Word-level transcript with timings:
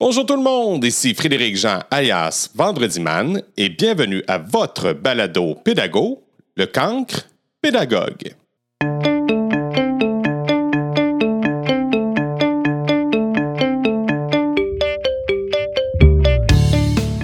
Bonjour 0.00 0.24
tout 0.24 0.36
le 0.36 0.42
monde, 0.44 0.84
ici 0.84 1.12
Frédéric 1.12 1.56
Jean 1.56 1.80
alias 1.90 2.50
Vendredi 2.54 3.00
Man 3.00 3.42
et 3.56 3.68
bienvenue 3.68 4.22
à 4.28 4.38
votre 4.38 4.92
balado 4.92 5.56
pédago, 5.56 6.22
le 6.56 6.66
cancre 6.66 7.26
pédagogue. 7.60 8.32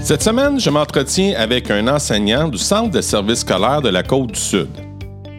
Cette 0.02 0.24
semaine, 0.24 0.58
je 0.58 0.68
m'entretiens 0.68 1.34
avec 1.36 1.70
un 1.70 1.86
enseignant 1.86 2.48
du 2.48 2.58
Centre 2.58 2.90
de 2.90 3.00
services 3.00 3.42
scolaires 3.42 3.82
de 3.82 3.90
la 3.90 4.02
Côte 4.02 4.32
du 4.32 4.40
Sud. 4.40 4.70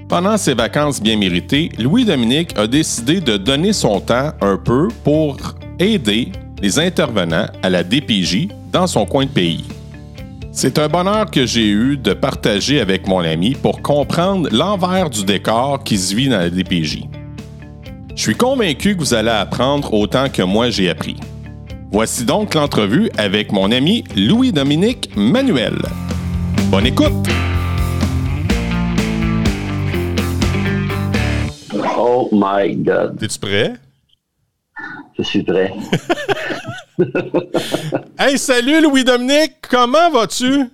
Pendant 0.08 0.38
ses 0.38 0.54
vacances 0.54 1.02
bien 1.02 1.18
méritées, 1.18 1.70
Louis-Dominique 1.78 2.58
a 2.58 2.66
décidé 2.66 3.20
de 3.20 3.36
donner 3.36 3.74
son 3.74 4.00
temps 4.00 4.32
un 4.40 4.56
peu 4.56 4.88
pour 5.04 5.36
aider 5.80 6.32
les 6.66 6.80
intervenants 6.80 7.46
à 7.62 7.70
la 7.70 7.84
DPJ 7.84 8.48
dans 8.72 8.88
son 8.88 9.06
coin 9.06 9.26
de 9.26 9.30
pays. 9.30 9.66
C'est 10.52 10.80
un 10.80 10.88
bonheur 10.88 11.30
que 11.30 11.46
j'ai 11.46 11.68
eu 11.68 11.96
de 11.96 12.12
partager 12.14 12.80
avec 12.80 13.08
mon 13.08 13.20
ami 13.20 13.54
pour 13.54 13.84
comprendre 13.84 14.50
l'envers 14.52 15.12
du 15.12 15.24
décor 15.26 15.84
qui 15.84 15.96
se 15.96 16.16
vit 16.16 16.28
dans 16.28 16.40
la 16.40 16.50
DPJ. 16.50 17.04
Je 18.16 18.20
suis 18.20 18.34
convaincu 18.34 18.96
que 18.96 19.00
vous 19.00 19.14
allez 19.14 19.30
apprendre 19.30 19.94
autant 19.94 20.28
que 20.28 20.42
moi 20.42 20.72
j'ai 20.72 20.90
appris. 20.90 21.18
Voici 21.92 22.26
donc 22.26 22.56
l'entrevue 22.56 23.12
avec 23.16 23.52
mon 23.52 23.72
ami 23.72 24.04
Louis-Dominique 24.16 25.12
Manuel. 25.16 25.78
Bonne 26.72 26.88
écoute! 26.88 27.14
Oh 31.96 32.28
my 32.32 32.76
God. 32.76 33.22
Es-tu 33.22 33.38
prêt? 33.38 33.74
Je 35.18 35.24
suis 35.24 35.44
prêt. 35.44 35.72
hey, 38.20 38.38
salut 38.38 38.82
Louis-Dominique, 38.82 39.56
comment 39.70 40.10
vas-tu? 40.12 40.66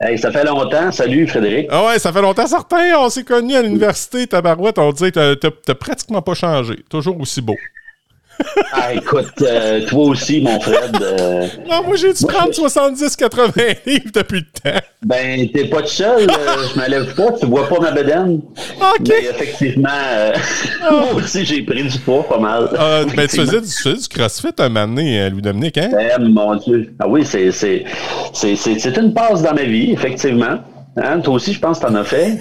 Hey, 0.00 0.18
ça 0.18 0.32
fait 0.32 0.44
longtemps. 0.44 0.90
Salut 0.90 1.26
Frédéric. 1.26 1.68
Ah 1.70 1.84
ouais, 1.84 1.98
ça 1.98 2.10
fait 2.10 2.22
longtemps, 2.22 2.46
certains. 2.46 2.96
On 2.98 3.10
s'est 3.10 3.22
connus 3.22 3.54
à 3.54 3.62
l'université, 3.62 4.26
Tabarouette. 4.26 4.78
On 4.78 4.92
disait 4.92 5.12
que 5.12 5.34
t'as 5.34 5.74
pratiquement 5.74 6.22
pas 6.22 6.32
changé. 6.32 6.76
Toujours 6.88 7.20
aussi 7.20 7.42
beau. 7.42 7.56
Ah, 8.72 8.94
écoute, 8.94 9.32
euh, 9.42 9.84
toi 9.86 10.04
aussi, 10.06 10.40
mon 10.40 10.58
Fred. 10.60 10.96
Euh, 11.02 11.46
non, 11.68 11.82
moi, 11.84 11.96
j'ai 11.96 12.12
dû 12.12 12.24
prendre 12.24 12.50
70-80 12.52 13.76
livres 13.86 14.04
depuis 14.14 14.40
le 14.40 14.70
temps. 14.72 14.80
Ben, 15.04 15.48
t'es 15.52 15.64
pas 15.66 15.82
tout 15.82 15.88
seul. 15.88 16.30
euh, 16.30 16.34
je 16.72 16.78
m'enlève 16.78 17.14
pas. 17.14 17.32
Tu 17.38 17.46
vois 17.46 17.68
pas 17.68 17.80
ma 17.80 17.90
bedaine. 17.90 18.40
OK. 18.80 19.08
Mais 19.08 19.24
effectivement, 19.30 19.88
euh, 19.90 20.32
moi 20.90 21.14
aussi, 21.16 21.44
j'ai 21.44 21.62
pris 21.62 21.84
du 21.84 21.98
poids 21.98 22.26
pas 22.28 22.38
mal. 22.38 22.70
Ah, 22.78 23.02
ben, 23.14 23.26
tu 23.28 23.36
faisais, 23.36 23.60
du, 23.60 23.66
tu 23.66 23.72
faisais 23.82 23.96
du 24.00 24.08
crossfit 24.08 24.48
un 24.58 24.68
moment 24.68 24.86
donné, 24.88 25.28
Louis-Dominique, 25.30 25.78
hein? 25.78 25.90
Eh, 25.98 26.18
mon 26.22 26.54
Dieu. 26.56 26.94
Ah 26.98 27.08
oui, 27.08 27.24
c'est, 27.24 27.50
c'est, 27.52 27.84
c'est, 28.32 28.56
c'est, 28.56 28.78
c'est 28.78 28.96
une 28.96 29.12
passe 29.12 29.42
dans 29.42 29.54
ma 29.54 29.64
vie, 29.64 29.92
effectivement. 29.92 30.58
Hein, 30.96 31.20
toi 31.20 31.34
aussi, 31.34 31.52
je 31.52 31.60
pense 31.60 31.78
que 31.78 31.86
t'en 31.86 31.94
as 31.94 32.04
fait. 32.04 32.38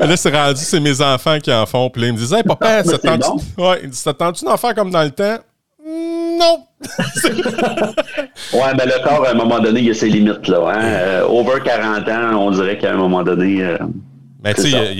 Là, 0.00 0.16
c'est 0.16 0.34
rendu, 0.34 0.60
c'est 0.60 0.80
mes 0.80 1.00
enfants 1.00 1.38
qui 1.38 1.52
en 1.52 1.66
font. 1.66 1.90
Puis 1.90 2.02
là, 2.02 2.08
ils 2.08 2.12
me 2.14 2.18
disaient, 2.18 2.38
hey, 2.38 2.42
papa, 2.42 2.82
ça 2.84 2.92
Mais 2.92 2.98
c'est 3.02 3.18
tente-tu 3.18 3.62
ouais, 3.62 3.82
ça 3.92 4.14
tente-tu 4.14 4.44
d'en 4.44 4.56
faire 4.56 4.74
comme 4.74 4.90
dans 4.90 5.02
le 5.02 5.10
temps? 5.10 5.36
Mm, 5.86 6.38
Non! 6.38 6.64
Ouais, 8.54 8.74
ben 8.76 8.86
le 8.86 9.02
corps, 9.04 9.26
à 9.26 9.30
un 9.30 9.34
moment 9.34 9.60
donné, 9.60 9.80
il 9.80 9.90
a 9.90 9.94
ses 9.94 10.08
limites. 10.08 10.48
Là, 10.48 10.58
hein. 10.68 10.80
Euh, 10.82 11.26
over 11.28 11.60
40 11.64 12.08
ans, 12.08 12.36
on 12.38 12.50
dirait 12.50 12.78
qu'à 12.78 12.92
un 12.92 12.96
moment 12.96 13.22
donné... 13.22 13.62
euh, 13.62 13.76
Mais 14.42 14.54
tu 14.54 14.62
sais, 14.62 14.70
il 14.70 14.98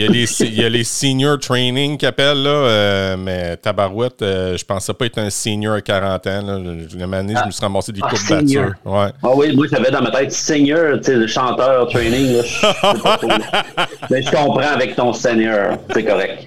y, 0.59 0.65
a- 0.65 0.69
les 0.69 0.85
senior 0.85 1.39
training 1.39 1.97
qu'ils 1.97 2.09
appellent, 2.09 2.43
là, 2.43 2.51
euh, 2.51 3.17
mais 3.17 3.57
Tabarouette, 3.57 4.21
euh, 4.23 4.57
je 4.57 4.65
pensais 4.65 4.93
pas 4.93 5.07
être 5.07 5.19
un 5.19 5.31
senior 5.31 5.75
à 5.77 5.81
40 5.81 6.27
ans. 6.27 6.43
Là. 6.43 6.59
Une 6.59 7.15
année, 7.15 7.35
je 7.41 7.47
me 7.47 7.51
suis 7.51 7.63
ramassé 7.63 7.91
des 7.93 8.01
Ah, 8.03 8.15
senior. 8.15 8.65
batture. 8.67 8.75
Ouais. 8.85 9.09
Ah 9.23 9.29
oui, 9.35 9.57
moi 9.57 9.67
j'avais 9.71 9.91
dans 9.91 10.03
ma 10.03 10.11
tête 10.11 10.33
senior, 10.33 10.99
tu 10.99 11.05
sais, 11.05 11.15
le 11.17 11.27
chanteur 11.27 11.89
training. 11.89 12.37
Là, 12.37 12.43
je 12.45 12.49
sais 12.49 13.01
pas 13.03 13.17
trop, 13.17 13.29
là. 13.29 13.65
Mais 14.11 14.23
je 14.23 14.31
comprends 14.31 14.73
avec 14.75 14.95
ton 14.95 15.13
senior, 15.13 15.79
c'est 15.95 16.05
correct. 16.05 16.47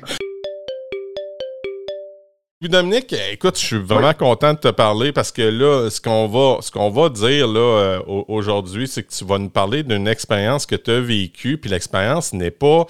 Puis 2.63 2.69
Dominique, 2.69 3.13
écoute, 3.33 3.59
je 3.59 3.65
suis 3.65 3.77
vraiment 3.77 4.13
content 4.13 4.53
de 4.53 4.57
te 4.57 4.69
parler 4.69 5.11
parce 5.11 5.33
que 5.33 5.41
là, 5.41 5.89
ce 5.89 5.99
qu'on 5.99 6.29
va, 6.29 6.61
ce 6.61 6.71
qu'on 6.71 6.89
va 6.89 7.09
dire 7.09 7.45
là 7.45 7.59
euh, 7.59 7.99
au- 8.07 8.23
aujourd'hui, 8.29 8.87
c'est 8.87 9.03
que 9.03 9.11
tu 9.11 9.25
vas 9.25 9.37
nous 9.37 9.49
parler 9.49 9.83
d'une 9.83 10.07
expérience 10.07 10.65
que 10.65 10.77
tu 10.77 10.89
as 10.91 11.01
vécue, 11.01 11.57
puis 11.57 11.69
l'expérience 11.69 12.31
n'est 12.31 12.51
pas 12.51 12.85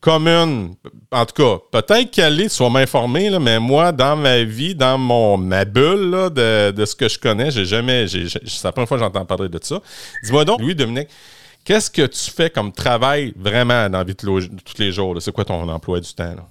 commune. 0.00 0.74
En 1.12 1.24
tout 1.26 1.34
cas, 1.44 1.80
peut-être 1.80 2.10
qu'elle 2.10 2.40
est, 2.40 2.48
sois 2.48 2.70
m'informer, 2.70 3.30
mais 3.38 3.60
moi, 3.60 3.92
dans 3.92 4.16
ma 4.16 4.42
vie, 4.42 4.74
dans 4.74 4.98
mon 4.98 5.36
ma 5.36 5.64
bulle 5.64 6.10
là, 6.10 6.28
de, 6.28 6.72
de 6.72 6.84
ce 6.84 6.96
que 6.96 7.08
je 7.08 7.16
connais, 7.16 7.52
j'ai 7.52 7.66
jamais, 7.66 8.08
c'est 8.08 8.64
la 8.64 8.72
première 8.72 8.88
fois 8.88 8.96
que 8.98 9.04
j'entends 9.04 9.24
parler 9.24 9.48
de 9.48 9.60
ça. 9.62 9.80
Dis-moi 10.24 10.44
donc, 10.44 10.60
Louis 10.60 10.74
Dominique, 10.74 11.08
qu'est-ce 11.64 11.88
que 11.88 12.04
tu 12.06 12.32
fais 12.32 12.50
comme 12.50 12.72
travail 12.72 13.32
vraiment 13.36 13.88
dans 13.88 13.98
la 13.98 14.02
vie 14.04 14.14
de 14.14 14.18
tous 14.18 14.78
les 14.80 14.90
jours? 14.90 15.14
C'est 15.22 15.30
quoi 15.30 15.44
ton 15.44 15.68
emploi 15.68 16.00
du 16.00 16.12
temps? 16.12 16.24
Là? 16.34 16.48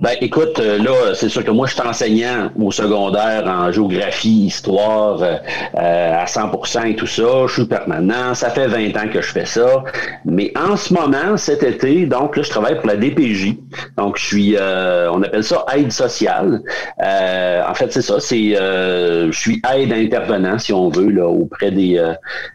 Ben 0.00 0.16
écoute, 0.20 0.58
euh, 0.58 0.78
là, 0.82 1.14
c'est 1.14 1.28
sûr 1.28 1.44
que 1.44 1.52
moi 1.52 1.68
je 1.68 1.74
suis 1.74 1.82
enseignant 1.82 2.50
au 2.58 2.72
secondaire 2.72 3.44
en 3.46 3.70
géographie, 3.70 4.46
histoire 4.46 5.22
euh, 5.22 5.36
euh, 5.76 6.14
à 6.16 6.24
100% 6.24 6.86
et 6.90 6.96
tout 6.96 7.06
ça. 7.06 7.44
Je 7.46 7.52
suis 7.52 7.66
permanent. 7.66 8.34
Ça 8.34 8.50
fait 8.50 8.66
20 8.66 8.96
ans 8.96 9.08
que 9.12 9.20
je 9.22 9.30
fais 9.30 9.44
ça. 9.46 9.84
Mais 10.24 10.52
en 10.58 10.76
ce 10.76 10.92
moment, 10.92 11.36
cet 11.36 11.62
été, 11.62 12.06
donc 12.06 12.36
là, 12.36 12.42
je 12.42 12.50
travaille 12.50 12.76
pour 12.78 12.88
la 12.88 12.96
DPJ. 12.96 13.54
Donc 13.96 14.18
je 14.18 14.26
suis, 14.26 14.56
euh, 14.56 15.08
on 15.12 15.22
appelle 15.22 15.44
ça 15.44 15.64
aide 15.76 15.92
sociale. 15.92 16.62
Euh, 17.00 17.62
en 17.68 17.74
fait, 17.74 17.92
c'est 17.92 18.02
ça. 18.02 18.18
C'est, 18.18 18.56
euh, 18.60 19.30
je 19.30 19.38
suis 19.38 19.62
aide 19.72 19.92
intervenant, 19.92 20.58
si 20.58 20.72
on 20.72 20.88
veut, 20.88 21.10
là, 21.10 21.28
auprès 21.28 21.70
des, 21.70 21.96
euh, 21.98 22.14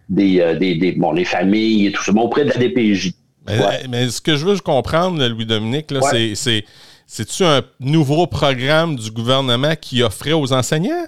des, 0.09 0.41
euh, 0.41 0.55
des, 0.55 0.75
des- 0.75 0.91
bon, 0.91 1.13
les 1.13 1.23
familles 1.25 1.87
et 1.87 1.91
tout 1.93 2.03
ça, 2.03 2.11
mais 2.11 2.21
auprès 2.21 2.43
de 2.43 2.49
la 2.49 2.57
DPJ. 2.57 3.13
Mais, 3.47 3.59
Ouais. 3.59 3.83
mais 3.89 4.09
ce 4.09 4.19
que 4.19 4.35
je 4.35 4.45
veux 4.45 4.57
comprendre, 4.57 5.25
Louis-Dominique, 5.25 5.91
là, 5.91 5.99
Ouais. 6.01 6.09
c'est- 6.11 6.35
c'est. 6.35 6.65
C'est-tu 7.09 7.45
un 7.45 7.61
nouveau 7.79 8.27
programme 8.27 8.97
du 8.97 9.09
gouvernement 9.11 9.73
qui 9.79 10.03
offrait 10.03 10.33
aux 10.33 10.51
enseignants? 10.51 11.05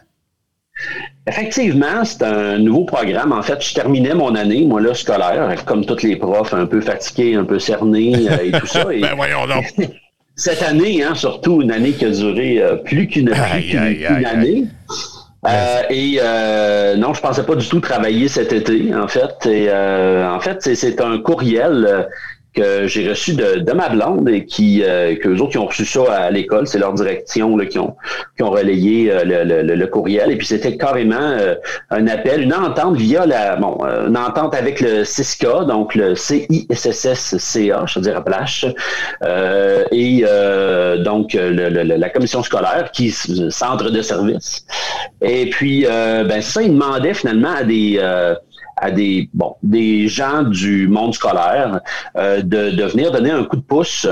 Effectivement, 1.28 2.06
c'est 2.06 2.24
un 2.24 2.58
nouveau 2.58 2.86
programme. 2.86 3.34
En 3.34 3.42
fait, 3.42 3.62
je 3.62 3.74
terminais 3.74 4.14
mon 4.16 4.34
année, 4.34 4.66
moi, 4.66 4.80
là, 4.80 4.94
scolaire, 4.94 5.54
comme 5.66 5.86
tous 5.86 6.02
les 6.04 6.16
profs, 6.16 6.54
un 6.54 6.66
peu 6.66 6.80
fatigués, 6.80 7.36
un 7.36 7.44
peu 7.44 7.60
cernés 7.60 8.16
euh, 8.30 8.38
et 8.46 8.52
tout 8.58 8.66
ça. 8.66 8.86
Et 8.94 9.02
Ben 9.02 9.14
voyons 9.16 9.46
donc. 9.46 9.66
cette 10.38 10.64
année, 10.64 11.04
hein, 11.04 11.16
surtout 11.16 11.62
une 11.62 11.72
année 11.72 11.92
qui 11.92 12.06
a 12.06 12.12
duré 12.12 12.62
euh, 12.62 12.78
plus 12.78 13.08
qu'une 13.08 13.34
année. 13.34 14.68
Euh, 15.48 15.82
et 15.90 16.20
euh, 16.22 16.96
non, 16.98 17.14
je 17.14 17.22
pensais 17.22 17.44
pas 17.44 17.56
du 17.56 17.68
tout 17.68 17.80
travailler 17.82 18.28
cet 18.30 18.54
été, 18.54 18.94
en 18.96 19.08
fait. 19.10 19.46
Et 19.46 19.68
euh, 19.70 20.30
en 20.30 20.40
fait, 20.40 20.62
c'est- 20.76 21.02
un 21.02 21.18
courriel 21.20 22.08
que 22.54 22.88
j'ai 22.88 23.08
reçu 23.08 23.34
de, 23.34 23.60
de 23.60 23.72
ma 23.74 23.90
blonde 23.90 24.28
et 24.28 24.46
qui 24.46 24.84
euh, 24.84 25.16
que 25.16 25.30
eux 25.30 25.40
autres 25.42 25.52
qui 25.52 25.58
ont 25.60 25.68
reçu 25.68 25.86
ça 25.86 26.02
à 26.12 26.32
l'école, 26.32 26.66
c'est 26.68 26.80
leur 26.80 26.94
direction 26.94 27.56
là, 27.56 27.66
qui 27.68 27.78
ont 27.80 27.96
qui 28.36 28.44
ont 28.44 28.50
relayé 28.50 29.12
euh, 29.12 29.24
le, 29.24 29.44
le- 29.64 29.76
le- 29.76 29.88
courriel. 29.88 30.32
Et 30.32 30.36
puis 30.36 30.48
c'était 30.48 30.76
carrément 30.78 31.16
euh, 31.20 31.56
un 31.92 32.08
appel, 32.08 32.42
une 32.42 32.54
entente 32.54 32.96
via 32.98 33.26
la 33.26 33.56
bon, 33.56 33.78
euh, 33.84 34.08
une 34.08 34.18
entente 34.18 34.54
avec 34.56 34.80
le 34.82 35.04
CISCA, 35.04 35.64
donc 35.66 35.94
le 35.96 36.16
CISSSCA, 36.16 37.86
je 37.88 38.00
veux 38.00 38.02
dire 38.04 38.18
à 38.18 38.24
Plache, 38.24 38.66
euh, 39.24 39.84
et 39.92 40.24
euh, 40.28 40.98
donc 41.04 41.34
le- 41.34 41.70
la 41.70 42.10
commission 42.10 42.42
scolaire 42.44 42.92
qui 42.92 43.12
centre 43.12 43.90
de 43.90 44.02
service. 44.02 44.66
Et 45.22 45.50
puis 45.50 45.86
ben 45.88 46.42
ça, 46.42 46.62
ils 46.62 46.72
demandaient 46.72 47.14
finalement 47.14 47.54
à 47.54 47.64
des 47.64 48.00
à 48.80 48.92
des 48.92 49.30
bon 49.34 49.56
des 49.64 50.08
gens 50.08 50.44
du 50.44 50.88
monde 50.88 51.14
scolaire 51.14 51.82
euh, 52.18 52.42
de, 52.42 52.72
de 52.72 52.84
venir 52.86 53.12
donner 53.12 53.32
un 53.32 53.44
coup 53.44 53.58
de 53.58 53.62
pouce 53.62 54.08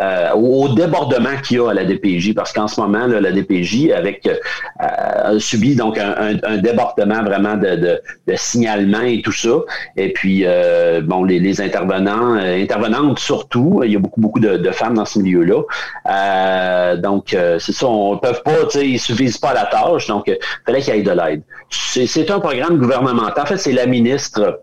euh, 0.00 0.32
au, 0.34 0.68
débordement 0.68 1.36
qu'il 1.42 1.58
y 1.58 1.60
a 1.60 1.70
à 1.70 1.74
la 1.74 1.84
DPJ 1.84 2.34
parce 2.34 2.52
qu'en 2.52 2.68
ce 2.68 2.80
moment 2.80 3.06
là, 3.06 3.20
la 3.20 3.32
DPJ 3.32 3.90
avec 3.90 4.26
euh, 4.26 4.34
a 4.78 5.38
subi 5.38 5.74
donc 5.76 5.98
un, 5.98 6.36
un- 6.42 6.58
débordement 6.58 7.22
vraiment 7.22 7.56
de, 7.56 7.76
de, 7.76 8.00
de 8.26 8.34
signalement 8.36 9.00
et 9.02 9.22
tout 9.22 9.32
ça. 9.32 9.50
Et 9.96 10.12
puis 10.12 10.42
euh, 10.44 11.00
bon 11.00 11.24
les, 11.24 11.38
les 11.38 11.60
intervenants 11.60 12.34
euh, 12.36 12.62
intervenantes 12.62 13.18
surtout 13.18 13.82
il 13.84 13.92
y 13.92 13.96
a 13.96 13.98
beaucoup 13.98 14.20
beaucoup 14.20 14.40
de, 14.40 14.70
femmes 14.72 14.94
dans 14.94 15.06
ce 15.06 15.18
milieu 15.18 15.44
là 15.44 16.96
donc 16.96 17.32
euh, 17.32 17.58
c'est 17.58 17.72
ça 17.72 17.86
on 17.86 18.18
peuvent 18.18 18.42
pas 18.42 18.64
tu 18.70 18.78
sais 18.78 18.88
ils 18.88 18.98
suffisent 18.98 19.38
pas 19.38 19.50
à 19.50 19.54
la 19.54 19.66
tâche. 19.66 20.06
Donc 20.06 20.24
il 20.26 20.38
fallait 20.66 20.80
qu'il 20.80 20.94
y 20.94 20.98
ait 20.98 21.02
de 21.02 21.10
l'aide. 21.10 21.42
C'est 21.70 22.30
un 22.30 22.40
programme 22.40 22.78
gouvernemental. 22.78 23.42
En 23.42 23.46
fait 23.46 23.56
c'est 23.56 23.72
la 23.72 23.86
ministre 24.08 24.60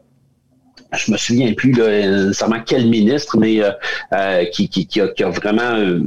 je 0.93 1.11
me 1.11 1.17
souviens 1.17 1.51
plus 1.53 1.73
là, 1.73 1.89
nécessairement 1.89 2.61
quel 2.65 2.87
ministre, 2.87 3.37
mais 3.37 3.61
euh, 3.61 3.71
euh, 4.13 4.45
qui, 4.45 4.69
qui, 4.69 4.87
qui, 4.87 5.01
a, 5.01 5.09
qui 5.09 5.23
a 5.23 5.29
vraiment 5.29 5.73
euh, 5.75 5.99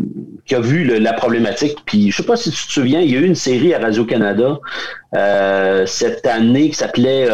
qui 0.46 0.55
a 0.55 0.61
vu 0.61 0.85
le- 0.85 0.99
la 0.99 1.12
problématique. 1.12 1.76
Puis 1.85 2.11
je 2.11 2.17
sais 2.17 2.23
pas 2.23 2.37
si 2.37 2.50
tu 2.50 2.67
te 2.67 2.73
souviens, 2.73 3.00
il 3.00 3.11
y 3.11 3.17
a 3.17 3.20
eu 3.20 3.26
une 3.26 3.35
série 3.35 3.75
à 3.75 3.81
Radio 3.81 4.06
Canada 4.06 4.58
cette 5.87 6.26
année 6.26 6.70
qui 6.70 6.75
s'appelait 6.76 7.29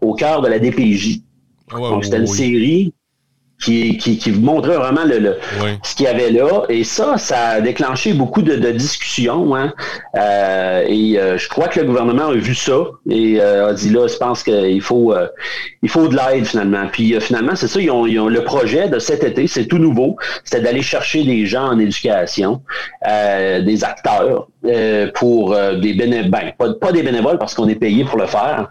Au 0.00 0.14
cœur 0.14 0.42
de 0.42 0.48
la 0.48 0.58
DPJ. 0.58 1.20
Donc 1.72 2.04
c'était 2.04 2.18
une 2.18 2.22
oui. 2.22 2.28
série 2.28 2.94
qui, 3.60 3.98
qui, 3.98 4.18
qui 4.18 4.32
montrait 4.32 4.76
vraiment 4.76 5.04
le, 5.04 5.36
ce 5.82 5.94
qu'il 5.94 6.06
y 6.06 6.08
avait 6.08 6.30
là. 6.30 6.62
Et 6.68 6.82
ça, 6.82 7.18
ça 7.18 7.48
a 7.48 7.60
déclenché 7.60 8.14
beaucoup 8.14 8.42
de, 8.42 8.56
de 8.56 8.70
discussions. 8.70 9.54
Hein. 9.54 9.72
Euh, 10.16 10.84
et 10.88 11.18
euh, 11.18 11.36
je 11.36 11.48
crois 11.48 11.68
que 11.68 11.80
le 11.80 11.86
gouvernement 11.86 12.28
a 12.28 12.34
vu 12.34 12.54
ça 12.54 12.78
et 13.08 13.40
euh, 13.40 13.68
a 13.68 13.74
dit 13.74 13.90
là, 13.90 14.06
je 14.08 14.16
pense 14.16 14.42
qu'il 14.42 14.80
faut 14.80 15.14
il 15.82 15.88
faut 15.88 16.08
de 16.08 16.16
l'aide 16.16 16.46
finalement. 16.46 16.86
Puis 16.90 17.18
finalement, 17.20 17.54
c'est 17.54 17.68
ça, 17.68 17.80
ils 17.80 17.90
ont, 17.90 18.06
ils 18.06 18.18
ont, 18.18 18.28
le 18.28 18.42
projet 18.44 18.88
de 18.88 18.98
cet 18.98 19.24
été, 19.24 19.46
c'est 19.46 19.66
tout 19.66 19.78
nouveau, 19.78 20.16
c'était 20.44 20.62
d'aller 20.62 20.82
chercher 20.82 21.24
des 21.24 21.46
gens 21.46 21.68
en 21.68 21.78
éducation, 21.78 22.62
des 23.04 23.84
acteurs 23.84 24.48
pour 25.14 25.56
des 25.76 25.94
bénévoles, 25.94 26.30
ben, 26.30 26.52
pas, 26.58 26.72
pas, 26.74 26.92
des 26.92 27.02
bénévoles 27.02 27.38
parce 27.38 27.54
qu'on 27.54 27.68
est 27.68 27.74
payé 27.74 28.04
pour 28.04 28.18
le 28.18 28.26
faire. 28.26 28.68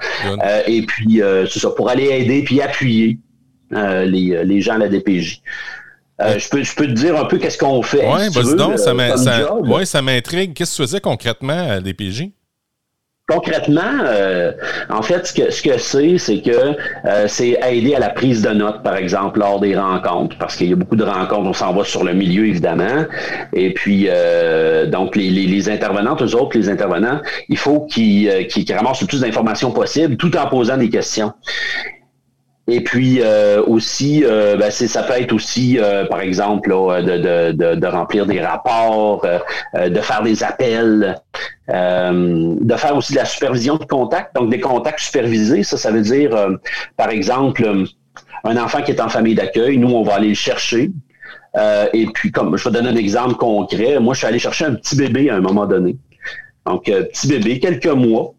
et 0.67 0.81
puis 0.83 1.21
c'est 1.49 1.59
ça, 1.59 1.69
pour 1.69 1.89
aller 1.89 2.09
aider 2.09 2.43
puis 2.43 2.61
appuyer 2.61 3.19
euh, 3.73 4.05
les, 4.05 4.33
euh, 4.33 4.43
les, 4.43 4.61
gens 4.61 4.73
à 4.73 4.77
la 4.79 4.87
DPJ. 4.87 5.41
Euh, 6.21 6.39
je, 6.39 6.49
peux, 6.49 6.63
je 6.63 6.75
peux 6.75 6.87
te 6.87 6.91
dire 6.91 7.15
un 7.15 7.25
peu 7.25 7.37
qu'est-ce 7.37 7.57
qu'on 7.57 7.81
fait. 7.83 8.03
Oui, 8.03 8.29
vas-y 8.33 8.55
donc, 8.55 8.79
ça, 8.79 8.93
ouais, 9.53 9.85
ça 9.85 10.01
m'intrigue. 10.01 10.53
Qu'est-ce 10.53 10.71
que 10.71 10.75
tu 10.77 10.87
faisais 10.87 10.99
concrètement 10.99 11.53
à 11.53 11.75
la 11.75 11.81
DPJ? 11.81 12.29
Concrètement, 13.27 13.91
en 14.89 15.03
fait, 15.03 15.27
ce 15.27 15.33
que 15.33 15.51
ce 15.51 15.61
que 15.61 15.77
c'est, 15.77 16.17
c'est 16.17 16.41
que 16.41 16.75
c'est 17.27 17.59
aider 17.61 17.93
à 17.93 17.99
la 17.99 18.09
prise 18.09 18.41
de 18.41 18.49
notes, 18.49 18.81
par 18.81 18.95
exemple, 18.95 19.37
lors 19.37 19.59
des 19.59 19.77
rencontres, 19.77 20.35
parce 20.39 20.55
qu'il 20.55 20.67
y 20.67 20.73
a 20.73 20.75
beaucoup 20.75 20.95
de 20.95 21.03
rencontres, 21.03 21.47
on 21.47 21.53
s'en 21.53 21.71
va 21.71 21.83
sur 21.83 22.03
le 22.03 22.15
milieu, 22.15 22.47
évidemment. 22.47 23.05
Et 23.53 23.71
puis, 23.71 24.09
donc, 24.87 25.15
les, 25.15 25.29
les, 25.29 25.45
les, 25.45 25.69
intervenantes, 25.69 26.23
eux 26.23 26.35
autres, 26.35 26.57
les 26.57 26.69
intervenants, 26.69 27.21
il 27.49 27.57
faut 27.59 27.81
qu'ils 27.81 28.47
qu'ils 28.47 28.73
ramassent 28.73 29.01
le 29.01 29.07
plus 29.07 29.21
d'informations 29.21 29.69
possible 29.69 30.17
tout 30.17 30.35
en 30.35 30.47
posant 30.47 30.77
des 30.77 30.89
questions. 30.89 31.31
Et 32.69 32.81
puis 32.81 33.19
euh, 33.21 33.63
aussi, 33.65 34.23
euh, 34.23 34.55
ben, 34.55 34.69
ça 34.69 35.03
peut 35.03 35.13
être 35.13 35.33
aussi, 35.33 35.79
euh, 35.79 36.05
par 36.05 36.21
exemple, 36.21 36.69
de, 36.69 37.87
remplir 37.87 38.25
des 38.25 38.41
rapports, 38.41 39.25
de 39.75 40.01
faire 40.01 40.21
des 40.21 40.43
appels, 40.43 41.15
de 41.67 42.75
faire 42.75 42.95
aussi 42.95 43.13
de 43.13 43.17
la 43.17 43.25
supervision 43.25 43.77
de 43.77 43.85
contact, 43.85 44.35
donc 44.35 44.49
des 44.49 44.59
contacts 44.59 44.99
supervisés. 44.99 45.63
Ça, 45.63 45.77
ça 45.77 45.91
veut 45.91 46.01
dire, 46.01 46.31
par 46.95 47.09
exemple, 47.09 47.67
un 48.43 48.57
enfant 48.57 48.81
qui 48.81 48.91
est 48.91 49.01
en 49.01 49.09
famille 49.09 49.35
d'accueil, 49.35 49.77
nous, 49.77 49.89
on 49.89 50.03
va 50.03 50.15
aller 50.15 50.29
le 50.29 50.35
chercher. 50.35 50.91
et 51.93 52.07
puis, 52.13 52.31
comme 52.31 52.55
je 52.55 52.69
vais 52.69 52.71
donner 52.71 52.89
un 52.89 52.95
exemple 52.95 53.35
concret, 53.35 53.99
moi, 53.99 54.13
je 54.13 54.19
suis 54.19 54.27
allé 54.27 54.39
chercher 54.39 54.65
un 54.65 54.75
petit 54.75 54.95
bébé 54.95 55.29
à 55.29 55.35
un 55.35 55.41
moment 55.41 55.65
donné. 55.65 55.97
Donc, 56.65 56.85
petit 56.85 57.27
bébé, 57.27 57.59
quelques 57.59 57.87
mois. 57.87 58.33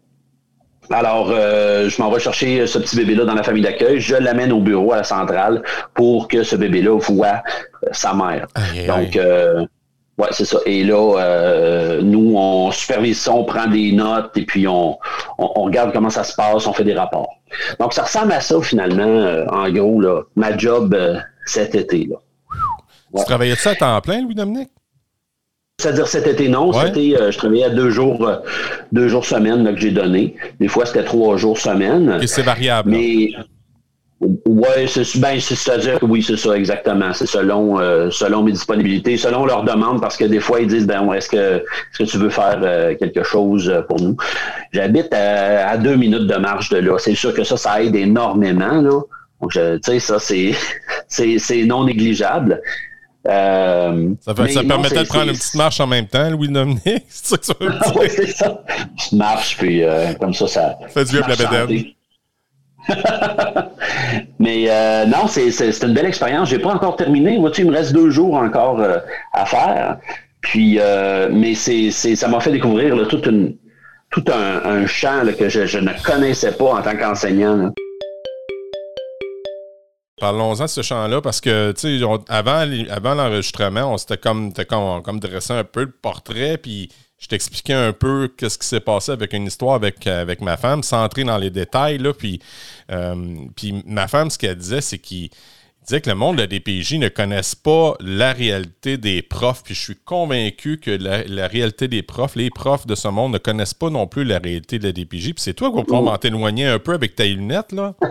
Alors, 0.91 1.29
euh, 1.31 1.89
je 1.89 2.01
m'en 2.01 2.11
vais 2.11 2.19
chercher 2.19 2.65
ce 2.67 2.77
petit 2.77 2.95
bébé-là 2.95 3.25
dans 3.25 3.33
la 3.33 3.43
famille 3.43 3.63
d'accueil. 3.63 3.99
Je 3.99 4.15
l'amène 4.15 4.51
au 4.51 4.59
bureau 4.59 4.93
à 4.93 4.97
la 4.97 5.03
centrale 5.03 5.63
pour 5.93 6.27
que 6.27 6.43
ce 6.43 6.55
bébé-là 6.55 6.97
voit 6.99 7.41
euh, 7.83 7.87
sa 7.91 8.13
mère. 8.13 8.47
Donc, 8.87 9.15
euh, 9.15 9.65
ouais, 10.17 10.27
c'est 10.31 10.45
ça. 10.45 10.59
Et 10.65 10.83
là, 10.83 11.99
nous, 12.01 12.35
on 12.35 12.71
supervise 12.71 13.21
ça, 13.21 13.31
on 13.31 13.43
prend 13.43 13.67
des 13.67 13.91
notes 13.91 14.35
et 14.35 14.45
puis 14.45 14.67
on, 14.67 14.97
regarde 15.37 15.93
comment 15.93 16.09
ça 16.09 16.23
se 16.23 16.35
passe, 16.35 16.67
on 16.67 16.73
fait 16.73 16.83
des 16.83 16.95
rapports. 16.95 17.37
Donc, 17.79 17.93
ça 17.93 18.03
ressemble 18.03 18.33
à 18.33 18.41
ça 18.41 18.61
finalement, 18.61 19.45
en 19.51 19.69
gros, 19.69 20.01
là, 20.01 20.21
ma 20.35 20.57
job 20.57 20.97
cet 21.45 21.75
été. 21.75 22.07
Là. 22.09 22.17
Tu 23.17 23.25
travaillais 23.25 23.55
ça 23.55 23.71
à 23.71 23.75
temps 23.75 24.01
plein, 24.01 24.21
Louis-Dominique? 24.21 24.69
C'est-à-dire 25.81 26.07
cet 26.07 26.27
été, 26.27 26.47
non. 26.47 26.71
C'était, 26.73 27.15
euh, 27.19 27.31
je 27.31 27.37
travaillais 27.39 27.65
à 27.65 27.69
deux 27.71 27.89
jours, 27.89 28.27
euh, 28.27 28.35
deux 28.91 29.07
jours 29.07 29.25
semaine 29.25 29.73
que 29.73 29.81
j'ai 29.81 29.89
donné. 29.89 30.35
Des 30.59 30.67
fois, 30.67 30.85
c'était 30.85 31.03
trois 31.03 31.37
jours 31.37 31.57
semaine. 31.57 32.19
Et 32.21 32.27
c'est 32.27 32.43
variable. 32.43 32.91
Mais 32.91 33.31
ouais, 34.45 34.85
c'est 34.85 35.19
ben, 35.19 35.39
à 35.39 35.77
dire 35.79 35.99
que 35.99 36.05
oui, 36.05 36.21
c'est 36.21 36.37
ça 36.37 36.55
exactement. 36.55 37.11
C'est 37.13 37.25
selon 37.25 37.79
euh, 37.79 38.11
selon 38.11 38.43
mes 38.43 38.51
disponibilités, 38.51 39.17
selon 39.17 39.47
leurs 39.47 39.63
demandes, 39.63 39.99
parce 39.99 40.17
que 40.17 40.25
des 40.25 40.39
fois 40.39 40.61
ils 40.61 40.67
disent 40.67 40.85
ben 40.85 41.11
est-ce 41.13 41.29
que 41.29 41.55
est-ce 41.57 41.97
que 41.97 42.03
tu 42.03 42.17
veux 42.17 42.29
faire 42.29 42.59
quelque 42.99 43.23
chose 43.23 43.73
pour 43.87 43.99
nous? 43.99 44.15
J'habite 44.73 45.11
à, 45.15 45.75
deux 45.77 45.95
minutes 45.95 46.27
de 46.27 46.35
marche 46.35 46.69
de 46.69 46.77
là. 46.77 46.99
C'est 46.99 47.15
sûr 47.15 47.33
que 47.33 47.43
ça, 47.43 47.57
ça 47.57 47.81
aide 47.81 47.95
énormément 47.95 48.81
là. 48.81 49.01
Donc, 49.41 49.53
tu 49.53 49.59
sais, 49.83 49.99
ça 49.99 50.19
c'est 50.19 50.51
c'est 51.07 51.65
non 51.65 51.85
négligeable. 51.85 52.61
Euh, 53.27 54.13
ça, 54.19 54.33
permettait 54.33 55.03
de 55.03 55.07
prendre 55.07 55.29
une 55.29 55.37
petite 55.37 55.53
marche 55.53 55.79
en 55.79 55.85
même 55.85 56.07
temps, 56.07 56.29
Louis-Dominique? 56.29 57.05
C'est 57.09 57.27
ça 57.27 57.37
que 57.37 57.45
ça 57.45 57.53
veut 57.59 57.69
dire? 57.69 57.95
oui, 57.95 58.07
c'est 58.09 58.27
ça. 58.31 58.63
Une 58.79 58.95
petite 58.95 59.13
marche, 59.13 59.57
puis 59.57 59.83
euh, 59.83 60.13
comme 60.15 60.33
ça, 60.33 60.47
ça. 60.47 60.79
Fait 60.87 61.05
du 61.05 61.11
bien 61.11 61.27
la 61.27 61.35
bédaine. 61.35 61.85
Mais 64.39 64.65
euh, 64.69 65.05
non, 65.05 65.27
c'est 65.27 65.51
une 65.83 65.93
belle 65.93 66.07
expérience. 66.07 66.49
J'ai 66.49 66.57
pas 66.57 66.73
encore 66.73 66.95
terminé. 66.95 67.37
Vois 67.37 67.51
il 67.55 67.67
me 67.67 67.73
reste 67.73 67.93
deux 67.93 68.09
jours 68.09 68.33
encore 68.33 68.81
à 69.33 69.45
faire. 69.45 69.99
Puis, 70.41 70.79
mais 71.31 71.53
c'est 71.53 71.91
ça 71.91 72.27
m'a 72.27 72.39
fait 72.39 72.51
découvrir 72.51 73.07
tout 73.07 73.21
un, 74.33 74.87
champ 74.87 75.21
que 75.37 75.47
je, 75.47 75.67
je, 75.67 75.77
ne 75.77 75.91
connaissais 76.03 76.53
pas 76.53 76.73
en 76.73 76.81
tant 76.81 76.97
qu'enseignant. 76.97 77.71
Parlons-en 80.21 80.65
de 80.65 80.69
ce 80.69 80.83
champ-là 80.83 81.19
parce 81.19 81.41
que, 81.41 81.71
tu 81.71 81.97
sais, 81.97 82.05
avant, 82.29 82.69
avant 82.91 83.15
l'enregistrement, 83.15 83.91
on 83.91 83.97
s'était 83.97 84.19
comme, 84.19 84.53
comme, 84.53 85.01
comme 85.01 85.19
dressé 85.19 85.51
un 85.51 85.63
peu 85.63 85.81
le 85.81 85.89
portrait, 85.89 86.59
puis 86.59 86.89
je 87.17 87.25
t'expliquais 87.25 87.73
un 87.73 87.91
peu 87.91 88.31
qu'est-ce 88.37 88.59
qui 88.59 88.67
s'est 88.67 88.81
passé 88.81 89.11
avec 89.13 89.33
une 89.33 89.47
histoire 89.47 89.73
avec, 89.73 90.05
avec 90.05 90.41
ma 90.41 90.57
femme, 90.57 90.83
sans 90.83 91.03
entrer 91.03 91.23
dans 91.23 91.39
les 91.39 91.49
détails, 91.49 91.97
là, 91.97 92.13
puis, 92.13 92.39
euh, 92.91 93.35
puis 93.55 93.81
ma 93.87 94.07
femme, 94.07 94.29
ce 94.29 94.37
qu'elle 94.37 94.57
disait, 94.57 94.81
c'est 94.81 94.99
qu'il 94.99 95.31
disait 95.87 96.01
que 96.01 96.09
le 96.11 96.15
monde 96.15 96.35
de 96.35 96.41
la 96.41 96.47
DPJ 96.47 96.99
ne 96.99 97.09
connaisse 97.09 97.55
pas 97.55 97.95
la 97.99 98.31
réalité 98.31 98.99
des 98.99 99.23
profs, 99.23 99.63
puis 99.63 99.73
je 99.73 99.81
suis 99.81 99.97
convaincu 100.05 100.77
que 100.77 100.91
la, 100.91 101.47
réalité 101.47 101.87
des 101.87 102.03
profs, 102.03 102.35
les 102.35 102.51
profs 102.51 102.85
de 102.85 102.93
ce 102.93 103.07
monde 103.07 103.33
ne 103.33 103.39
connaissent 103.39 103.73
pas 103.73 103.89
non 103.89 104.05
plus 104.05 104.23
la 104.23 104.37
réalité 104.37 104.77
de 104.77 104.83
la 104.83 104.91
DPJ, 104.91 105.33
puis 105.33 105.35
c'est 105.37 105.55
toi 105.55 105.71
qui 105.71 105.77
vas 105.77 105.83
pouvoir 105.83 106.03
m'en 106.03 106.17
témoigner 106.19 106.67
un 106.67 106.77
peu 106.77 106.93
avec 106.93 107.15
ta 107.15 107.25
lunette, 107.25 107.71
là. 107.71 107.95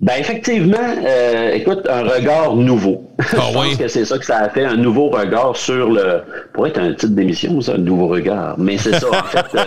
Ben 0.00 0.14
effectivement, 0.18 0.76
euh, 0.78 1.52
écoute, 1.52 1.86
un 1.88 2.02
regard 2.02 2.56
nouveau. 2.56 3.10
Ah, 3.18 3.24
Je 3.48 3.52
pense 3.54 3.76
que 3.76 3.88
c'est 3.88 4.04
ça 4.04 4.18
que 4.18 4.24
ça 4.24 4.38
a 4.38 4.48
fait, 4.50 4.64
un 4.64 4.76
nouveau 4.76 5.08
regard 5.08 5.56
sur 5.56 5.90
le. 5.90 6.22
Pour 6.52 6.66
être 6.66 6.78
un 6.78 6.92
titre 6.92 7.14
d'émission, 7.14 7.60
ça, 7.60 7.74
un 7.74 7.78
nouveau 7.78 8.08
regard. 8.08 8.56
Mais 8.58 8.76
c'est 8.76 8.98
ça, 8.98 9.08
en 9.08 9.24
fait. 9.24 9.46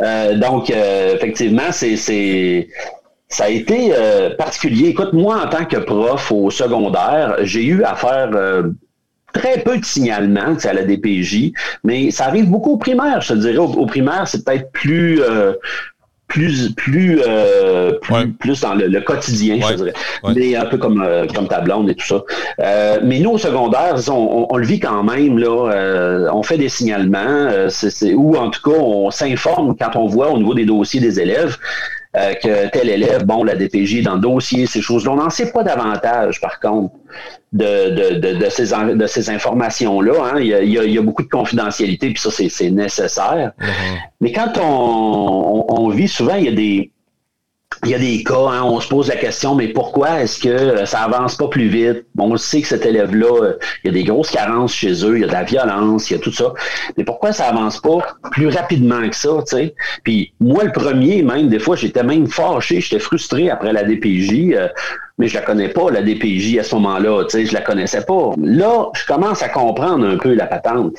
Euh, 0.00 0.34
donc, 0.34 0.70
euh, 0.70 1.14
effectivement, 1.14 1.70
c'est, 1.70 1.96
c'est. 1.96 2.68
Ça 3.28 3.44
a 3.44 3.48
été 3.48 3.92
particulier. 4.36 4.88
Écoute, 4.88 5.12
moi, 5.12 5.42
en 5.44 5.48
tant 5.48 5.64
que 5.64 5.76
prof 5.76 6.30
au 6.30 6.50
secondaire, 6.50 7.36
j'ai 7.42 7.64
eu 7.64 7.82
à 7.84 7.94
faire 7.94 8.30
très 9.32 9.60
peu 9.60 9.78
de 9.78 9.84
signalements 9.84 10.56
à 10.62 10.72
la 10.72 10.82
DPJ, 10.82 11.52
mais 11.84 12.10
ça 12.10 12.26
arrive 12.26 12.48
beaucoup 12.48 12.72
au 12.72 12.76
primaire, 12.76 13.20
je 13.20 13.34
te 13.34 13.38
dirais. 13.38 13.56
Au, 13.56 13.86
primaire, 13.86 14.28
c'est 14.28 14.44
peut-être 14.44 14.70
plus, 14.72 15.20
plus 16.34 16.74
plus 16.74 17.20
euh, 17.24 17.92
plus, 18.40 18.60
dans 18.60 18.74
le, 18.74 19.00
quotidien, 19.00 19.56
je 19.70 19.74
dirais. 19.74 19.92
Mais 20.34 20.56
un 20.56 20.64
peu 20.66 20.78
comme 20.78 21.00
euh, 21.00 21.26
comme 21.32 21.46
ta 21.46 21.60
blonde 21.60 21.88
et 21.88 21.94
tout 21.94 22.06
ça. 22.06 22.22
Euh, 22.58 22.98
mais 23.04 23.20
nous 23.20 23.30
au 23.30 23.38
secondaire, 23.38 23.94
on, 24.08 24.48
on, 24.50 24.56
le 24.56 24.66
vit 24.66 24.80
quand 24.80 25.04
même 25.04 25.38
là. 25.38 26.28
on 26.32 26.42
fait 26.42 26.58
des 26.58 26.68
signalements, 26.68 27.68
c'est, 27.68 28.14
ou 28.14 28.34
en 28.34 28.50
tout 28.50 28.68
cas 28.68 28.76
on 28.76 29.12
s'informe 29.12 29.76
quand 29.78 29.94
on 29.94 30.06
voit 30.06 30.30
au 30.30 30.38
niveau 30.38 30.54
des 30.54 30.64
dossiers 30.64 31.00
des 31.00 31.20
élèves. 31.20 31.56
Que 32.14 32.68
tel 32.70 32.88
élève, 32.88 33.24
bon, 33.24 33.42
la 33.42 33.56
DPJ 33.56 34.02
dans 34.02 34.14
le 34.14 34.20
dossier, 34.20 34.66
ces 34.66 34.80
choses-là. 34.80 35.12
On 35.12 35.16
n'en 35.16 35.30
sait 35.30 35.50
pas 35.50 35.62
davantage, 35.62 36.40
par 36.40 36.60
contre 36.60 36.94
de, 37.54 38.18
de, 38.18 38.32
de, 38.34 38.48
ces, 38.50 38.72
de 38.72 39.06
ces 39.06 39.30
informations-là. 39.30 40.12
Hein. 40.24 40.40
Il, 40.40 40.48
y 40.48 40.98
a, 40.98 41.02
beaucoup 41.02 41.22
de 41.22 41.28
confidentialité, 41.28 42.10
puis 42.10 42.20
ça, 42.20 42.30
c'est 42.30 42.70
nécessaire. 42.70 43.52
Mm-hmm. 43.60 43.98
Mais 44.20 44.32
quand 44.32 44.52
on, 44.60 45.64
on, 45.68 45.88
vit 45.90 46.08
souvent, 46.08 46.34
il 46.34 46.44
y 46.44 46.48
a 46.48 46.52
des, 46.52 46.90
il 47.84 47.90
y 47.90 47.94
a 47.94 47.98
des 47.98 48.24
cas, 48.24 48.48
hein, 48.50 48.62
on 48.64 48.80
se 48.80 48.88
pose 48.88 49.08
la 49.08 49.16
question, 49.16 49.54
mais 49.54 49.68
pourquoi 49.68 50.22
est-ce 50.22 50.40
que 50.40 50.84
ça 50.86 51.00
avance 51.00 51.36
pas 51.36 51.48
plus 51.48 51.68
vite? 51.68 52.06
Bon, 52.14 52.32
on 52.32 52.36
sait 52.36 52.62
que 52.62 52.68
cet 52.68 52.86
élève-là, 52.86 53.52
il 53.82 53.88
y 53.88 53.90
a 53.90 53.92
des 53.92 54.04
grosses 54.04 54.30
carences 54.30 54.74
chez 54.74 55.04
eux, 55.04 55.16
il 55.16 55.20
y 55.20 55.24
a 55.24 55.26
de 55.26 55.32
la 55.32 55.44
violence, 55.44 56.10
il 56.10 56.14
y 56.14 56.16
a 56.16 56.18
tout 56.18 56.32
ça. 56.32 56.52
Mais 56.96 57.04
pourquoi 57.04 57.32
ça 57.32 57.46
avance 57.46 57.80
pas 57.80 57.98
plus 58.32 58.48
rapidement 58.48 59.08
que 59.08 59.16
ça, 59.16 59.30
tu 59.46 59.56
sais? 59.56 59.74
Puis 60.02 60.32
moi, 60.40 60.64
le 60.64 60.72
premier, 60.72 61.22
même, 61.22 61.48
des 61.48 61.58
fois, 61.58 61.76
j'étais 61.76 62.02
même 62.02 62.26
fâché, 62.26 62.80
j'étais 62.80 63.00
frustré 63.00 63.50
après 63.50 63.72
la 63.72 63.84
DPJ. 63.84 64.54
Euh, 64.54 64.68
mais 65.16 65.28
je 65.28 65.34
la 65.34 65.42
connais 65.42 65.68
pas, 65.68 65.90
la 65.90 66.02
DPJ, 66.02 66.58
à 66.58 66.64
ce 66.64 66.74
moment-là. 66.74 67.24
Tu 67.24 67.30
sais, 67.30 67.46
je 67.46 67.54
la 67.54 67.60
connaissais 67.60 68.04
pas. 68.04 68.32
Là, 68.36 68.88
je 68.94 69.06
commence 69.06 69.42
à 69.42 69.48
comprendre 69.48 70.04
un 70.04 70.16
peu 70.16 70.34
la 70.34 70.46
patente. 70.46 70.96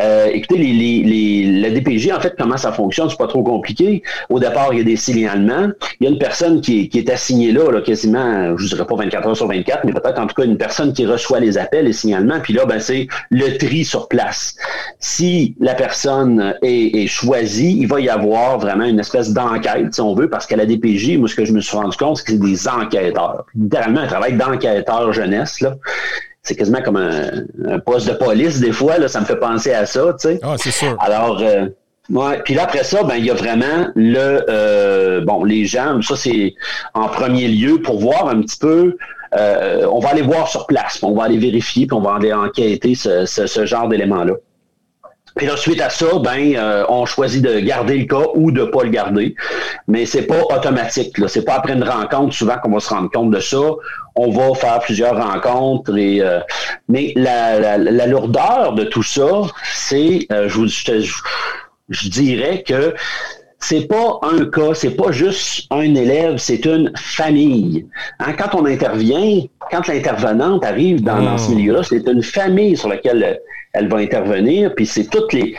Euh, 0.00 0.26
écoutez, 0.32 0.58
les, 0.58 0.72
les, 0.72 1.60
la 1.60 1.70
DPJ, 1.70 2.10
en 2.10 2.20
fait, 2.20 2.34
comment 2.36 2.56
ça 2.56 2.72
fonctionne, 2.72 3.08
c'est 3.08 3.16
pas 3.16 3.28
trop 3.28 3.44
compliqué. 3.44 4.02
Au 4.28 4.40
départ, 4.40 4.70
il 4.72 4.78
y 4.78 4.80
a 4.80 4.84
des 4.84 4.96
signalements. 4.96 5.68
Il 6.00 6.04
y 6.04 6.06
a 6.08 6.10
une 6.10 6.18
personne 6.18 6.60
qui, 6.60 6.88
qui 6.88 6.98
est 6.98 7.08
assignée 7.08 7.52
là, 7.52 7.70
là, 7.70 7.80
quasiment, 7.80 8.56
je 8.56 8.66
dirais 8.66 8.86
pas 8.86 8.96
24 8.96 9.28
heures 9.28 9.36
sur 9.36 9.46
24, 9.46 9.84
mais 9.84 9.92
peut-être 9.92 10.18
en 10.18 10.26
tout 10.26 10.34
cas 10.34 10.44
une 10.44 10.58
personne 10.58 10.92
qui 10.92 11.06
reçoit 11.06 11.38
les 11.38 11.56
appels, 11.56 11.84
les 11.84 11.92
signalements. 11.92 12.40
Puis 12.40 12.54
là, 12.54 12.64
ben, 12.66 12.80
c'est 12.80 13.06
le 13.30 13.56
tri 13.56 13.84
sur 13.84 14.08
place. 14.08 14.56
Si 14.98 15.54
la 15.60 15.74
personne 15.74 16.56
est, 16.62 16.96
est 16.96 17.06
choisie, 17.06 17.76
il 17.78 17.86
va 17.86 18.00
y 18.00 18.08
avoir 18.08 18.58
vraiment 18.58 18.84
une 18.84 18.98
espèce 18.98 19.32
d'enquête, 19.32 19.94
si 19.94 20.00
on 20.00 20.16
veut, 20.16 20.28
parce 20.28 20.44
qu'à 20.46 20.56
la 20.56 20.66
DPJ, 20.66 21.18
moi, 21.18 21.28
ce 21.28 21.36
que 21.36 21.44
je 21.44 21.52
me 21.52 21.60
suis 21.60 21.76
rendu 21.76 21.96
compte, 21.96 22.16
c'est 22.16 22.24
que 22.24 22.32
c'est 22.32 22.38
des 22.38 22.66
enquêteurs. 22.66 23.43
Littéralement 23.54 24.00
un 24.00 24.06
travail 24.06 24.34
d'enquêteur 24.34 25.12
jeunesse. 25.12 25.60
Là. 25.60 25.74
C'est 26.42 26.56
quasiment 26.56 26.82
comme 26.82 26.96
un, 26.96 27.78
poste 27.80 28.08
de 28.08 28.14
police, 28.14 28.60
des 28.60 28.72
fois, 28.72 28.98
là, 28.98 29.08
ça 29.08 29.20
me 29.20 29.24
fait 29.24 29.36
penser 29.36 29.72
à 29.72 29.86
ça, 29.86 30.14
tu 30.20 30.28
sais. 30.28 30.40
Ah, 30.42 30.56
c'est 30.58 30.70
sûr. 30.70 30.94
Alors, 31.00 31.40
euh, 31.40 31.66
Ouais. 32.10 32.42
Puis 32.44 32.54
là, 32.54 32.64
après 32.64 32.84
ça, 32.84 33.02
ben, 33.02 33.16
il 33.16 33.24
y 33.24 33.30
a 33.30 33.34
vraiment 33.34 33.88
le 33.94 34.44
euh, 34.48 35.22
bon, 35.22 35.44
les 35.44 35.64
gens, 35.64 36.02
ça 36.02 36.16
c'est 36.16 36.54
en 36.92 37.08
premier 37.08 37.48
lieu 37.48 37.80
pour 37.80 37.98
voir 37.98 38.28
un 38.28 38.42
petit 38.42 38.58
peu. 38.58 38.96
Euh, 39.34 39.86
on 39.90 40.00
va 40.00 40.10
aller 40.10 40.22
voir 40.22 40.48
sur 40.48 40.66
place, 40.66 41.02
on 41.02 41.14
va 41.14 41.24
aller 41.24 41.38
vérifier, 41.38 41.86
puis 41.86 41.96
on 41.96 42.02
va 42.02 42.14
aller 42.14 42.32
enquêter 42.32 42.94
ce, 42.94 43.24
ce, 43.26 43.66
genre 43.66 43.88
d'éléments-là. 43.88 44.34
Puis 45.36 45.46
là, 45.46 45.56
suite 45.56 45.80
à 45.80 45.90
ça, 45.90 46.06
ben, 46.22 46.54
euh, 46.56 46.84
on 46.88 47.06
choisit 47.06 47.42
de 47.42 47.58
garder 47.60 47.98
le 47.98 48.04
cas 48.04 48.28
ou 48.34 48.52
de 48.52 48.64
pas 48.64 48.84
le 48.84 48.90
garder. 48.90 49.34
Mais 49.88 50.06
c'est 50.06 50.22
pas 50.22 50.42
automatique. 50.42 51.18
Là. 51.18 51.28
C'est 51.28 51.44
pas 51.44 51.54
après 51.54 51.72
une 51.72 51.84
rencontre 51.84 52.34
souvent 52.34 52.56
qu'on 52.62 52.70
va 52.70 52.80
se 52.80 52.92
rendre 52.92 53.10
compte 53.10 53.30
de 53.30 53.40
ça. 53.40 53.62
On 54.14 54.30
va 54.30 54.54
faire 54.54 54.78
plusieurs 54.80 55.16
rencontres. 55.16 55.96
Et, 55.96 56.22
mais 56.88 57.12
la, 57.16 57.78
la, 57.78 58.06
lourdeur 58.06 58.74
de 58.74 58.84
tout 58.84 59.02
ça, 59.02 59.42
c'est, 59.72 60.26
je 60.30 60.54
vous 60.54 60.68
je, 60.68 61.12
je 61.88 62.08
dirais 62.08 62.62
que 62.66 62.94
c'est 63.64 63.86
pas 63.88 64.18
un 64.22 64.44
cas, 64.46 64.74
c'est 64.74 64.90
pas 64.90 65.10
juste 65.10 65.66
un 65.70 65.94
élève, 65.94 66.36
c'est 66.36 66.66
une 66.66 66.92
famille. 66.96 67.86
Hein, 68.18 68.34
quand 68.34 68.54
on 68.54 68.66
intervient, 68.66 69.40
quand 69.70 69.86
l'intervenante 69.88 70.64
arrive 70.64 71.02
dans, 71.02 71.38
ce 71.38 71.50
hmm. 71.50 71.54
milieu-là, 71.54 71.82
c'est 71.82 72.06
une 72.06 72.22
famille 72.22 72.76
sur 72.76 72.90
laquelle 72.90 73.40
elle 73.74 73.88
va 73.88 73.98
intervenir, 73.98 74.74
puis 74.74 74.86
c'est 74.86 75.10
toutes 75.10 75.32
les 75.32 75.54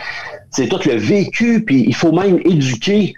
c'est 0.56 0.68
tout 0.68 0.80
le 0.86 0.96
vécu, 0.96 1.66
puis 1.66 1.84
il 1.86 1.94
faut 1.94 2.14
même 2.14 2.40
éduquer, 2.46 3.14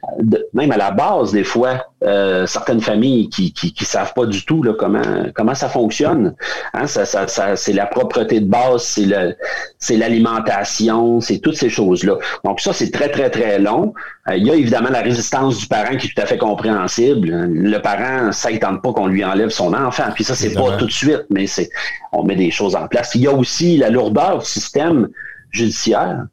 même 0.54 0.72
à 0.72 0.78
la 0.78 0.90
base 0.90 1.34
des 1.34 1.44
fois, 1.44 1.86
euh, 2.04 2.48
certaines 2.48 2.82
familles 2.82 3.30
qui, 3.30 3.54
qui, 3.54 3.86
savent 3.86 4.14
pas 4.16 4.26
du 4.26 4.44
tout 4.44 4.64
là, 4.64 4.74
comment 4.78 5.28
comment 5.36 5.54
ça 5.54 5.70
fonctionne. 5.70 6.34
Hein, 6.74 6.88
ça, 6.88 7.06
ça, 7.06 7.28
ça 7.28 7.56
c'est 7.56 7.74
la 7.74 7.86
propreté 7.86 8.40
de 8.40 8.48
base, 8.48 8.82
c'est 8.82 9.06
le 9.06 9.36
c'est 9.78 9.98
l'alimentation, 9.98 11.22
c'est 11.22 11.38
toutes 11.38 11.58
ces 11.58 11.70
choses 11.70 12.04
là. 12.04 12.16
Donc 12.44 12.60
ça 12.60 12.74
c'est 12.74 12.90
très 12.90 13.10
très 13.10 13.30
très 13.30 13.60
long. 13.60 13.94
Euh, 14.30 14.36
il 14.36 14.48
y 14.48 14.50
a 14.50 14.56
évidemment 14.56 14.90
la 14.90 15.02
résistance 15.02 15.60
du 15.60 15.68
parent 15.68 15.96
qui 15.96 16.08
est 16.08 16.16
tout 16.16 16.22
à 16.22 16.26
fait 16.26 16.40
compréhensible. 16.40 17.30
Le 17.30 17.78
parent 17.78 18.32
ça 18.32 18.50
il 18.50 18.60
tente 18.60 18.82
pas 18.82 18.94
qu'on 18.94 19.08
lui 19.08 19.24
enlève 19.24 19.50
son 19.50 19.76
enfant. 19.76 20.06
Puis 20.16 20.24
ça 20.24 20.34
c'est 20.34 20.56
pas 20.56 20.76
tout 20.78 20.88
de 20.88 20.92
suite, 20.92 21.26
mais 21.30 21.46
c'est 21.46 21.70
on 22.12 22.24
met 22.24 22.36
des 22.36 22.50
choses 22.50 22.76
en 22.76 22.88
place. 22.88 23.12
Il 23.14 23.22
y 23.22 23.28
a 23.28 23.32
aussi 23.32 23.78
la 23.78 23.92
lourdeur 23.92 24.40
du 24.40 24.46
système 24.46 25.08
judiciaire. 25.52 26.26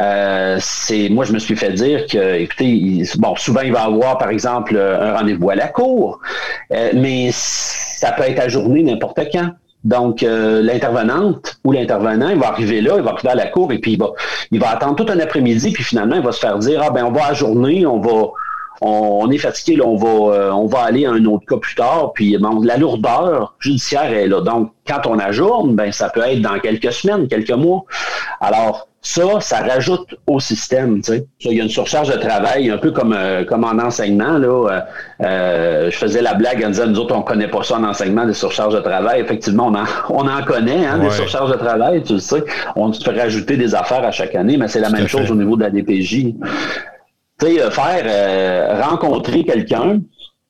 Euh, 0.00 0.58
c'est 0.60 1.08
moi 1.08 1.24
je 1.24 1.32
me 1.32 1.40
suis 1.40 1.56
fait 1.56 1.72
dire 1.72 2.06
que 2.06 2.34
écoutez 2.34 3.02
bon 3.16 3.34
souvent 3.34 3.62
il 3.62 3.72
va 3.72 3.82
avoir 3.82 4.16
par 4.16 4.28
exemple 4.28 4.76
un 4.76 5.16
rendez-vous 5.16 5.50
à 5.50 5.56
la 5.56 5.66
cour 5.66 6.20
euh, 6.72 6.90
mais 6.94 7.30
ça 7.32 8.12
peut 8.12 8.22
être 8.22 8.38
ajourné 8.38 8.84
n'importe 8.84 9.18
quand 9.32 9.50
donc 9.82 10.22
euh, 10.22 10.62
l'intervenante 10.62 11.58
ou 11.64 11.72
l'intervenant 11.72 12.28
il 12.28 12.38
va 12.38 12.48
arriver 12.48 12.80
là 12.80 12.94
il 12.98 13.02
va 13.02 13.10
arriver 13.10 13.30
à 13.30 13.34
la 13.34 13.46
cour 13.46 13.72
et 13.72 13.78
puis 13.78 13.94
il 13.94 13.98
va 13.98 14.10
il 14.52 14.60
va 14.60 14.70
attendre 14.70 14.94
tout 14.94 15.10
un 15.10 15.18
après-midi 15.18 15.72
puis 15.72 15.82
finalement 15.82 16.14
il 16.14 16.22
va 16.22 16.30
se 16.30 16.40
faire 16.40 16.58
dire 16.58 16.80
ah 16.84 16.90
ben 16.90 17.04
on 17.04 17.12
va 17.12 17.26
ajourner 17.26 17.84
on 17.84 17.98
va 17.98 18.28
on, 18.80 19.28
est 19.32 19.38
fatigué, 19.38 19.82
on 19.82 19.96
va 19.96 20.54
on 20.54 20.66
va 20.66 20.82
aller 20.82 21.04
à 21.04 21.10
un 21.10 21.24
autre 21.24 21.44
cas 21.46 21.56
plus 21.56 21.74
tard, 21.74 22.12
puis 22.12 22.38
bon, 22.38 22.60
la 22.62 22.76
lourdeur 22.76 23.56
judiciaire 23.58 24.12
est 24.12 24.28
là. 24.28 24.40
Donc, 24.40 24.70
quand 24.86 25.04
on 25.08 25.18
ajourne, 25.18 25.74
ben 25.74 25.90
ça 25.90 26.10
peut 26.10 26.20
être 26.20 26.40
dans 26.40 26.60
quelques 26.60 26.92
semaines, 26.92 27.26
quelques 27.26 27.50
mois. 27.50 27.86
Alors, 28.40 28.86
ça, 29.00 29.40
ça 29.40 29.60
rajoute 29.60 30.16
au 30.26 30.40
système. 30.40 31.00
Tu 31.00 31.12
sais. 31.12 31.26
Il 31.40 31.52
y 31.52 31.60
a 31.60 31.62
une 31.62 31.70
surcharge 31.70 32.10
de 32.10 32.18
travail, 32.18 32.70
un 32.70 32.78
peu 32.78 32.90
comme, 32.90 33.12
euh, 33.12 33.44
comme 33.44 33.64
en 33.64 33.78
enseignement. 33.78 34.38
Là, 34.38 34.48
euh, 34.48 34.80
euh, 35.22 35.90
je 35.90 35.96
faisais 35.96 36.20
la 36.20 36.34
blague 36.34 36.64
en 36.64 36.70
disant, 36.70 36.86
nous 36.86 36.98
autres, 36.98 37.14
on 37.14 37.22
connaît 37.22 37.48
pas 37.48 37.62
ça 37.62 37.76
en 37.76 37.84
enseignement, 37.84 38.26
des 38.26 38.34
surcharges 38.34 38.74
de 38.74 38.80
travail. 38.80 39.20
Effectivement, 39.20 39.68
on 39.68 39.74
en, 39.74 39.84
on 40.10 40.28
en 40.28 40.42
connaît, 40.42 40.84
hein, 40.84 40.98
des 40.98 41.10
surcharges 41.10 41.50
de 41.52 41.56
travail, 41.56 42.02
tu 42.02 42.14
le 42.14 42.18
sais. 42.18 42.42
On 42.74 42.92
se 42.92 43.02
fait 43.02 43.18
rajouter 43.18 43.56
des 43.56 43.74
affaires 43.74 44.04
à 44.04 44.10
chaque 44.10 44.34
année, 44.34 44.56
mais 44.56 44.68
c'est 44.68 44.80
la 44.80 44.90
même 44.90 45.06
chose 45.06 45.30
au 45.30 45.36
niveau 45.36 45.56
de 45.56 45.62
la 45.62 45.70
DPJ. 45.70 46.34
Tu 47.40 47.46
sais, 47.46 47.70
faire 47.70 48.82
rencontrer 48.88 49.44
quelqu'un, 49.44 50.00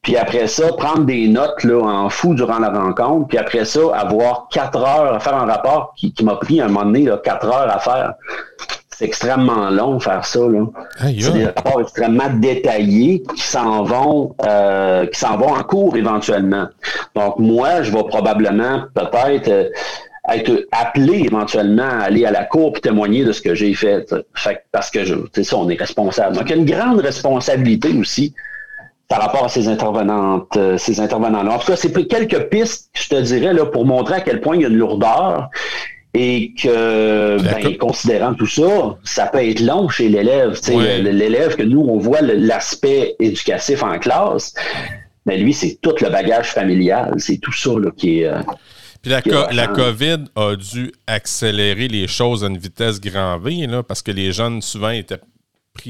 puis 0.09 0.17
après 0.17 0.47
ça, 0.47 0.73
prendre 0.73 1.05
des 1.05 1.29
notes 1.29 1.65
là, 1.65 1.83
en 1.83 2.09
fou 2.09 2.33
durant 2.33 2.59
la 2.59 2.71
rencontre. 2.71 3.29
Puis 3.29 3.37
après 3.37 3.67
ça, 3.67 3.81
avoir 3.93 4.49
quatre 4.51 4.79
heures 4.79 5.13
à 5.13 5.21
faire 5.21 5.35
un 5.35 5.45
rapport 5.45 5.93
qui, 5.99 6.15
m'a 6.23 6.37
pris 6.37 6.63
un 6.63 6.69
moment 6.69 6.87
donné 6.87 7.03
là, 7.03 7.21
quatre 7.23 7.45
heures 7.45 7.71
à 7.71 7.79
faire. 7.79 8.15
C'est 8.89 9.05
extrêmement 9.05 9.69
long 9.69 10.01
faire 10.01 10.25
ça. 10.25 10.39
Là. 10.39 10.65
c'est 11.03 11.33
des 11.33 11.45
rapports 11.45 11.83
extrêmement 11.83 12.31
détaillés 12.37 13.23
qui 13.37 13.43
s'en 13.43 13.83
vont, 13.83 14.35
euh, 14.47 15.05
qui 15.09 15.21
s'en 15.21 15.37
vont 15.37 15.53
en 15.53 15.63
cours 15.63 15.95
éventuellement. 15.95 16.69
Donc 17.15 17.39
moi, 17.39 17.83
je 17.83 17.93
vais 17.93 18.05
probablement 18.05 18.85
peut-être 18.95 19.49
euh, 19.49 19.69
être 20.33 20.67
appelé 20.73 21.19
éventuellement 21.27 21.83
à 21.83 22.05
aller 22.05 22.25
à 22.25 22.31
la 22.31 22.45
cour 22.45 22.73
pour 22.73 22.81
témoigner 22.81 23.27
de 23.27 23.33
ce 23.33 23.43
que 23.43 23.55
j'ai 23.55 23.75
fait. 23.75 24.07
fait 24.33 24.65
parce 24.73 24.91
que 24.91 25.01
c'est 25.35 25.45
ça, 25.45 25.59
on 25.59 25.69
est 25.69 25.79
responsable. 25.79 26.35
Donc 26.35 26.45
il 26.47 26.51
y 26.51 26.53
a 26.55 26.57
une 26.57 26.65
grande 26.65 27.01
responsabilité 27.01 27.91
aussi 27.93 28.33
par 29.09 29.23
rapport 29.23 29.47
à 29.47 29.49
ces 29.49 29.69
intervenantes, 29.69 30.55
euh, 30.57 30.77
ces 30.77 31.01
intervenants-là. 31.01 31.53
En 31.53 31.59
tout 31.59 31.67
cas, 31.67 31.77
c'est 31.77 31.93
quelques 32.07 32.49
pistes, 32.51 32.91
je 32.93 33.09
te 33.09 33.21
dirais, 33.21 33.55
là, 33.55 33.65
pour 33.65 33.87
montrer 33.87 34.17
à 34.17 34.21
quel 34.21 34.41
point 34.41 34.57
il 34.57 34.63
y 34.63 34.65
a 34.67 34.69
une 34.69 34.77
lourdeur 34.77 35.49
et 36.13 36.53
que, 36.61 37.39
ben, 37.43 37.77
considérant 37.79 38.35
tout 38.35 38.47
ça, 38.47 38.97
ça 39.05 39.27
peut 39.27 39.47
être 39.47 39.61
long 39.61 39.89
chez 39.89 40.09
l'élève. 40.09 40.59
L'élève 40.69 41.57
que 41.57 41.63
nous, 41.63 41.81
on 41.81 41.99
voit 41.99 42.21
l'aspect 42.21 43.15
éducatif 43.19 43.83
en 43.83 43.99
classe, 43.99 44.53
mais 45.25 45.39
lui, 45.39 45.55
c'est 45.55 45.79
tout 45.81 45.95
le 46.01 46.11
bagage 46.11 46.51
familial. 46.53 47.15
C'est 47.19 47.39
tout 47.39 47.53
ça 47.53 47.71
là, 47.79 47.91
qui 47.97 48.21
est... 48.21 48.27
Euh, 48.27 48.41
Puis 49.03 49.11
la, 49.11 49.23
la, 49.53 49.67
COVID 49.69 50.25
a 50.35 50.57
dû 50.57 50.93
accélérer 51.07 51.89
les 51.89 52.09
choses 52.09 52.45
à 52.45 52.49
une 52.49 52.59
vitesse 52.59 53.01
grand 53.01 53.39
V, 53.39 53.67
là, 53.67 53.83
parce 53.83 54.03
que 54.03 54.11
les 54.11 54.33
jeunes, 54.33 54.61
souvent, 54.61 54.91
étaient 54.91 55.21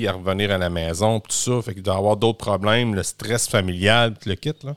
à 0.07 0.12
revenir 0.12 0.50
à 0.50 0.59
la 0.59 0.71
maison, 0.71 1.21
tout 1.21 1.33
ça. 1.33 1.62
Fait 1.62 1.75
qu'il 1.75 1.83
doit 1.83 1.97
avoir 1.97 2.16
d'autres 2.16 2.38
problèmes, 2.38 2.95
le 2.95 3.02
stress 3.02 3.49
familial, 3.49 4.14
tout 4.14 4.28
le 4.28 4.35
kit, 4.35 4.54
là. 4.64 4.75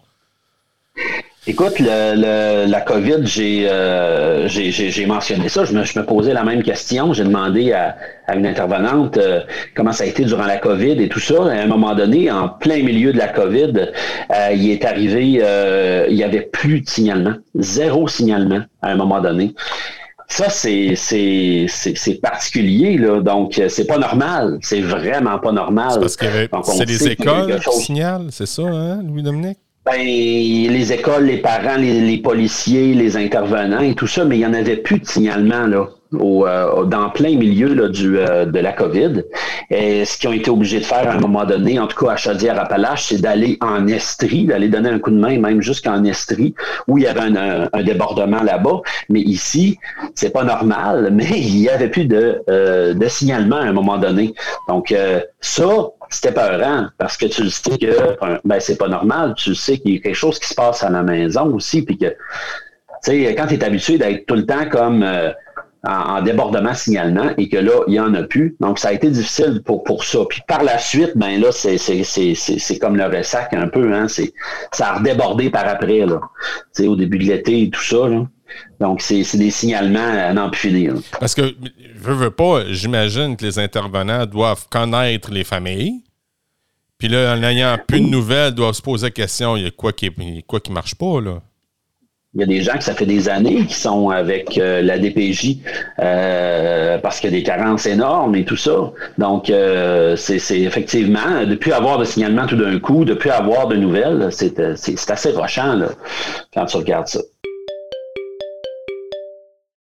Écoute, 1.47 1.79
la 1.79 2.81
COVID, 2.81 3.23
euh, 3.39 4.47
j'ai 4.47 5.05
mentionné 5.07 5.49
ça. 5.49 5.65
Je 5.65 5.73
me, 5.73 5.83
je 5.83 5.97
me, 5.97 6.05
posais 6.05 6.33
la 6.33 6.43
même 6.43 6.61
question. 6.61 7.13
J'ai 7.13 7.23
demandé 7.23 7.73
à, 7.73 7.95
une 8.35 8.45
intervenante 8.45 9.17
euh, 9.17 9.41
comment 9.75 9.91
ça 9.91 10.03
a 10.03 10.07
été 10.07 10.23
durant 10.23 10.45
la 10.45 10.57
COVID 10.57 11.01
et 11.01 11.09
tout 11.09 11.19
ça. 11.19 11.45
À 11.45 11.63
un 11.63 11.65
moment 11.65 11.95
donné, 11.95 12.29
en 12.29 12.47
plein 12.47 12.83
milieu 12.83 13.11
de 13.11 13.17
la 13.17 13.27
COVID, 13.27 13.73
euh, 13.75 14.49
il 14.53 14.69
est 14.69 14.85
arrivé, 14.85 15.41
il 16.09 16.15
n'y 16.15 16.23
avait 16.23 16.41
plus 16.41 16.81
de 16.81 16.87
signalement. 16.87 17.33
Zéro 17.55 18.07
signalement 18.07 18.61
à 18.83 18.89
un 18.89 18.95
moment 18.95 19.19
donné. 19.19 19.55
Ça, 20.31 20.50
c'est, 20.50 20.93
c'est, 20.95 21.65
c'est, 21.67 22.21
particulier, 22.21 22.97
là. 22.97 23.19
Donc, 23.19 23.59
euh, 23.59 23.67
c'est 23.67 23.85
pas 23.85 23.97
normal. 23.97 24.59
C'est 24.61 24.79
vraiment 24.79 25.38
pas 25.39 25.51
normal. 25.51 26.00
parce 26.00 26.15
que 26.15 26.25
c'est 26.63 26.85
les 26.85 27.09
écoles 27.09 27.59
qui 27.59 27.77
signalent, 27.77 28.27
c'est 28.31 28.45
ça, 28.45 28.61
hein, 28.61 29.03
Louis-Dominique? 29.03 29.57
Ben, 29.85 30.00
les 30.01 30.93
écoles, 30.93 31.25
les 31.25 31.39
parents, 31.39 31.75
les, 31.75 32.17
policiers, 32.19 32.93
les 32.93 33.17
intervenants 33.17 33.81
et 33.81 33.93
tout 33.93 34.07
ça, 34.07 34.23
mais 34.23 34.38
il 34.38 34.39
n'y 34.39 34.45
en 34.45 34.53
avait 34.53 34.77
plus 34.77 35.00
de 35.00 35.05
signalement, 35.05 35.67
là. 35.67 35.89
Au, 36.19 36.45
euh, 36.45 36.83
dans 36.83 37.09
plein 37.09 37.37
milieu 37.37 37.73
là, 37.73 37.87
du, 37.87 38.17
euh, 38.17 38.45
de 38.45 38.59
la 38.59 38.73
COVID. 38.73 39.23
Et 39.69 40.03
ce 40.03 40.17
qu'ils 40.17 40.29
ont 40.29 40.33
été 40.33 40.49
obligés 40.49 40.79
de 40.79 40.83
faire 40.83 41.09
à 41.09 41.13
un 41.13 41.19
moment 41.19 41.45
donné, 41.45 41.79
en 41.79 41.87
tout 41.87 42.05
cas 42.05 42.11
à 42.11 42.17
Chaudière-Appalaches, 42.17 43.05
c'est 43.05 43.21
d'aller 43.21 43.57
en 43.61 43.87
Estrie, 43.87 44.43
d'aller 44.43 44.67
donner 44.67 44.89
un 44.89 44.99
coup 44.99 45.11
de 45.11 45.17
main, 45.17 45.39
même 45.39 45.61
jusqu'en 45.61 46.03
Estrie, 46.03 46.53
où 46.89 46.97
il 46.97 47.05
y 47.05 47.07
avait 47.07 47.21
un, 47.21 47.69
un, 47.71 47.83
débordement 47.83 48.43
là-bas. 48.43 48.81
Mais 49.07 49.21
ici, 49.21 49.79
c'est 50.13 50.31
pas 50.31 50.43
normal, 50.43 51.09
mais 51.13 51.29
il 51.29 51.59
y 51.59 51.69
avait 51.69 51.87
plus 51.87 52.05
de, 52.05 52.41
euh, 52.49 52.93
de 52.93 53.07
signalement 53.07 53.57
à 53.57 53.63
un 53.63 53.73
moment 53.73 53.97
donné. 53.97 54.33
Donc, 54.67 54.93
ça, 55.39 55.63
c'était 56.09 56.33
peurant 56.33 56.87
parce 56.97 57.15
que 57.15 57.27
tu 57.27 57.43
le 57.43 57.49
sais 57.49 57.77
que 57.77 58.17
ben, 58.43 58.59
c'est 58.59 58.77
pas 58.77 58.89
normal. 58.89 59.33
Tu 59.37 59.55
sais 59.55 59.77
qu'il 59.77 59.93
y 59.93 59.97
a 59.97 60.01
quelque 60.01 60.15
chose 60.15 60.39
qui 60.39 60.49
se 60.49 60.55
passe 60.55 60.83
à 60.83 60.89
la 60.89 61.03
maison 61.03 61.53
aussi. 61.55 61.83
Puis 61.83 61.97
que, 61.97 62.07
tu 62.07 62.13
sais, 63.01 63.35
quand 63.35 63.47
tu 63.47 63.53
es 63.53 63.63
habitué 63.63 63.97
d'être 63.97 64.25
tout 64.25 64.35
le 64.35 64.45
temps 64.45 64.67
comme 64.69 65.05
en, 65.83 66.21
débordement 66.21 66.73
signalement 66.73 67.31
et 67.38 67.50
que 67.50 67.57
là, 67.57 67.83
il 67.88 67.91
n'y 67.91 68.00
en 68.00 68.13
a 68.13 68.23
plus. 68.23 68.55
Donc, 68.59 68.79
ça 68.79 68.89
a 68.89 68.93
été 68.93 69.09
difficile 69.09 69.61
pour, 69.65 69.83
pour 69.83 70.03
ça. 70.03 70.19
Puis 70.29 70.41
par 70.47 70.63
la 70.63 70.77
suite, 70.77 71.11
ben 71.15 71.41
là, 71.41 71.51
c'est, 71.51 71.77
c'est, 71.77 72.79
comme 72.79 72.97
le 72.97 73.05
ressac 73.05 73.53
un 73.53 73.67
peu. 73.67 73.93
Hein? 73.93 74.07
C'est, 74.07 74.33
ça 74.71 74.91
a 74.91 74.97
redébordé 75.00 75.50
par 75.50 75.67
après, 75.67 76.05
là. 76.05 76.19
Tu 76.75 76.83
sais, 76.83 76.88
au 76.88 76.95
début 76.95 77.17
de 77.17 77.25
l'été 77.25 77.63
et 77.63 77.69
tout 77.69 77.81
ça. 77.81 78.07
Là. 78.07 78.27
Donc, 78.79 79.01
c'est 79.01 79.23
des 79.38 79.51
signalements 79.51 80.00
à 80.00 80.33
n'en 80.33 80.50
plus 80.50 80.69
finir. 80.69 80.95
Parce 81.19 81.33
que, 81.33 81.55
veux, 81.95 82.13
veux 82.13 82.31
pas, 82.31 82.65
j'imagine 82.67 83.35
que 83.35 83.45
les 83.45 83.57
intervenants 83.57 84.25
doivent 84.25 84.67
connaître 84.69 85.31
les 85.31 85.43
familles. 85.43 86.03
Puis 86.97 87.07
là, 87.07 87.33
en 87.33 87.38
n'ayant 87.38 87.79
plus 87.88 88.01
de 88.01 88.05
nouvelles, 88.05 88.53
doivent 88.53 88.75
se 88.75 88.81
poser 88.81 89.07
la 89.07 89.11
question 89.11 89.57
il 89.57 89.63
y 89.63 89.65
a 89.65 89.71
quoi 89.71 89.91
qui, 89.91 90.11
quoi 90.45 90.59
qui 90.59 90.71
marche 90.71 90.93
pas, 90.93 91.19
là? 91.19 91.41
Il 92.33 92.39
y 92.39 92.43
a 92.43 92.47
des 92.47 92.61
gens 92.61 92.77
que 92.77 92.83
ça 92.85 92.93
fait 92.93 93.05
des 93.05 93.27
années 93.27 93.65
qui 93.65 93.73
sont 93.73 94.09
avec 94.09 94.57
euh, 94.57 94.81
la 94.81 94.97
DPJ 94.97 95.57
euh, 96.00 96.97
parce 97.00 97.19
qu'il 97.19 97.29
y 97.29 97.33
a 97.33 97.38
des 97.38 97.43
carences 97.43 97.85
énormes 97.85 98.35
et 98.35 98.45
tout 98.45 98.55
ça. 98.55 98.93
Donc, 99.17 99.50
euh, 99.50 100.15
c'est 100.15 100.38
effectivement, 100.61 101.45
depuis 101.45 101.73
avoir 101.73 101.97
de 101.97 102.05
signalement 102.05 102.47
tout 102.47 102.55
d'un 102.55 102.79
coup, 102.79 103.03
depuis 103.03 103.29
avoir 103.29 103.67
de 103.67 103.75
nouvelles, 103.75 104.29
c'est 104.31 105.11
assez 105.11 105.31
rochant 105.31 105.75
là, 105.75 105.89
quand 106.53 106.65
tu 106.67 106.77
regardes 106.77 107.07
ça. 107.07 107.19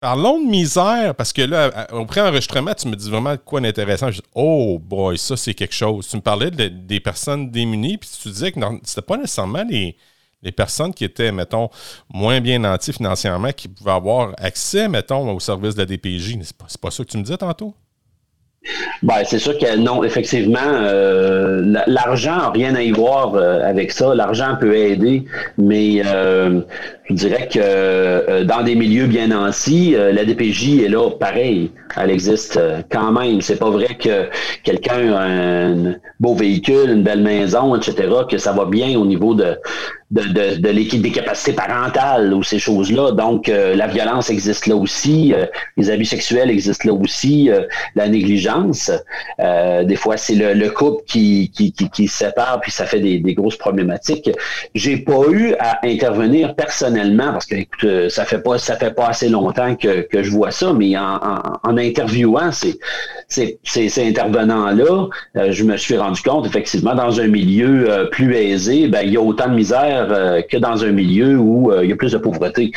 Parlons 0.00 0.40
de 0.42 0.48
misère, 0.48 1.14
parce 1.16 1.34
que 1.34 1.42
là, 1.42 1.88
au 1.92 2.06
pré-enregistrement, 2.06 2.72
tu 2.72 2.88
me 2.88 2.96
dis 2.96 3.10
vraiment 3.10 3.36
quoi 3.36 3.60
d'intéressant. 3.60 4.10
Je 4.10 4.22
dis, 4.22 4.26
oh 4.34 4.78
boy, 4.80 5.18
ça 5.18 5.36
c'est 5.36 5.52
quelque 5.52 5.74
chose. 5.74 6.08
Tu 6.08 6.16
me 6.16 6.22
parlais 6.22 6.50
des 6.50 7.00
personnes 7.00 7.50
démunies, 7.50 7.98
puis 7.98 8.08
tu 8.22 8.30
disais 8.30 8.52
que 8.52 8.60
c'était 8.84 9.02
pas 9.02 9.18
nécessairement 9.18 9.64
les, 9.68 9.96
les 10.42 10.52
personnes 10.52 10.94
qui 10.94 11.04
étaient, 11.04 11.32
mettons, 11.32 11.68
moins 12.12 12.40
bien 12.40 12.58
nantis 12.58 12.92
financièrement, 12.92 13.52
qui 13.52 13.68
pouvaient 13.68 13.92
avoir 13.92 14.34
accès, 14.38 14.88
mettons, 14.88 15.34
au 15.34 15.40
service 15.40 15.74
de 15.74 15.80
la 15.80 15.86
DPJ. 15.86 16.38
C'est 16.42 16.56
pas, 16.56 16.66
pas 16.80 16.90
ça 16.90 17.04
que 17.04 17.10
tu 17.10 17.18
me 17.18 17.22
disais 17.22 17.38
tantôt? 17.38 17.74
Ben, 19.02 19.22
c'est 19.24 19.38
sûr 19.38 19.56
que 19.56 19.76
non, 19.76 20.02
effectivement, 20.02 20.58
euh, 20.60 21.62
l'argent 21.86 22.36
n'a 22.36 22.50
rien 22.50 22.74
à 22.74 22.82
y 22.82 22.90
voir 22.90 23.34
euh, 23.34 23.62
avec 23.62 23.92
ça. 23.92 24.14
L'argent 24.14 24.56
peut 24.58 24.74
aider, 24.76 25.24
mais 25.56 26.02
euh, 26.04 26.60
je 27.08 27.14
dirais 27.14 27.48
que 27.52 28.42
dans 28.44 28.62
des 28.62 28.74
milieux 28.74 29.06
bien 29.06 29.28
nantis, 29.28 29.94
la 29.96 30.24
DPJ 30.24 30.82
est 30.84 30.88
là 30.88 31.10
pareil. 31.10 31.70
Elle 31.96 32.10
existe 32.10 32.60
quand 32.90 33.12
même. 33.12 33.40
C'est 33.40 33.56
pas 33.56 33.70
vrai 33.70 33.96
que 33.98 34.28
quelqu'un 34.62 35.12
a 35.14 35.22
un 35.22 35.94
beau 36.20 36.34
véhicule, 36.34 36.90
une 36.90 37.02
belle 37.02 37.22
maison, 37.22 37.74
etc., 37.74 38.08
que 38.30 38.38
ça 38.38 38.52
va 38.52 38.66
bien 38.66 38.98
au 38.98 39.06
niveau 39.06 39.34
de, 39.34 39.56
de, 40.10 40.56
de, 40.56 40.68
l'équipe 40.68 41.02
des 41.02 41.10
capacités 41.10 41.52
parentales 41.52 42.32
ou 42.32 42.42
ces 42.42 42.58
choses-là. 42.58 43.12
Donc, 43.12 43.48
euh, 43.48 43.74
la 43.74 43.86
violence 43.86 44.30
existe 44.30 44.66
là 44.66 44.74
aussi, 44.76 45.34
euh, 45.34 45.46
les 45.76 45.90
abus 45.90 46.06
sexuels 46.06 46.50
existent 46.50 46.88
là 46.88 46.94
aussi, 46.94 47.50
euh, 47.50 47.62
la 47.94 48.08
négligence. 48.08 48.90
des 49.38 49.96
fois, 49.96 50.16
c'est 50.16 50.34
le, 50.34 50.54
le, 50.54 50.70
couple 50.70 51.02
qui, 51.06 51.50
qui, 51.54 51.72
qui, 51.72 51.90
qui, 51.90 52.08
se 52.08 52.18
sépare, 52.18 52.60
puis 52.60 52.70
ça 52.70 52.86
fait 52.86 53.00
des, 53.00 53.18
des 53.18 53.34
grosses 53.34 53.56
problématiques. 53.56 54.30
J'ai 54.74 54.98
pas 54.98 55.22
eu 55.30 55.54
à 55.58 55.86
intervenir 55.86 56.54
personnellement 56.54 56.97
parce 57.16 57.46
que 57.46 57.56
écoute, 57.56 58.08
ça 58.08 58.24
fait 58.24 58.42
pas 58.42 58.58
ça 58.58 58.76
fait 58.76 58.94
pas 58.94 59.08
assez 59.08 59.28
longtemps 59.28 59.76
que, 59.76 60.06
je 60.12 60.30
vois 60.30 60.50
ça, 60.50 60.72
mais 60.72 60.96
en, 60.96 61.76
interviewant 61.76 62.50
ces, 62.52 62.78
intervenants-là, 63.98 65.08
je 65.50 65.64
me 65.64 65.76
suis 65.76 65.96
rendu 65.96 66.22
compte 66.22 66.46
effectivement 66.46 66.94
dans 66.94 67.20
un 67.20 67.28
milieu 67.28 68.08
plus 68.10 68.34
aisé, 68.34 68.88
ben, 68.88 69.02
il 69.02 69.12
y 69.12 69.16
a 69.16 69.20
autant 69.20 69.48
de 69.48 69.54
misère 69.54 70.08
euh, 70.10 70.42
que 70.42 70.56
dans 70.56 70.84
un 70.84 70.92
milieu 70.92 71.36
où 71.36 71.70
euh, 71.70 71.84
il 71.84 71.90
y 71.90 71.92
a 71.92 71.96
plus 71.96 72.12
de 72.12 72.18
pauvreté. 72.18 72.72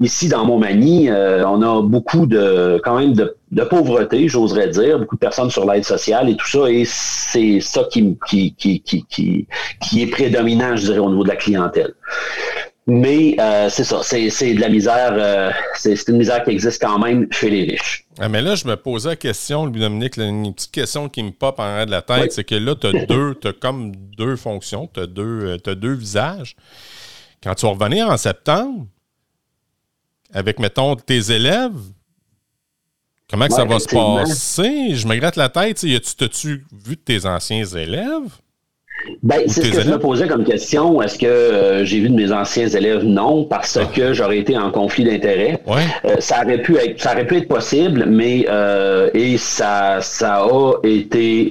Ici, 0.00 0.28
dans 0.28 0.44
Montmagny, 0.44 1.08
euh, 1.08 1.46
on 1.46 1.62
a 1.62 1.82
beaucoup 1.82 2.26
de, 2.26 2.80
quand 2.84 2.98
même 2.98 3.12
de, 3.12 3.34
pauvreté, 3.64 4.28
j'oserais 4.28 4.68
dire, 4.68 4.98
beaucoup 4.98 5.16
de 5.16 5.20
personnes 5.20 5.50
sur 5.50 5.70
l'aide 5.70 5.84
sociale 5.84 6.28
et 6.28 6.36
tout 6.36 6.48
ça, 6.48 6.70
et 6.70 6.84
c'est 6.86 7.60
ça 7.60 7.84
qui, 7.90 8.16
qui 8.26 10.02
est 10.02 10.06
prédominant, 10.06 10.76
je 10.76 10.86
dirais, 10.86 10.98
au 10.98 11.10
niveau 11.10 11.22
de 11.22 11.28
la 11.28 11.36
clientèle. 11.36 11.94
Mais 12.86 13.36
c'est 13.70 13.84
ça, 13.84 14.02
c'est 14.02 14.54
de 14.54 14.60
la 14.60 14.68
misère, 14.68 15.54
c'est 15.74 16.08
une 16.08 16.18
misère 16.18 16.44
qui 16.44 16.50
existe 16.50 16.82
quand 16.82 16.98
même 16.98 17.26
chez 17.32 17.48
les 17.48 17.62
riches. 17.62 18.06
Ah, 18.18 18.28
mais 18.28 18.42
là, 18.42 18.54
je 18.54 18.66
me 18.66 18.76
posais 18.76 19.08
la 19.08 19.16
question, 19.16 19.66
Dominique, 19.66 20.18
une 20.18 20.52
petite 20.54 20.70
question 20.70 21.08
qui 21.08 21.22
me 21.22 21.30
pop 21.30 21.58
en 21.58 21.62
arrière 21.62 21.86
de 21.86 21.90
la 21.90 22.02
tête, 22.02 22.32
c'est 22.32 22.44
que 22.44 22.54
là, 22.54 22.74
tu 22.76 22.86
as 22.86 22.92
deux, 23.06 23.38
as 23.44 23.52
comme 23.52 23.96
deux 23.96 24.36
fonctions, 24.36 24.88
tu 24.92 25.00
as, 25.00 25.06
deux, 25.06 25.56
as 25.66 25.74
deux 25.74 25.94
visages. 25.94 26.56
Quand 27.42 27.54
tu 27.54 27.66
vas 27.66 27.72
revenir 27.72 28.08
en 28.08 28.16
septembre, 28.16 28.86
avec, 30.32 30.58
mettons, 30.58 30.96
tes 30.96 31.30
élèves, 31.30 31.78
comment 33.30 33.46
que 33.46 33.54
ça 33.54 33.64
va 33.64 33.78
se 33.78 33.88
passer? 33.88 34.94
Je 34.94 35.06
me 35.06 35.16
gratte 35.16 35.36
la 35.36 35.48
tête. 35.48 35.82
As-tu 35.84 36.64
vu 36.72 36.96
de 36.96 37.00
tes 37.00 37.24
anciens 37.24 37.64
élèves? 37.64 38.30
Ben, 39.22 39.42
c'est 39.46 39.64
ce 39.64 39.70
que 39.70 39.80
je 39.80 39.90
me 39.90 39.98
posais 39.98 40.26
comme 40.26 40.44
question. 40.44 41.02
Est-ce 41.02 41.18
que 41.18 41.26
euh, 41.26 41.84
j'ai 41.84 42.00
vu 42.00 42.08
de 42.08 42.14
mes 42.14 42.32
anciens 42.32 42.68
élèves? 42.68 43.04
Non, 43.04 43.44
parce 43.44 43.76
ah. 43.76 43.84
que 43.84 44.14
j'aurais 44.14 44.38
été 44.38 44.56
en 44.56 44.70
conflit 44.70 45.04
d'intérêts. 45.04 45.60
Euh, 45.68 46.16
ça 46.20 46.42
aurait 46.42 46.62
pu 46.62 46.76
être, 46.76 47.00
ça 47.00 47.12
aurait 47.12 47.26
pu 47.26 47.36
être 47.36 47.48
possible, 47.48 48.06
mais 48.06 48.46
euh, 48.48 49.10
et 49.12 49.36
ça, 49.36 49.98
ça 50.00 50.44
a 50.44 50.72
été 50.84 51.50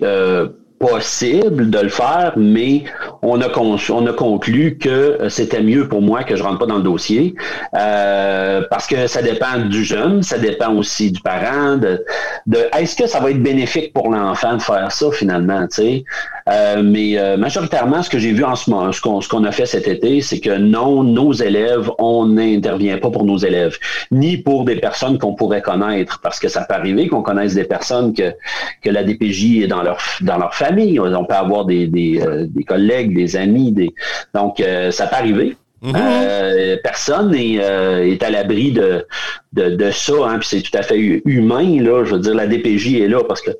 possible 0.79 1.69
de 1.69 1.79
le 1.79 1.89
faire, 1.89 2.33
mais 2.35 2.83
on 3.21 3.41
a, 3.41 3.47
on 3.57 4.05
a 4.07 4.13
conclu 4.13 4.77
que 4.77 5.17
c'était 5.29 5.61
mieux 5.61 5.87
pour 5.87 6.01
moi 6.01 6.23
que 6.23 6.35
je 6.35 6.43
rentre 6.43 6.59
pas 6.59 6.65
dans 6.65 6.77
le 6.77 6.83
dossier 6.83 7.35
euh, 7.75 8.61
parce 8.69 8.85
que 8.87 9.07
ça 9.07 9.21
dépend 9.21 9.59
du 9.69 9.83
jeune, 9.85 10.23
ça 10.23 10.37
dépend 10.37 10.73
aussi 10.73 11.11
du 11.11 11.21
parent. 11.21 11.77
De, 11.77 12.03
de 12.47 12.57
est-ce 12.77 12.95
que 12.95 13.07
ça 13.07 13.19
va 13.21 13.31
être 13.31 13.41
bénéfique 13.41 13.93
pour 13.93 14.09
l'enfant 14.09 14.57
de 14.57 14.61
faire 14.61 14.91
ça 14.91 15.11
finalement, 15.11 15.65
tu 15.67 15.75
sais? 15.75 16.03
Euh, 16.49 16.81
Mais 16.83 17.17
euh, 17.17 17.37
majoritairement, 17.37 18.03
ce 18.03 18.09
que 18.09 18.19
j'ai 18.19 18.33
vu 18.33 18.43
en 18.43 18.55
ce 18.55 18.69
moment, 18.69 18.91
ce 18.91 18.99
qu'on, 18.99 19.21
ce 19.21 19.29
qu'on 19.29 19.45
a 19.45 19.51
fait 19.51 19.65
cet 19.65 19.87
été, 19.87 20.19
c'est 20.19 20.41
que 20.41 20.57
non, 20.57 21.03
nos 21.03 21.31
élèves, 21.31 21.89
on 21.99 22.25
n'intervient 22.25 22.97
pas 22.97 23.09
pour 23.09 23.23
nos 23.23 23.37
élèves, 23.37 23.77
ni 24.11 24.37
pour 24.37 24.65
des 24.65 24.75
personnes 24.75 25.17
qu'on 25.17 25.35
pourrait 25.35 25.61
connaître, 25.61 26.19
parce 26.21 26.39
que 26.39 26.49
ça 26.49 26.65
peut 26.65 26.73
arriver 26.73 27.07
qu'on 27.07 27.21
connaisse 27.21 27.53
des 27.53 27.63
personnes 27.63 28.13
que 28.13 28.33
que 28.81 28.89
la 28.89 29.03
DPJ 29.03 29.63
est 29.63 29.67
dans 29.67 29.83
leur 29.83 29.99
dans 30.21 30.37
leur 30.37 30.53
famille 30.53 30.72
on 31.15 31.25
peut 31.25 31.33
avoir 31.35 31.65
des, 31.65 31.89
euh, 32.21 32.45
des, 32.47 32.63
collègues, 32.63 33.15
des 33.15 33.35
amis, 33.35 33.71
des... 33.71 33.93
donc 34.33 34.59
euh, 34.59 34.91
ça 34.91 35.07
peut 35.07 35.15
arriver. 35.15 35.55
Mm-hmm. 35.83 35.95
Euh, 35.97 36.77
personne 36.81 37.35
est, 37.35 37.55
est 37.55 38.23
à 38.23 38.29
l'abri 38.29 38.71
de, 38.71 39.05
de, 39.53 39.91
ça, 39.91 40.13
hein, 40.25 40.39
puis 40.39 40.47
c'est 40.49 40.61
tout 40.61 40.77
à 40.77 40.81
fait 40.81 40.97
humain, 41.25 41.81
là. 41.81 42.05
Je 42.05 42.13
veux 42.13 42.19
dire, 42.19 42.35
la 42.35 42.47
DPJ 42.47 43.01
est 43.01 43.07
là 43.07 43.23
parce 43.27 43.41
que 43.41 43.51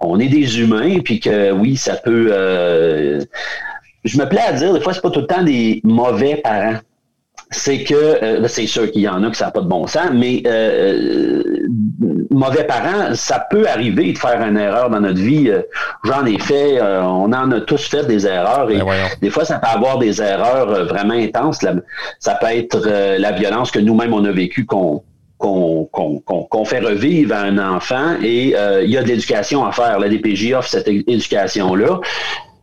on 0.00 0.20
est 0.20 0.28
des 0.28 0.60
humains, 0.60 0.98
puis 1.02 1.20
que 1.20 1.52
oui, 1.52 1.76
ça 1.76 1.96
peut. 1.96 2.28
je 4.04 4.18
me 4.18 4.28
plais 4.28 4.42
à 4.42 4.52
dire, 4.52 4.74
des 4.74 4.80
fois, 4.80 4.92
c'est 4.92 5.00
pas 5.00 5.10
tout 5.10 5.20
le 5.20 5.26
temps 5.26 5.42
des 5.42 5.80
mauvais 5.84 6.36
parents 6.36 6.78
c'est 7.54 7.84
que, 7.84 7.94
euh, 7.94 8.48
c'est 8.48 8.66
sûr 8.66 8.90
qu'il 8.90 9.02
y 9.02 9.08
en 9.08 9.22
a 9.22 9.30
que 9.30 9.36
ça 9.36 9.46
n'a 9.46 9.50
pas 9.52 9.60
de 9.60 9.68
bon 9.68 9.86
sens, 9.86 10.10
mais 10.12 10.42
euh, 10.46 11.42
euh, 11.44 12.26
mauvais 12.30 12.64
parents, 12.64 13.14
ça 13.14 13.46
peut 13.48 13.66
arriver 13.68 14.12
de 14.12 14.18
faire 14.18 14.42
une 14.42 14.58
erreur 14.58 14.90
dans 14.90 15.00
notre 15.00 15.20
vie. 15.20 15.50
J'en 16.02 16.26
ai 16.26 16.38
fait, 16.38 16.80
on 16.82 17.32
en 17.32 17.50
a 17.52 17.60
tous 17.60 17.88
fait 17.88 18.04
des 18.06 18.26
erreurs 18.26 18.70
et 18.70 18.78
ben 18.78 18.86
des 19.22 19.30
fois, 19.30 19.44
ça 19.44 19.58
peut 19.58 19.68
avoir 19.68 19.98
des 19.98 20.20
erreurs 20.20 20.84
vraiment 20.86 21.14
intenses. 21.14 21.64
ça 22.18 22.34
peut 22.34 22.46
être 22.48 22.86
la 23.18 23.32
violence 23.32 23.70
que 23.70 23.78
nous-mêmes 23.78 24.12
on 24.12 24.24
a 24.24 24.32
vécue 24.32 24.66
qu'on 24.66 25.02
qu'on 25.38 26.64
fait 26.64 26.80
revivre 26.80 27.34
à 27.34 27.40
un 27.40 27.58
enfant 27.58 28.16
et 28.22 28.54
il 28.82 28.90
y 28.90 28.96
a 28.96 29.02
de 29.02 29.08
l'éducation 29.08 29.64
à 29.64 29.72
faire. 29.72 29.98
La 30.00 30.08
DPJ 30.08 30.54
offre 30.54 30.68
cette 30.68 30.88
éducation-là. 30.88 32.00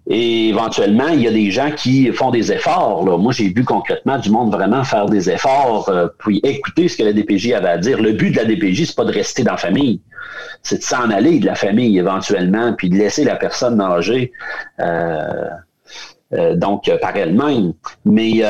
Et 0.10 0.50
éventuellement, 0.50 1.08
il 1.10 1.22
y 1.22 1.28
a 1.28 1.32
des 1.32 1.52
gens 1.52 1.72
qui 1.72 2.12
font 2.12 2.32
des 2.32 2.52
efforts. 2.52 3.06
Là. 3.06 3.18
Moi, 3.18 3.32
j'ai 3.34 3.50
vu 3.50 3.64
concrètement 3.64 4.18
du 4.18 4.32
monde 4.32 4.52
vraiment 4.52 4.84
faire 4.84 5.06
des 5.06 5.30
efforts, 5.30 5.90
euh, 5.90 6.08
puis 6.18 6.40
écouter 6.44 6.88
ce 6.88 6.98
que 6.98 7.04
la 7.04 7.14
DPJ 7.14 7.54
avait 7.54 7.70
à 7.70 7.78
dire. 7.78 8.02
Le 8.02 8.14
but 8.14 8.32
de 8.32 8.38
la 8.38 8.46
DPJ, 8.46 8.86
c'est 8.86 8.96
pas 8.96 9.06
de 9.06 9.14
rester 9.14 9.44
dans 9.44 9.52
la 9.52 9.58
famille, 9.58 10.02
c'est 10.64 10.80
de 10.80 10.84
s'en 10.84 11.10
aller 11.12 11.40
de 11.40 11.46
la 11.46 11.56
famille 11.56 11.98
éventuellement, 12.00 12.74
puis 12.74 12.90
de 12.90 12.98
laisser 12.98 13.24
la 13.24 13.36
personne 13.36 13.78
nager. 13.78 14.32
Euh, 14.80 15.48
euh, 16.34 16.56
donc 16.56 16.90
par 17.02 17.16
elle-même. 17.18 17.74
Mais 18.06 18.42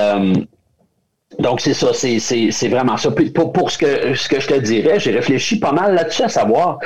donc, 1.40 1.62
c'est 1.62 1.74
ça, 1.74 1.94
c'est 1.94 2.68
vraiment 2.68 2.98
ça. 2.98 3.10
Pour, 3.34 3.54
pour 3.54 3.72
ce, 3.72 3.78
que, 3.78 4.14
ce 4.14 4.28
que 4.28 4.40
je 4.40 4.48
te 4.48 4.60
dirais, 4.60 5.00
j'ai 5.00 5.12
réfléchi 5.12 5.60
pas 5.60 5.72
mal 5.72 5.96
là-dessus 5.96 6.24
à 6.24 6.30
savoir 6.30 6.80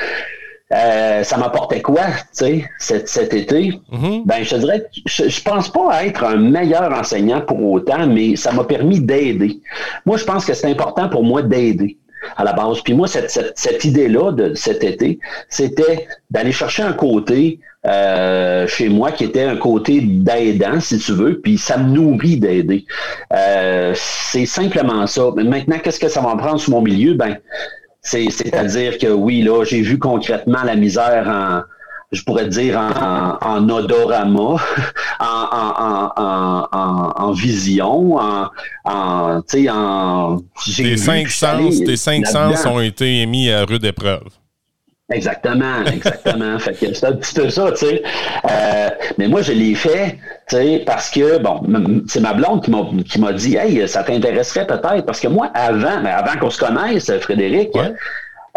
euh, 0.73 1.23
ça 1.23 1.37
m'apportait 1.37 1.81
quoi, 1.81 2.05
tu 2.35 2.63
sais, 2.79 3.05
cet, 3.05 3.33
été? 3.33 3.79
Mm-hmm. 3.91 4.25
Ben, 4.25 4.43
je 4.43 4.49
te 4.49 4.55
dirais, 4.55 4.85
je, 5.05 5.29
je 5.29 5.41
pense 5.43 5.69
pas 5.69 6.03
être 6.05 6.23
un 6.23 6.37
meilleur 6.37 6.91
enseignant 6.91 7.41
pour 7.41 7.71
autant, 7.71 8.07
mais 8.07 8.35
ça 8.35 8.51
m'a 8.51 8.63
permis 8.63 8.99
d'aider. 8.99 9.59
Moi, 10.05 10.17
je 10.17 10.23
pense 10.23 10.45
que 10.45 10.53
c'est 10.53 10.69
important 10.69 11.07
pour 11.07 11.23
moi 11.23 11.43
d'aider 11.43 11.97
à 12.35 12.43
la 12.43 12.53
base. 12.53 12.81
Puis 12.81 12.93
moi, 12.93 13.07
cette, 13.07 13.29
cette, 13.55 13.85
idée-là 13.85 14.31
de 14.31 14.53
cet 14.55 14.83
été, 14.83 15.19
c'était 15.49 16.07
d'aller 16.31 16.51
chercher 16.51 16.83
un 16.83 16.93
côté 16.93 17.59
euh, 17.85 18.65
chez 18.67 18.89
moi 18.89 19.11
qui 19.11 19.25
était 19.25 19.43
un 19.43 19.57
côté 19.57 20.01
d'aidant, 20.01 20.79
si 20.79 20.97
tu 20.97 21.11
veux, 21.13 21.39
puis 21.39 21.57
ça 21.57 21.77
me 21.77 21.93
nourrit 21.93 22.37
d'aider. 22.37 22.85
Euh, 23.33 23.93
c'est 23.95 24.45
simplement 24.45 25.05
ça. 25.05 25.29
Mais 25.35 25.43
maintenant, 25.43 25.77
qu'est-ce 25.83 25.99
que 25.99 26.07
ça 26.07 26.21
va 26.21 26.33
me 26.33 26.39
prendre 26.39 26.59
sur 26.59 26.71
mon 26.71 26.81
milieu? 26.81 27.13
Ben, 27.13 27.37
c'est-à-dire 28.05 28.97
que 28.97 29.07
oui, 29.07 29.41
là, 29.41 29.63
j'ai 29.63 29.81
vu 29.81 29.97
concrètement 29.97 30.63
la 30.63 30.75
misère 30.75 31.27
en, 31.27 31.61
je 32.11 32.21
pourrais 32.23 32.47
dire 32.47 32.77
en, 32.77 33.37
en 33.41 33.69
odorama, 33.69 34.57
en, 35.19 36.11
en, 36.17 37.13
en, 37.15 37.31
vision, 37.31 38.17
en, 38.17 38.49
en, 38.85 39.41
en 39.69 40.37
tes 40.61 40.97
cinq 40.97 41.29
sens, 41.29 41.83
tes 41.83 41.97
cinq 41.97 42.25
sens 42.27 42.65
ont 42.65 42.79
été 42.79 43.21
émis 43.21 43.49
à 43.49 43.65
rude 43.65 43.85
épreuve. 43.85 44.27
Exactement, 45.11 45.83
exactement. 45.85 46.57
fait 46.59 46.73
que 46.73 46.93
c'est 46.93 47.05
un 47.05 47.13
petit 47.13 47.35
peu 47.35 47.49
ça, 47.49 47.71
tu 47.71 47.85
sais. 47.85 48.03
Euh, 48.49 48.89
mais 49.19 49.27
moi, 49.27 49.43
je 49.43 49.51
l'ai 49.51 49.75
fait, 49.75 50.17
tu 50.49 50.55
sais, 50.55 50.83
parce 50.83 51.11
que, 51.11 51.37
bon, 51.37 51.61
c'est 52.07 52.21
ma 52.21 52.33
blonde 52.33 52.63
qui 52.63 52.71
m'a, 52.71 52.89
qui 53.07 53.19
m'a 53.19 53.31
dit, 53.31 53.55
hey, 53.55 53.87
ça 53.87 54.03
t'intéresserait 54.03 54.65
peut-être, 54.65 55.05
parce 55.05 55.19
que 55.19 55.27
moi, 55.27 55.51
avant, 55.53 56.01
mais 56.01 56.09
avant 56.09 56.39
qu'on 56.39 56.49
se 56.49 56.57
connaisse, 56.59 57.11
Frédéric, 57.19 57.69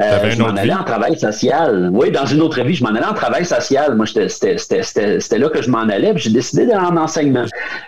euh, 0.01 0.31
je 0.31 0.39
m'en 0.41 0.49
allais 0.49 0.75
en 0.75 0.85
travail 0.85 1.19
social. 1.19 1.91
Oui, 1.93 2.11
dans 2.11 2.27
une 2.27 2.41
autre 2.41 2.63
vie, 2.63 2.75
je 2.75 2.85
m'en 2.85 2.91
allais 2.91 3.05
en 3.05 3.15
travail 3.15 3.45
social. 3.45 3.97
Moi, 3.97 4.07
c'était 4.07 5.39
là 5.39 5.49
que 5.49 5.61
je 5.61 5.71
m'en 5.71 5.81
allais, 5.81 6.13
puis 6.15 6.25
j'ai 6.25 6.31
décidé 6.31 6.67
d'aller 6.67 6.87
en 6.87 6.97
enseignement. 6.97 7.45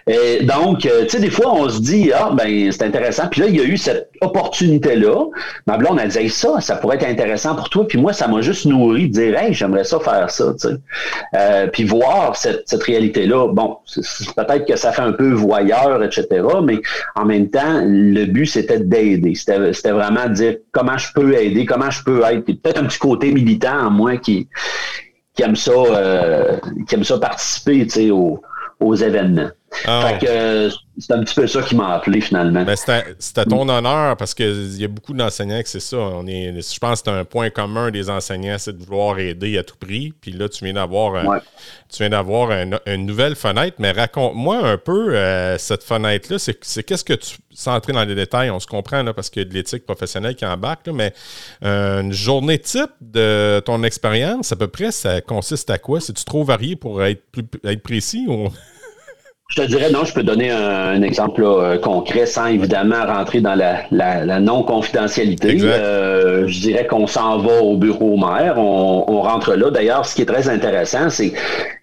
Et 0.08 0.44
donc, 0.44 0.86
euh, 0.86 1.02
tu 1.02 1.10
sais, 1.10 1.20
des 1.20 1.30
fois, 1.30 1.52
on 1.52 1.68
se 1.68 1.80
dit, 1.80 2.10
ah, 2.12 2.30
ben, 2.34 2.72
c'est 2.72 2.82
intéressant. 2.82 3.28
Puis 3.30 3.42
là, 3.42 3.46
il 3.46 3.56
y 3.56 3.60
a 3.60 3.64
eu 3.64 3.76
cette 3.76 4.10
opportunité-là. 4.20 5.26
Ma 5.66 5.76
blonde 5.76 6.00
a 6.00 6.06
dit, 6.06 6.28
ça, 6.28 6.60
ça 6.60 6.76
pourrait 6.76 6.96
être 6.96 7.06
intéressant 7.06 7.54
pour 7.54 7.70
toi. 7.70 7.86
Puis 7.86 7.98
moi, 7.98 8.12
ça 8.12 8.26
m'a 8.26 8.40
juste 8.40 8.66
nourri 8.66 9.08
de 9.08 9.12
dire, 9.12 9.38
hey, 9.38 9.54
j'aimerais 9.54 9.84
ça 9.84 10.00
faire 10.00 10.30
ça, 10.30 10.52
tu 10.60 10.68
sais. 10.68 10.74
Euh, 11.36 11.68
puis 11.68 11.84
voir 11.84 12.34
cette, 12.36 12.62
cette 12.66 12.82
réalité-là. 12.82 13.48
Bon, 13.52 13.76
peut-être 14.36 14.66
que 14.66 14.76
ça 14.76 14.90
fait 14.90 15.02
un 15.02 15.12
peu 15.12 15.30
voyeur, 15.30 16.02
etc. 16.02 16.26
Mais 16.64 16.80
en 17.14 17.24
même 17.24 17.50
temps, 17.50 17.82
le 17.84 18.24
but, 18.24 18.46
c'était 18.46 18.80
d'aider. 18.80 19.34
C'était 19.34 19.90
vraiment 19.90 20.26
de 20.26 20.34
dire 20.34 20.56
comment 20.72 20.98
je 20.98 21.12
peux 21.14 21.34
aider, 21.34 21.66
comment 21.66 21.90
je 21.90 21.99
peut 22.04 22.22
être. 22.24 22.44
Peut-être 22.44 22.78
un 22.78 22.86
petit 22.86 22.98
côté 22.98 23.32
militant 23.32 23.86
en 23.86 23.90
moi 23.90 24.16
qui, 24.16 24.48
qui 25.34 25.42
aime 25.42 25.56
ça, 25.56 25.72
euh, 25.72 26.58
qui 26.88 26.94
aime 26.94 27.04
ça 27.04 27.18
participer 27.18 28.10
aux, 28.10 28.40
aux 28.80 28.94
événements. 28.94 29.50
Ah 29.86 30.02
fait 30.02 30.26
que 30.26 30.68
c'est 31.00 31.12
un 31.12 31.20
petit 31.24 31.34
peu 31.34 31.46
ça 31.46 31.62
qui 31.62 31.74
m'a 31.74 31.94
appelé 31.94 32.20
finalement. 32.20 32.64
Ben, 32.64 32.76
c'était 32.76 33.44
ton 33.44 33.68
honneur 33.68 34.16
parce 34.16 34.34
qu'il 34.34 34.80
y 34.80 34.84
a 34.84 34.88
beaucoup 34.88 35.14
d'enseignants 35.14 35.62
que 35.62 35.68
c'est 35.68 35.80
ça. 35.80 35.96
On 35.96 36.26
est, 36.26 36.60
je 36.60 36.78
pense 36.78 37.02
que 37.02 37.10
c'est 37.10 37.18
un 37.18 37.24
point 37.24 37.50
commun 37.50 37.90
des 37.90 38.10
enseignants, 38.10 38.56
c'est 38.58 38.76
de 38.76 38.84
vouloir 38.84 39.18
aider 39.18 39.58
à 39.58 39.64
tout 39.64 39.76
prix. 39.76 40.12
Puis 40.20 40.32
là, 40.32 40.48
tu 40.48 40.64
viens 40.64 40.74
d'avoir 40.74 41.14
euh, 41.14 41.38
tu 41.88 41.98
viens 41.98 42.10
d'avoir 42.10 42.50
une 42.50 43.06
nouvelle 43.06 43.34
fenêtre, 43.34 43.76
mais 43.78 43.92
raconte-moi 43.92 44.58
un 44.58 44.76
peu 44.76 45.14
euh, 45.16 45.58
cette 45.58 45.82
fenêtre-là. 45.82 46.38
C'est 46.38 46.82
qu'est-ce 46.82 47.04
que 47.04 47.14
tu 47.14 47.36
sans 47.52 47.74
entrer 47.74 47.92
dans 47.92 48.04
les 48.04 48.14
détails, 48.14 48.50
on 48.50 48.60
se 48.60 48.66
comprend 48.66 49.02
là, 49.02 49.12
parce 49.12 49.28
qu'il 49.28 49.42
y 49.42 49.44
a 49.44 49.48
de 49.48 49.54
l'éthique 49.54 49.84
professionnelle 49.84 50.36
qui 50.36 50.46
embarque, 50.46 50.86
là, 50.86 50.92
mais 50.92 51.12
euh, 51.64 52.00
une 52.00 52.12
journée 52.12 52.58
type 52.58 52.90
de 53.00 53.60
ton 53.64 53.82
expérience, 53.82 54.52
à 54.52 54.56
peu 54.56 54.68
près, 54.68 54.92
ça 54.92 55.20
consiste 55.20 55.68
à 55.70 55.78
quoi? 55.78 56.00
C'est-tu 56.00 56.24
trop 56.24 56.44
varié 56.44 56.76
pour 56.76 57.02
être 57.02 57.22
plus 57.32 57.44
être 57.64 57.82
précis 57.82 58.26
ou 58.28 58.48
je 59.50 59.62
te 59.62 59.66
dirais, 59.66 59.90
non, 59.90 60.04
je 60.04 60.14
peux 60.14 60.22
donner 60.22 60.50
un, 60.50 61.02
exemple 61.02 61.42
euh, 61.42 61.76
concret 61.76 62.24
sans 62.24 62.46
évidemment 62.46 63.04
rentrer 63.04 63.40
dans 63.40 63.56
la, 63.56 64.40
non-confidentialité. 64.40 65.58
Euh, 65.60 66.46
je 66.46 66.60
dirais 66.60 66.86
qu'on 66.86 67.08
s'en 67.08 67.38
va 67.38 67.60
au 67.60 67.76
bureau 67.76 68.16
maire, 68.16 68.58
on, 68.58 69.20
rentre 69.20 69.54
là. 69.54 69.70
D'ailleurs, 69.70 70.06
ce 70.06 70.14
qui 70.14 70.22
est 70.22 70.26
très 70.26 70.48
intéressant, 70.48 71.10
c'est 71.10 71.32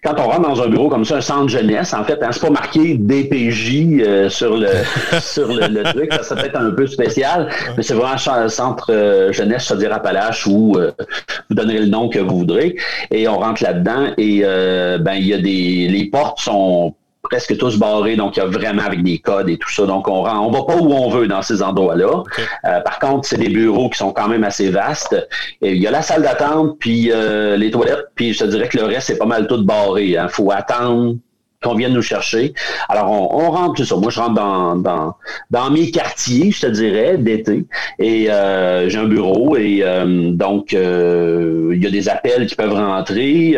quand 0.02 0.14
on 0.18 0.28
rentre 0.28 0.48
dans 0.48 0.62
un 0.62 0.68
bureau 0.68 0.88
comme 0.88 1.04
ça, 1.04 1.16
un 1.16 1.20
centre 1.20 1.48
jeunesse, 1.48 1.92
en 1.92 2.04
fait, 2.04 2.18
hein, 2.22 2.30
c'est 2.32 2.40
pas 2.40 2.50
marqué 2.50 2.94
DPJ 2.94 4.00
euh, 4.00 4.28
sur 4.30 4.56
le 4.56 4.68
sur 5.20 5.48
le, 5.48 5.82
truc, 5.92 6.12
ça, 6.22 6.36
peut 6.36 6.46
être 6.46 6.58
un 6.58 6.70
peu 6.70 6.86
spécial, 6.86 7.48
mais 7.76 7.82
c'est 7.82 7.94
vraiment 7.94 8.14
un 8.32 8.48
centre 8.48 9.30
jeunesse, 9.30 9.68
je 9.68 9.74
dire 9.74 9.92
Appalaches, 9.92 10.46
où 10.46 10.74
vous 10.74 11.54
donnerez 11.54 11.80
le 11.80 11.86
nom 11.86 12.08
que 12.08 12.18
vous 12.18 12.38
voudrez, 12.38 12.76
et 13.10 13.28
on 13.28 13.38
rentre 13.38 13.62
là-dedans, 13.62 14.06
et 14.16 14.40
ben 14.40 15.14
il 15.14 15.26
y 15.26 15.34
a 15.34 15.38
des 15.38 15.88
les 15.88 16.06
portes 16.06 16.40
sont 16.40 16.94
presque 17.22 17.56
tous 17.58 17.78
barrés, 17.78 18.16
donc 18.16 18.36
il 18.36 18.40
y 18.40 18.42
a 18.42 18.46
vraiment 18.46 18.82
avec 18.82 19.02
des 19.02 19.18
codes 19.18 19.48
et 19.48 19.58
tout 19.58 19.70
ça. 19.70 19.86
Donc 19.86 20.08
on 20.08 20.22
rend, 20.22 20.46
on 20.46 20.50
va 20.50 20.62
pas 20.62 20.76
où 20.76 20.92
on 20.92 21.10
veut 21.10 21.26
dans 21.26 21.42
ces 21.42 21.62
endroits-là. 21.62 22.22
Euh, 22.64 22.80
par 22.80 22.98
contre, 22.98 23.28
c'est 23.28 23.38
des 23.38 23.48
bureaux 23.48 23.90
qui 23.90 23.98
sont 23.98 24.12
quand 24.12 24.28
même 24.28 24.44
assez 24.44 24.70
vastes. 24.70 25.16
Et 25.60 25.72
il 25.72 25.82
y 25.82 25.86
a 25.86 25.90
la 25.90 26.02
salle 26.02 26.22
d'attente, 26.22 26.78
puis 26.78 27.10
euh, 27.12 27.56
les 27.56 27.70
toilettes, 27.70 28.08
puis 28.14 28.32
je 28.32 28.40
te 28.40 28.44
dirais 28.44 28.68
que 28.68 28.78
le 28.78 28.84
reste 28.84 29.08
c'est 29.08 29.18
pas 29.18 29.26
mal 29.26 29.46
tout 29.46 29.64
barré. 29.64 30.06
Il 30.06 30.16
hein. 30.16 30.28
faut 30.28 30.50
attendre 30.50 31.16
qu'on 31.62 31.74
vienne 31.74 31.92
nous 31.92 32.02
chercher. 32.02 32.54
Alors, 32.88 33.10
on, 33.10 33.50
rentre, 33.50 33.74
tout 33.74 33.84
ça. 33.84 33.96
Moi, 33.96 34.10
je 34.10 34.20
rentre 34.20 34.34
dans, 34.34 34.76
dans, 34.76 35.16
dans 35.50 35.70
mes 35.70 35.90
quartiers, 35.90 36.52
je 36.52 36.60
te 36.60 36.66
dirais, 36.68 37.18
d'été. 37.18 37.66
Et 37.98 38.30
euh, 38.30 38.88
j'ai 38.88 38.98
un 38.98 39.06
bureau 39.06 39.56
et 39.56 39.80
euh, 39.82 40.30
donc, 40.30 40.72
euh, 40.72 41.72
il 41.74 41.82
y 41.82 41.86
a 41.86 41.90
des 41.90 42.08
appels 42.08 42.46
qui 42.46 42.54
peuvent 42.54 42.74
rentrer. 42.74 43.56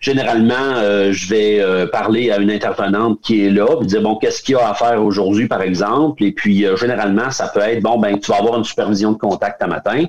généralement, 0.00 0.74
je 1.10 1.28
vais 1.28 1.86
parler 1.90 2.30
à 2.30 2.38
une 2.38 2.50
intervenante 2.50 3.20
qui 3.22 3.46
est 3.46 3.50
là, 3.50 3.66
puis 3.78 3.86
dire, 3.86 4.02
bon, 4.02 4.16
qu'est-ce 4.16 4.42
qu'il 4.42 4.56
y 4.56 4.58
a 4.58 4.68
à 4.68 4.74
faire 4.74 5.02
aujourd'hui, 5.02 5.46
par 5.46 5.62
exemple? 5.62 6.22
Et 6.22 6.32
puis, 6.32 6.66
généralement, 6.76 7.30
ça 7.30 7.48
peut 7.48 7.60
être, 7.60 7.82
bon, 7.82 7.98
ben, 7.98 8.18
tu 8.18 8.30
vas 8.30 8.38
avoir 8.38 8.58
une 8.58 8.64
supervision 8.64 9.12
de 9.12 9.18
contact 9.18 9.62
à 9.62 9.66
matin. 9.66 10.04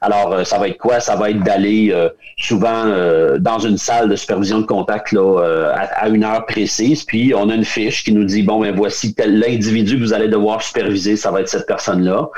Alors, 0.00 0.44
ça 0.44 0.58
va 0.58 0.68
être 0.68 0.78
quoi? 0.78 1.00
Ça 1.00 1.16
va 1.16 1.30
être 1.30 1.42
d'aller 1.42 1.94
souvent 2.36 2.84
dans 3.38 3.58
une 3.60 3.78
salle 3.78 4.08
de 4.08 4.16
supervision 4.16 4.60
de 4.60 4.66
contact 4.66 5.12
là, 5.12 5.72
à, 5.74 6.04
à 6.04 6.08
une 6.08 6.24
heure 6.24 6.44
précise 6.46 6.63
puis 7.06 7.34
on 7.34 7.48
a 7.48 7.54
une 7.54 7.64
fiche 7.64 8.04
qui 8.04 8.12
nous 8.12 8.24
dit, 8.24 8.42
bon, 8.42 8.60
ben 8.60 8.74
voici 8.74 9.14
l'individu 9.18 9.96
que 9.96 10.02
vous 10.02 10.12
allez 10.12 10.28
devoir 10.28 10.62
superviser, 10.62 11.16
ça 11.16 11.30
va 11.30 11.40
être 11.40 11.48
cette 11.48 11.66
personne-là. 11.66 12.30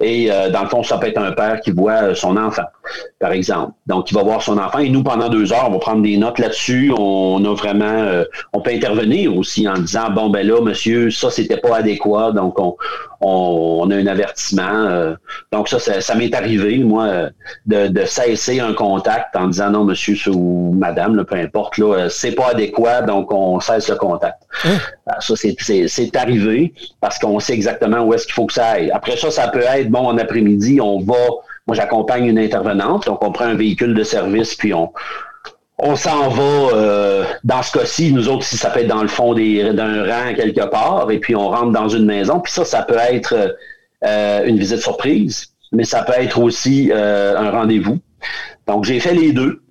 Et 0.00 0.30
euh, 0.30 0.48
dans 0.50 0.62
le 0.62 0.68
fond, 0.68 0.84
ça 0.84 0.96
peut 0.98 1.08
être 1.08 1.20
un 1.20 1.32
père 1.32 1.60
qui 1.60 1.72
voit 1.72 2.14
son 2.14 2.36
enfant, 2.36 2.66
par 3.18 3.32
exemple. 3.32 3.72
Donc, 3.86 4.12
il 4.12 4.14
va 4.14 4.22
voir 4.22 4.42
son 4.42 4.56
enfant 4.56 4.78
et 4.78 4.90
nous, 4.90 5.02
pendant 5.02 5.28
deux 5.28 5.52
heures, 5.52 5.64
on 5.66 5.72
va 5.72 5.78
prendre 5.78 6.02
des 6.02 6.16
notes 6.16 6.38
là-dessus. 6.38 6.92
On 6.96 7.44
a 7.44 7.54
vraiment, 7.54 7.84
euh, 7.84 8.24
on 8.52 8.60
peut 8.60 8.70
intervenir 8.70 9.36
aussi 9.36 9.66
en 9.68 9.74
disant, 9.74 10.10
bon, 10.10 10.30
ben 10.30 10.46
là, 10.46 10.60
monsieur, 10.60 11.10
ça, 11.10 11.30
c'était 11.30 11.56
pas 11.56 11.78
adéquat. 11.78 12.30
Donc, 12.30 12.60
on, 12.60 12.76
on, 13.20 13.90
a 13.90 13.96
un 13.96 14.06
avertissement. 14.06 14.62
Euh. 14.62 15.14
donc, 15.52 15.68
ça, 15.68 15.78
ça, 15.78 16.14
m'est 16.14 16.34
arrivé, 16.34 16.78
moi, 16.78 17.30
de, 17.66 17.88
de, 17.88 18.04
cesser 18.04 18.60
un 18.60 18.72
contact 18.74 19.34
en 19.36 19.48
disant, 19.48 19.70
non, 19.70 19.84
monsieur 19.84 20.16
ou 20.30 20.74
madame, 20.76 21.24
peu 21.24 21.36
importe, 21.36 21.78
là, 21.78 22.08
c'est 22.08 22.32
pas 22.32 22.50
adéquat, 22.50 23.02
donc 23.02 23.32
on 23.32 23.60
cesse 23.60 23.88
le 23.88 23.96
contact. 23.96 24.42
Hein? 24.64 24.78
Ça, 25.20 25.34
c'est 25.36 26.16
arrivé 26.16 26.72
parce 27.00 27.18
qu'on 27.18 27.40
sait 27.40 27.54
exactement 27.54 28.00
où 28.00 28.14
est-ce 28.14 28.26
qu'il 28.26 28.34
faut 28.34 28.46
que 28.46 28.52
ça 28.52 28.66
aille. 28.68 28.90
Après 28.90 29.16
ça, 29.16 29.30
ça 29.30 29.48
peut 29.48 29.60
être 29.60 29.90
bon, 29.90 30.06
en 30.06 30.18
après-midi, 30.18 30.80
on 30.80 31.00
va, 31.00 31.14
moi 31.66 31.74
j'accompagne 31.74 32.26
une 32.26 32.38
intervenante, 32.38 33.06
donc 33.06 33.22
on 33.24 33.32
prend 33.32 33.46
un 33.46 33.54
véhicule 33.54 33.94
de 33.94 34.02
service, 34.02 34.54
puis 34.54 34.72
on, 34.74 34.92
on 35.78 35.94
s'en 35.94 36.28
va, 36.28 36.42
euh, 36.42 37.24
dans 37.44 37.62
ce 37.62 37.72
cas-ci, 37.78 38.12
nous 38.12 38.28
autres, 38.28 38.44
si 38.44 38.56
ça 38.56 38.70
peut 38.70 38.80
être 38.80 38.88
dans 38.88 39.02
le 39.02 39.08
fond 39.08 39.34
d'un 39.34 40.04
rang 40.04 40.34
quelque 40.34 40.68
part, 40.68 41.10
et 41.10 41.18
puis 41.18 41.36
on 41.36 41.48
rentre 41.48 41.70
dans 41.70 41.88
une 41.88 42.04
maison, 42.04 42.40
puis 42.40 42.52
ça, 42.52 42.64
ça 42.64 42.82
peut 42.82 42.98
être 42.98 43.56
euh, 44.04 44.44
une 44.44 44.58
visite 44.58 44.78
surprise, 44.78 45.48
mais 45.72 45.84
ça 45.84 46.02
peut 46.02 46.14
être 46.16 46.40
aussi 46.40 46.90
euh, 46.92 47.36
un 47.38 47.50
rendez-vous. 47.50 47.98
Donc 48.66 48.84
j'ai 48.84 48.98
fait 48.98 49.14
les 49.14 49.32
deux. 49.32 49.62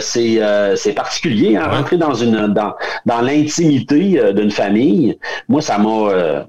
c'est 0.00 0.94
particulier, 0.94 1.56
hein, 1.56 1.68
rentrer 1.68 1.98
dans 1.98 2.14
une 2.14 2.54
dans, 2.54 2.74
dans 3.04 3.20
l'intimité 3.20 4.32
d'une 4.32 4.50
famille. 4.50 5.18
Moi, 5.48 5.60
ça 5.60 5.76
m'a 5.78 6.46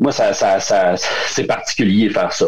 moi, 0.00 0.12
ça, 0.12 0.32
ça, 0.32 0.60
ça 0.60 0.94
c'est 1.26 1.44
particulier 1.44 2.08
faire 2.08 2.32
ça. 2.32 2.46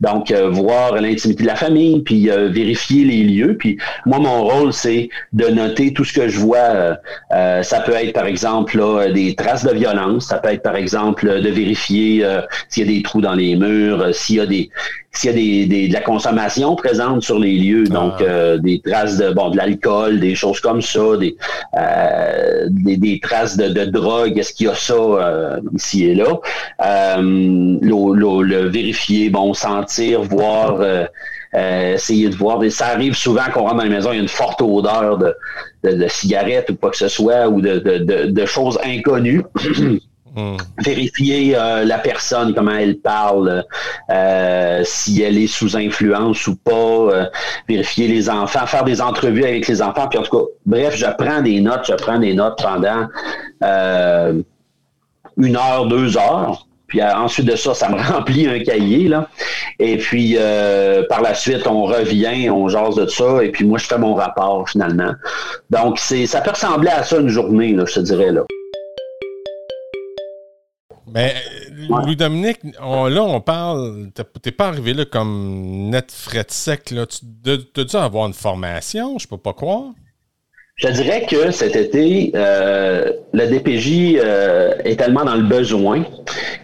Donc, 0.00 0.30
euh, 0.30 0.50
voir 0.50 0.94
l'intimité 1.00 1.42
de 1.42 1.48
la 1.48 1.56
famille, 1.56 2.02
puis 2.02 2.30
euh, 2.30 2.48
vérifier 2.48 3.04
les 3.04 3.22
lieux. 3.22 3.56
Puis 3.56 3.78
moi, 4.04 4.18
mon 4.18 4.44
rôle, 4.44 4.72
c'est 4.72 5.08
de 5.32 5.46
noter 5.46 5.94
tout 5.94 6.04
ce 6.04 6.12
que 6.12 6.28
je 6.28 6.38
vois. 6.38 6.98
Euh, 7.32 7.62
ça 7.62 7.80
peut 7.80 7.94
être, 7.94 8.12
par 8.12 8.26
exemple, 8.26 8.76
là, 8.76 9.10
des 9.10 9.34
traces 9.34 9.64
de 9.64 9.72
violence. 9.72 10.26
Ça 10.26 10.38
peut 10.38 10.50
être, 10.50 10.62
par 10.62 10.76
exemple, 10.76 11.40
de 11.40 11.48
vérifier 11.48 12.26
s'il 12.68 12.86
y 12.86 12.90
a 12.90 12.92
des 12.96 13.02
trous 13.02 13.20
dans 13.20 13.34
les 13.34 13.56
murs, 13.56 14.14
s'il 14.14 14.36
y 14.36 14.40
a 14.40 14.46
des 14.46 14.70
s'il 15.12 15.30
y 15.30 15.32
a 15.32 15.36
des, 15.36 15.66
des, 15.66 15.88
de 15.88 15.92
la 15.92 16.00
consommation 16.00 16.76
présente 16.76 17.22
sur 17.22 17.38
les 17.38 17.56
lieux, 17.56 17.84
ah. 17.90 17.92
donc 17.92 18.20
euh, 18.20 18.58
des 18.58 18.80
traces 18.80 19.16
de 19.16 19.32
bon 19.32 19.50
de 19.50 19.56
l'alcool, 19.56 20.20
des 20.20 20.34
choses 20.34 20.60
comme 20.60 20.80
ça, 20.82 21.16
des, 21.18 21.36
euh, 21.76 22.66
des, 22.70 22.96
des, 22.96 23.18
traces 23.20 23.56
de, 23.56 23.68
de 23.68 23.84
drogue, 23.86 24.38
est-ce 24.38 24.52
qu'il 24.52 24.66
y 24.66 24.70
a 24.70 24.74
ça 24.74 24.94
euh, 24.94 25.60
ici 25.74 26.04
et 26.04 26.14
là, 26.14 26.38
euh, 26.84 27.16
le, 27.80 28.42
le, 28.42 28.68
vérifier, 28.68 29.30
bon, 29.30 29.52
sentir, 29.52 30.22
voir, 30.22 30.80
essayer 31.52 32.28
de 32.28 32.36
voir. 32.36 32.60
ça 32.70 32.86
arrive 32.88 33.14
souvent 33.14 33.50
qu'on 33.52 33.62
rentre 33.62 33.76
dans 33.76 33.82
la 33.82 33.90
maison, 33.90 34.12
il 34.12 34.16
y 34.16 34.18
a 34.20 34.22
une 34.22 34.28
forte 34.28 34.62
odeur 34.62 35.18
de, 35.18 35.34
de, 35.82 35.96
de 35.96 36.08
cigarette 36.08 36.70
ou 36.70 36.76
quoi 36.76 36.90
que 36.90 36.96
ce 36.96 37.08
soit, 37.08 37.48
ou 37.48 37.60
de, 37.60 37.80
de, 37.80 38.26
de 38.26 38.46
choses 38.46 38.78
inconnues. 38.84 39.42
Hmm. 40.36 40.56
Vérifier 40.78 41.56
euh, 41.56 41.84
la 41.84 41.98
personne, 41.98 42.54
comment 42.54 42.76
elle 42.76 42.98
parle, 42.98 43.64
euh, 44.10 44.82
si 44.84 45.22
elle 45.22 45.36
est 45.36 45.48
sous 45.48 45.76
influence 45.76 46.46
ou 46.46 46.54
pas, 46.54 46.72
euh, 46.72 47.26
vérifier 47.68 48.06
les 48.06 48.30
enfants, 48.30 48.64
faire 48.66 48.84
des 48.84 49.00
entrevues 49.00 49.44
avec 49.44 49.66
les 49.66 49.82
enfants, 49.82 50.06
puis 50.08 50.20
en 50.20 50.22
tout 50.22 50.38
cas, 50.38 50.44
bref, 50.66 50.94
je 50.94 51.06
prends 51.18 51.42
des 51.42 51.60
notes, 51.60 51.84
je 51.88 51.94
prends 51.94 52.18
des 52.18 52.34
notes 52.34 52.62
pendant 52.62 53.08
une 55.36 55.56
heure, 55.56 55.86
deux 55.86 56.16
heures. 56.16 56.66
Puis 56.86 57.00
ensuite 57.02 57.46
de 57.46 57.54
ça, 57.54 57.72
ça 57.72 57.88
me 57.88 57.96
remplit 58.12 58.48
un 58.48 58.58
cahier. 58.60 59.06
Là. 59.06 59.28
Et 59.78 59.96
puis 59.96 60.36
par 61.08 61.22
la 61.22 61.34
suite, 61.34 61.66
on 61.66 61.84
revient, 61.84 62.50
on 62.50 62.68
jase 62.68 62.94
de 62.94 63.06
ça, 63.06 63.42
et 63.42 63.50
puis 63.50 63.64
moi, 63.64 63.78
je 63.78 63.86
fais 63.86 63.98
mon 63.98 64.14
rapport 64.14 64.68
finalement. 64.68 65.12
Donc, 65.70 65.98
c'est 65.98 66.26
ça 66.26 66.40
peut 66.40 66.50
ressembler 66.50 66.90
à 66.90 67.02
ça 67.02 67.18
une 67.18 67.28
journée, 67.28 67.72
là, 67.74 67.84
je 67.84 67.94
te 67.94 68.00
dirais. 68.00 68.30
là. 68.30 68.42
Mais 71.12 71.34
Louis-Dominique, 71.88 72.60
là, 72.64 73.22
on 73.22 73.40
parle, 73.40 74.10
t'es 74.42 74.52
pas 74.52 74.68
arrivé 74.68 74.94
là 74.94 75.04
comme 75.04 75.88
net 75.90 76.12
frais 76.12 76.44
de 76.44 76.50
sec, 76.50 76.90
là. 76.90 77.06
Tu 77.06 77.20
as 77.80 77.84
dû 77.84 77.96
avoir 77.96 78.26
une 78.26 78.34
formation, 78.34 79.18
je 79.18 79.26
peux 79.26 79.38
pas 79.38 79.52
croire. 79.52 79.92
Je 80.80 80.88
dirais 80.88 81.26
que 81.28 81.50
cet 81.50 81.76
été, 81.76 82.32
euh, 82.34 83.12
la 83.34 83.46
DPJ 83.46 84.16
euh, 84.16 84.72
est 84.84 84.98
tellement 84.98 85.26
dans 85.26 85.34
le 85.34 85.42
besoin 85.42 86.04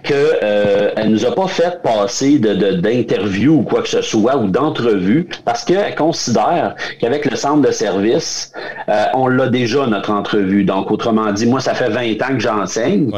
que 0.03 0.15
euh, 0.15 0.91
elle 0.97 1.11
nous 1.11 1.27
a 1.27 1.35
pas 1.35 1.49
fait 1.49 1.83
passer 1.83 2.39
de 2.39 2.55
d'interview 2.81 3.59
ou 3.59 3.63
quoi 3.63 3.83
que 3.83 3.89
ce 3.89 4.01
soit 4.01 4.39
ou 4.39 4.49
d'entrevue 4.49 5.29
parce 5.45 5.65
qu'elle 5.65 5.95
considère 5.95 6.77
qu'avec 6.99 7.31
le 7.31 7.37
centre 7.37 7.61
de 7.61 7.71
service, 7.71 8.53
euh, 8.89 9.05
on 9.13 9.29
l'a 9.29 9.49
déjà 9.49 9.87
notre 9.87 10.11
entrevue. 10.11 10.65
Donc 10.65 10.91
autrement 10.91 11.31
dit, 11.33 11.45
moi 11.45 11.61
ça 11.61 11.75
fait 11.75 11.91
20 11.91 12.23
ans 12.23 12.35
que 12.35 12.41
j'enseigne. 12.41 13.11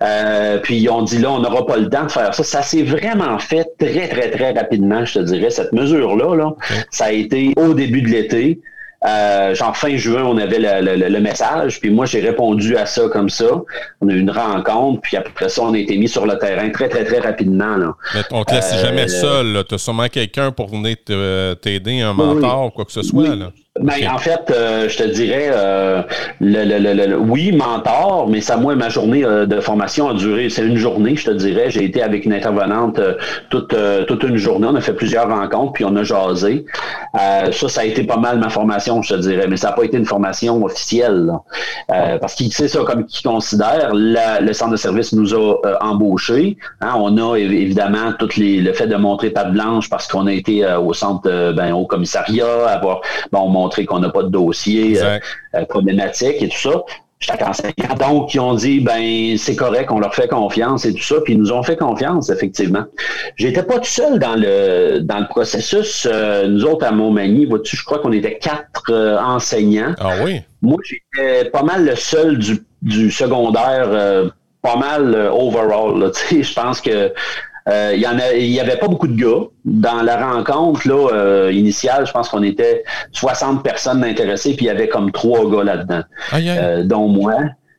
Euh, 0.00 0.58
puis 0.62 0.88
on 0.88 1.02
dit 1.02 1.18
là, 1.18 1.32
on 1.32 1.40
n'aura 1.40 1.66
pas 1.66 1.76
le 1.76 1.90
temps 1.90 2.04
de 2.06 2.10
faire 2.12 2.32
ça. 2.32 2.42
Ça 2.42 2.62
s'est 2.62 2.82
vraiment 2.82 3.38
fait 3.38 3.66
très 3.78 4.08
très 4.08 4.30
très 4.30 4.52
rapidement, 4.52 5.04
je 5.04 5.18
te 5.18 5.24
dirais 5.24 5.50
cette 5.50 5.74
mesure 5.74 6.16
là. 6.16 6.34
là. 6.34 6.54
Ça 6.90 7.06
a 7.06 7.12
été 7.12 7.52
au 7.56 7.74
début 7.74 8.00
de 8.00 8.08
l'été. 8.08 8.58
Euh, 9.04 9.54
genre 9.54 9.76
fin 9.76 9.96
juin, 9.96 10.24
on 10.24 10.38
avait 10.38 10.58
le, 10.58 11.20
message, 11.20 11.80
puis 11.80 11.90
moi 11.90 12.06
j'ai 12.06 12.20
répondu 12.20 12.76
à 12.76 12.86
ça 12.86 13.08
comme 13.08 13.28
ça. 13.28 13.62
On 14.00 14.08
a 14.08 14.12
eu 14.12 14.20
une 14.20 14.30
rencontre, 14.30 15.00
puis 15.02 15.16
après 15.16 15.48
ça, 15.48 15.62
on 15.62 15.74
a 15.74 15.78
été 15.78 15.96
mis 15.98 16.08
sur 16.08 16.26
le 16.26 16.38
terrain 16.38 16.70
très, 16.70 16.88
très, 16.88 17.04
très 17.04 17.20
rapidement. 17.20 17.76
Là. 17.76 17.94
Mais 18.14 18.22
on 18.30 18.44
te 18.44 18.54
laisse 18.54 18.74
jamais 18.80 19.04
euh, 19.04 19.08
seul. 19.20 19.64
Tu 19.68 19.74
as 19.74 19.78
sûrement 19.78 20.08
quelqu'un 20.08 20.50
pour 20.50 20.68
venir 20.68 20.96
t'aider, 21.60 22.00
un 22.00 22.14
mentor 22.14 22.66
ou 22.66 22.70
quoi 22.70 22.84
que 22.84 22.92
ce 22.92 23.02
soit. 23.02 23.34
Là. 23.34 23.52
Ben, 23.80 24.08
En 24.12 24.18
fait, 24.18 24.50
euh, 24.50 24.88
je 24.88 24.96
te 24.96 25.02
dirais, 25.04 25.50
euh, 25.50 26.02
le, 26.40 27.16
oui, 27.16 27.52
mentor, 27.52 28.28
mais 28.28 28.40
ça, 28.40 28.56
moi, 28.56 28.74
ma 28.74 28.88
journée 28.88 29.24
euh, 29.24 29.46
de 29.46 29.60
formation 29.60 30.08
a 30.08 30.14
duré, 30.14 30.48
c'est 30.50 30.64
une 30.64 30.76
journée, 30.76 31.16
je 31.16 31.26
te 31.26 31.30
dirais. 31.30 31.70
J'ai 31.70 31.84
été 31.84 32.02
avec 32.02 32.24
une 32.24 32.32
intervenante 32.32 33.00
toute, 33.50 33.74
toute 34.06 34.22
une 34.22 34.36
journée. 34.36 34.66
On 34.70 34.74
a 34.74 34.80
fait 34.80 34.94
plusieurs 34.94 35.28
rencontres, 35.28 35.72
puis 35.72 35.84
on 35.84 35.94
a 35.96 36.02
jasé. 36.02 36.64
ça, 37.14 37.68
ça 37.68 37.80
a 37.80 37.84
été 37.84 38.04
pas 38.04 38.16
mal 38.16 38.38
ma 38.38 38.48
formation, 38.48 39.02
je 39.02 39.14
te 39.14 39.20
dirais, 39.20 39.46
mais 39.48 39.56
ça 39.56 39.68
n'a 39.68 39.72
pas 39.74 39.84
été 39.84 39.96
une 39.96 40.06
formation 40.06 40.64
officielle. 40.64 41.30
parce 41.88 42.34
qu'il 42.34 42.52
sait 42.52 42.68
ça 42.68 42.80
comme 42.84 43.04
qu'il 43.04 43.28
considère. 43.28 43.90
le 43.94 44.52
centre 44.52 44.72
de 44.72 44.76
service 44.76 45.12
nous 45.12 45.34
a 45.34 45.56
embauchés. 45.80 46.56
Hein. 46.80 46.94
on 46.96 47.16
a 47.18 47.36
évidemment 47.36 48.12
tout 48.18 48.28
les, 48.36 48.60
le 48.60 48.72
fait 48.72 48.86
de 48.86 48.96
montrer 48.96 49.30
patte 49.30 49.52
blanche 49.52 49.88
parce 49.90 50.06
qu'on 50.06 50.26
a 50.26 50.32
été 50.32 50.64
au 50.76 50.92
centre, 50.92 51.52
ben, 51.52 51.72
au 51.72 51.86
commissariat, 51.86 52.68
avoir 52.68 53.00
bon, 53.32 53.50
montrer 53.66 53.84
qu'on 53.84 53.98
n'a 53.98 54.10
pas 54.10 54.22
de 54.22 54.28
dossier 54.28 55.02
euh, 55.02 55.18
euh, 55.54 55.64
problématique 55.66 56.40
et 56.40 56.48
tout 56.48 56.58
ça. 56.58 56.82
Chaque 57.18 57.40
enseignant. 57.40 57.94
Donc, 57.98 58.34
ils 58.34 58.40
ont 58.40 58.52
dit, 58.52 58.80
ben, 58.80 59.38
c'est 59.38 59.56
correct, 59.56 59.90
on 59.90 60.00
leur 60.00 60.14
fait 60.14 60.28
confiance 60.28 60.84
et 60.84 60.92
tout 60.92 61.02
ça, 61.02 61.16
puis 61.24 61.32
ils 61.32 61.38
nous 61.38 61.50
ont 61.50 61.62
fait 61.62 61.76
confiance, 61.76 62.28
effectivement. 62.28 62.84
J'étais 63.36 63.62
pas 63.62 63.78
tout 63.78 63.84
seul 64.00 64.18
dans 64.18 64.36
le 64.36 65.00
dans 65.00 65.20
le 65.20 65.26
processus. 65.26 66.06
Euh, 66.06 66.46
nous 66.46 66.64
autres, 66.66 66.84
à 66.84 66.92
Montmagny, 66.92 67.46
vois-tu, 67.46 67.74
je 67.74 67.84
crois 67.84 68.00
qu'on 68.00 68.12
était 68.12 68.38
quatre 68.38 68.92
enseignants. 69.24 69.94
Ah 69.98 70.10
oui? 70.22 70.42
Moi, 70.60 70.76
j'étais 70.84 71.48
pas 71.48 71.62
mal 71.62 71.86
le 71.86 71.96
seul 71.96 72.36
du, 72.36 72.58
du 72.82 73.10
secondaire, 73.10 74.30
pas 74.60 74.76
mal 74.76 75.14
overall. 75.32 76.12
Je 76.30 76.54
pense 76.54 76.82
que 76.82 77.14
euh, 77.68 77.92
il 77.94 78.00
y 78.00 78.06
en 78.06 78.18
a, 78.18 78.32
il 78.32 78.46
y 78.50 78.60
avait 78.60 78.76
pas 78.76 78.86
beaucoup 78.86 79.08
de 79.08 79.20
gars 79.20 79.46
dans 79.64 80.02
la 80.02 80.32
rencontre 80.32 80.86
là 80.86 81.08
euh, 81.12 81.52
initiale. 81.52 82.06
Je 82.06 82.12
pense 82.12 82.28
qu'on 82.28 82.42
était 82.42 82.84
60 83.12 83.64
personnes 83.64 84.04
intéressées, 84.04 84.54
puis 84.54 84.66
il 84.66 84.68
y 84.68 84.70
avait 84.70 84.88
comme 84.88 85.10
trois 85.10 85.50
gars 85.50 85.64
là-dedans, 85.64 86.02
euh, 86.34 86.84
dont 86.84 87.08
moi. 87.08 87.34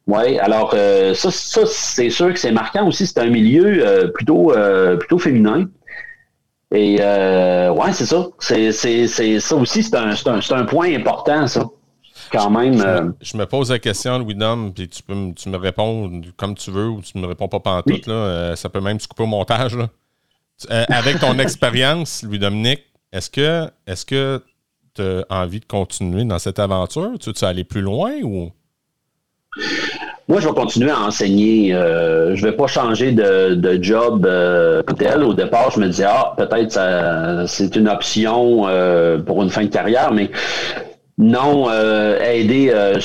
Ouais, 0.07 0.39
alors 0.39 0.71
ça, 0.71 1.31
ça 1.31 1.61
c'est 1.65 2.09
sûr 2.09 2.33
que 2.33 2.39
c'est 2.39 2.51
marquant 2.51 2.87
aussi. 2.87 3.05
C'est 3.05 3.19
un 3.19 3.29
milieu 3.29 4.11
plutôt 4.13 4.53
plutôt 4.99 5.19
féminin. 5.19 5.65
Et 6.73 6.97
ouais, 6.99 7.91
c'est 7.93 8.05
ça. 8.05 8.27
C'est, 8.39 8.71
c'est, 8.71 9.07
c'est 9.07 9.39
ça 9.39 9.55
aussi. 9.55 9.83
C'est 9.83 9.95
un, 9.95 10.15
c'est 10.15 10.29
un, 10.29 10.39
c'est 10.41 10.53
un 10.53 10.63
point 10.63 10.93
important 10.95 11.47
ça 11.47 11.65
quand 12.31 12.49
même. 12.49 12.81
Euh, 12.81 13.09
je, 13.21 13.37
me, 13.37 13.45
pose 13.45 13.71
la 13.71 13.79
question, 13.79 14.19
Louis-Dom, 14.19 14.73
puis 14.73 14.87
tu, 14.87 15.03
peux, 15.03 15.33
tu 15.35 15.49
me 15.49 15.57
réponds 15.57 16.21
comme 16.35 16.55
tu 16.55 16.71
veux 16.71 16.87
ou 16.87 17.01
tu 17.01 17.17
me 17.17 17.27
réponds 17.27 17.47
pas 17.47 17.59
pendant 17.59 17.81
tout. 17.81 18.01
Là, 18.07 18.13
euh, 18.13 18.55
ça 18.55 18.69
peut 18.69 18.81
même 18.81 18.99
se 18.99 19.07
couper 19.07 19.23
au 19.23 19.27
montage. 19.27 19.75
Là. 19.75 19.89
Euh, 20.71 20.85
avec 20.89 21.19
ton 21.19 21.37
expérience, 21.39 22.23
Louis-Dominique, 22.23 22.83
est-ce 23.11 23.29
que 23.29 23.69
est-ce 23.85 24.05
que 24.05 24.43
tu 24.93 25.01
as 25.01 25.25
envie 25.29 25.59
de 25.59 25.65
continuer 25.65 26.23
dans 26.23 26.39
cette 26.39 26.59
aventure? 26.59 27.11
Tu 27.19 27.29
veux 27.29 27.47
aller 27.47 27.63
plus 27.63 27.81
loin 27.81 28.13
ou? 28.23 28.51
Moi, 30.29 30.41
je 30.41 30.47
vais 30.47 30.53
continuer 30.53 30.91
à 30.91 30.99
enseigner. 31.01 31.71
Je 31.71 32.33
je 32.35 32.43
vais 32.43 32.51
pas 32.51 32.67
changer 32.67 33.13
de, 33.13 33.79
job 33.81 34.27
tel. 34.97 35.23
Au 35.23 35.33
départ, 35.33 35.71
je 35.71 35.79
me 35.79 35.87
disais, 35.87 36.05
ah, 36.07 36.33
peut-être 36.37 37.47
c'est 37.47 37.75
une 37.75 37.87
option 37.87 38.63
pour 39.25 39.43
une 39.43 39.49
fin 39.49 39.63
de 39.63 39.69
carrière, 39.69 40.11
mais 40.11 40.29
non, 41.19 41.67
euh, 41.67 42.19
aider 42.19 42.69
euh, 42.71 42.99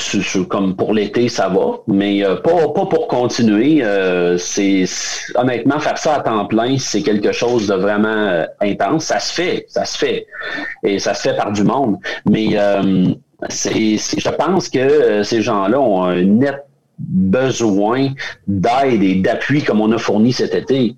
comme 0.47 0.75
pour 0.75 0.93
l'été, 0.93 1.29
ça 1.29 1.49
va, 1.49 1.79
mais 1.87 2.23
euh, 2.23 2.35
pas, 2.35 2.67
pas 2.69 2.85
pour 2.85 3.07
continuer. 3.07 3.83
Euh, 3.83 4.37
c'est 4.37 4.85
honnêtement 5.33 5.79
faire 5.79 5.97
ça 5.97 6.17
à 6.17 6.19
temps 6.19 6.45
plein, 6.45 6.77
c'est 6.77 7.01
quelque 7.01 7.31
chose 7.31 7.65
de 7.67 7.73
vraiment 7.73 8.45
intense. 8.61 9.05
Ça 9.05 9.19
se 9.19 9.33
fait, 9.33 9.65
ça 9.67 9.85
se 9.85 9.97
fait, 9.97 10.27
et 10.83 10.99
ça 10.99 11.15
se 11.15 11.27
fait 11.27 11.35
par 11.35 11.51
du 11.53 11.63
monde. 11.63 11.97
Mais 12.29 12.51
je 12.51 14.29
pense 14.29 14.69
que 14.69 15.23
ces 15.23 15.41
gens-là 15.41 15.79
ont 15.79 16.03
un 16.03 16.21
net 16.21 16.67
besoin 16.99 18.09
d'aide 18.47 19.01
et 19.01 19.15
d'appui 19.15 19.63
comme 19.63 19.81
on 19.81 19.91
a 19.91 19.97
fourni 19.97 20.31
cet 20.31 20.53
été. 20.53 20.95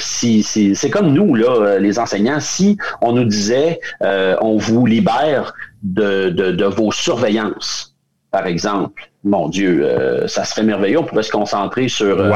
si, 0.00 0.42
c'est 0.42 0.90
comme 0.90 1.12
nous, 1.12 1.36
là, 1.36 1.78
les 1.78 2.00
enseignants, 2.00 2.40
si 2.40 2.76
on 3.00 3.12
nous 3.12 3.24
disait 3.24 3.78
on 4.00 4.56
vous 4.56 4.84
libère 4.84 5.54
de, 5.82 6.30
de, 6.30 6.64
vos 6.64 6.92
surveillances, 6.92 7.96
par 8.30 8.46
exemple. 8.46 9.10
Mon 9.24 9.48
Dieu, 9.48 9.80
euh, 9.84 10.26
ça 10.28 10.44
serait 10.44 10.62
merveilleux. 10.62 10.98
On 10.98 11.04
pourrait 11.04 11.22
se 11.22 11.30
concentrer 11.30 11.88
sur, 11.88 12.18
euh, 12.20 12.32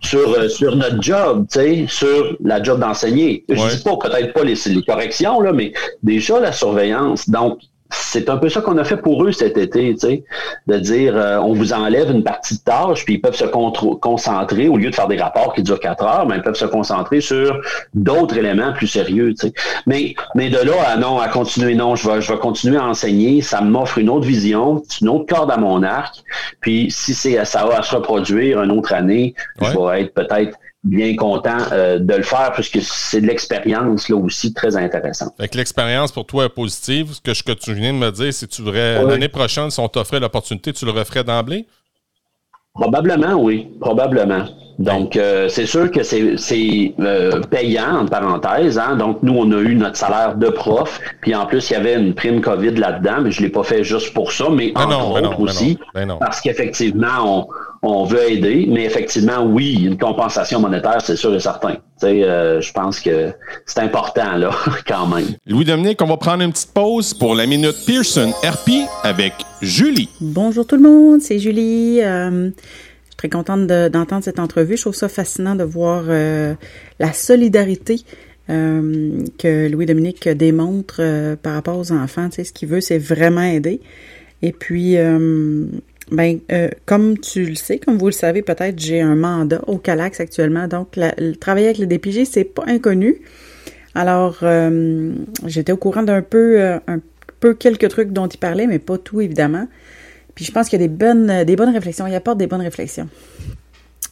sur, 0.00 0.32
euh, 0.34 0.48
sur 0.48 0.76
notre 0.76 1.02
job, 1.02 1.46
sur 1.88 2.36
la 2.42 2.62
job 2.62 2.80
d'enseigner. 2.80 3.44
Je 3.48 3.76
dis 3.76 3.82
pas 3.82 3.96
peut-être 3.96 4.32
pas 4.32 4.44
les, 4.44 4.54
les 4.66 4.82
corrections, 4.82 5.40
là, 5.40 5.52
mais 5.52 5.72
déjà 6.02 6.40
la 6.40 6.52
surveillance. 6.52 7.28
Donc, 7.28 7.60
c'est 7.92 8.28
un 8.28 8.36
peu 8.36 8.48
ça 8.48 8.60
qu'on 8.60 8.78
a 8.78 8.84
fait 8.84 8.96
pour 8.96 9.24
eux 9.24 9.32
cet 9.32 9.58
été, 9.58 9.92
tu 9.94 10.00
sais, 10.00 10.24
de 10.66 10.78
dire 10.78 11.16
euh, 11.16 11.38
on 11.38 11.52
vous 11.52 11.72
enlève 11.72 12.10
une 12.10 12.22
partie 12.22 12.54
de 12.54 12.60
tâche, 12.60 13.04
puis 13.04 13.14
ils 13.14 13.20
peuvent 13.20 13.36
se 13.36 13.44
concentrer, 13.44 14.68
au 14.68 14.76
lieu 14.76 14.90
de 14.90 14.94
faire 14.94 15.08
des 15.08 15.18
rapports 15.18 15.54
qui 15.54 15.62
durent 15.62 15.80
quatre 15.80 16.04
heures, 16.04 16.26
mais 16.26 16.36
ils 16.36 16.42
peuvent 16.42 16.54
se 16.54 16.64
concentrer 16.64 17.20
sur 17.20 17.60
d'autres 17.94 18.36
éléments 18.36 18.72
plus 18.72 18.86
sérieux. 18.86 19.34
Tu 19.34 19.48
sais. 19.48 19.54
Mais, 19.86 20.14
mais 20.34 20.48
de 20.48 20.58
là 20.58 20.74
à 20.88 20.96
non, 20.96 21.18
à 21.18 21.28
continuer, 21.28 21.74
non, 21.74 21.94
je 21.94 22.08
vais, 22.08 22.20
je 22.20 22.32
vais 22.32 22.38
continuer 22.38 22.78
à 22.78 22.86
enseigner, 22.86 23.42
ça 23.42 23.60
m'offre 23.60 23.98
une 23.98 24.08
autre 24.08 24.26
vision, 24.26 24.82
une 25.00 25.08
autre 25.08 25.26
corde 25.26 25.50
à 25.50 25.56
mon 25.56 25.82
arc. 25.82 26.22
Puis 26.60 26.90
si 26.90 27.14
c'est 27.14 27.42
ça 27.44 27.66
va 27.66 27.78
à 27.78 27.82
se 27.82 27.94
reproduire 27.94 28.62
une 28.62 28.70
autre 28.70 28.92
année, 28.92 29.34
je 29.60 29.66
vais 29.66 30.02
être 30.02 30.14
peut-être 30.14 30.56
bien 30.84 31.14
content 31.14 31.58
euh, 31.70 31.98
de 31.98 32.14
le 32.14 32.22
faire 32.22 32.52
puisque 32.52 32.80
c'est 32.82 33.20
de 33.20 33.26
l'expérience 33.26 34.08
là 34.08 34.16
aussi 34.16 34.52
très 34.52 34.76
intéressante. 34.76 35.32
Fait 35.38 35.54
l'expérience 35.54 36.10
pour 36.10 36.26
toi 36.26 36.46
est 36.46 36.48
positive. 36.48 37.12
Ce 37.12 37.20
que, 37.20 37.42
que 37.42 37.52
tu 37.52 37.72
viens 37.72 37.92
de 37.92 37.98
me 37.98 38.10
dire, 38.10 38.34
c'est 38.34 38.48
que 38.48 38.52
tu 38.52 38.62
voudrais 38.62 39.04
l'année 39.04 39.28
prochaine, 39.28 39.70
si 39.70 39.78
on 39.78 39.88
t'offrait 39.88 40.20
l'opportunité, 40.20 40.72
tu 40.72 40.84
le 40.84 40.90
referais 40.90 41.24
d'emblée? 41.24 41.66
Probablement, 42.74 43.34
oui. 43.34 43.68
Probablement. 43.80 44.46
Donc, 44.78 45.16
euh, 45.16 45.48
c'est 45.48 45.66
sûr 45.66 45.90
que 45.90 46.02
c'est 46.02 46.94
euh, 46.98 47.40
payant, 47.42 47.98
en 47.98 48.06
parenthèse. 48.06 48.78
Hein? 48.78 48.96
Donc, 48.96 49.18
nous, 49.22 49.36
on 49.36 49.52
a 49.52 49.60
eu 49.60 49.74
notre 49.74 49.96
salaire 49.96 50.36
de 50.36 50.48
prof. 50.48 50.98
Puis, 51.20 51.34
en 51.34 51.44
plus, 51.44 51.68
il 51.70 51.74
y 51.74 51.76
avait 51.76 51.94
une 51.94 52.14
prime 52.14 52.40
COVID 52.40 52.74
là-dedans. 52.74 53.20
Mais 53.22 53.30
je 53.30 53.42
ne 53.42 53.46
l'ai 53.46 53.52
pas 53.52 53.62
fait 53.62 53.84
juste 53.84 54.14
pour 54.14 54.32
ça, 54.32 54.46
mais 54.50 54.72
ben 54.72 54.84
entre 54.84 55.20
ben 55.20 55.26
autres 55.26 55.36
ben 55.36 55.42
aussi. 55.42 55.78
parce 56.18 56.40
qu'effectivement, 56.40 57.06
on, 57.24 57.46
on, 57.82 58.04
veut 58.04 58.30
aider. 58.30 58.66
Mais 58.68 58.84
effectivement, 58.84 59.44
oui, 59.44 59.84
une 59.84 59.98
compensation 59.98 60.60
monétaire, 60.60 61.00
c'est 61.02 61.16
sûr 61.16 61.34
et 61.34 61.40
certain. 61.40 61.76
Euh, 62.04 62.60
je 62.60 62.72
pense 62.72 63.00
que 63.00 63.32
c'est 63.66 63.80
important, 63.80 64.36
là, 64.36 64.50
quand 64.86 65.06
même. 65.06 65.26
Louis-Dominique, 65.46 66.00
on 66.02 66.06
va 66.06 66.16
prendre 66.16 66.42
une 66.42 66.52
petite 66.52 66.72
pause 66.72 67.14
pour 67.14 67.34
la 67.34 67.46
minute 67.46 67.76
Pearson 67.86 68.32
RP 68.42 68.88
avec 69.02 69.32
Julie. 69.60 70.08
Bonjour 70.20 70.66
tout 70.66 70.76
le 70.76 70.82
monde, 70.82 71.20
c'est 71.20 71.38
Julie. 71.38 72.00
Euh, 72.02 72.50
très 73.22 73.28
contente 73.28 73.68
d'entendre 73.68 74.24
cette 74.24 74.40
entrevue. 74.40 74.76
Je 74.76 74.82
trouve 74.82 74.94
ça 74.94 75.08
fascinant 75.08 75.54
de 75.54 75.62
voir 75.62 76.04
euh, 76.08 76.54
la 76.98 77.12
solidarité 77.12 78.00
euh, 78.50 79.22
que 79.38 79.68
Louis-Dominique 79.68 80.28
démontre 80.28 80.96
euh, 80.98 81.36
par 81.36 81.54
rapport 81.54 81.78
aux 81.78 81.92
enfants. 81.92 82.28
Tu 82.30 82.36
sais, 82.36 82.44
ce 82.44 82.52
qu'il 82.52 82.68
veut, 82.68 82.80
c'est 82.80 82.98
vraiment 82.98 83.42
aider. 83.42 83.80
Et 84.44 84.50
puis, 84.50 84.96
ben, 86.12 86.38
comme 86.86 87.18
tu 87.18 87.44
le 87.44 87.54
sais, 87.54 87.78
comme 87.78 87.98
vous 87.98 88.06
le 88.06 88.12
savez 88.12 88.42
peut-être, 88.42 88.78
j'ai 88.78 89.00
un 89.00 89.16
mandat 89.16 89.62
au 89.66 89.78
Calax 89.78 90.20
actuellement. 90.20 90.68
Donc, 90.68 90.96
le 90.96 91.34
travailler 91.34 91.66
avec 91.66 91.78
le 91.78 91.86
DPG, 91.86 92.24
c'est 92.24 92.44
pas 92.44 92.64
inconnu. 92.66 93.22
Alors, 93.94 94.38
j'étais 95.46 95.72
au 95.72 95.76
courant 95.76 96.02
d'un 96.02 96.22
peu, 96.22 96.60
un 96.62 97.00
peu 97.40 97.54
quelques 97.54 97.88
trucs 97.88 98.12
dont 98.12 98.28
il 98.28 98.38
parlait, 98.38 98.66
mais 98.66 98.78
pas 98.78 98.98
tout 98.98 99.20
évidemment. 99.20 99.66
Puis 100.34 100.44
je 100.44 100.52
pense 100.52 100.68
qu'il 100.68 100.80
y 100.80 100.84
a 100.84 100.86
des 100.86 100.94
bonnes, 100.94 101.44
des 101.44 101.56
bonnes 101.56 101.74
réflexions. 101.74 102.06
Il 102.06 102.14
apporte 102.14 102.38
des 102.38 102.46
bonnes 102.46 102.62
réflexions. 102.62 103.08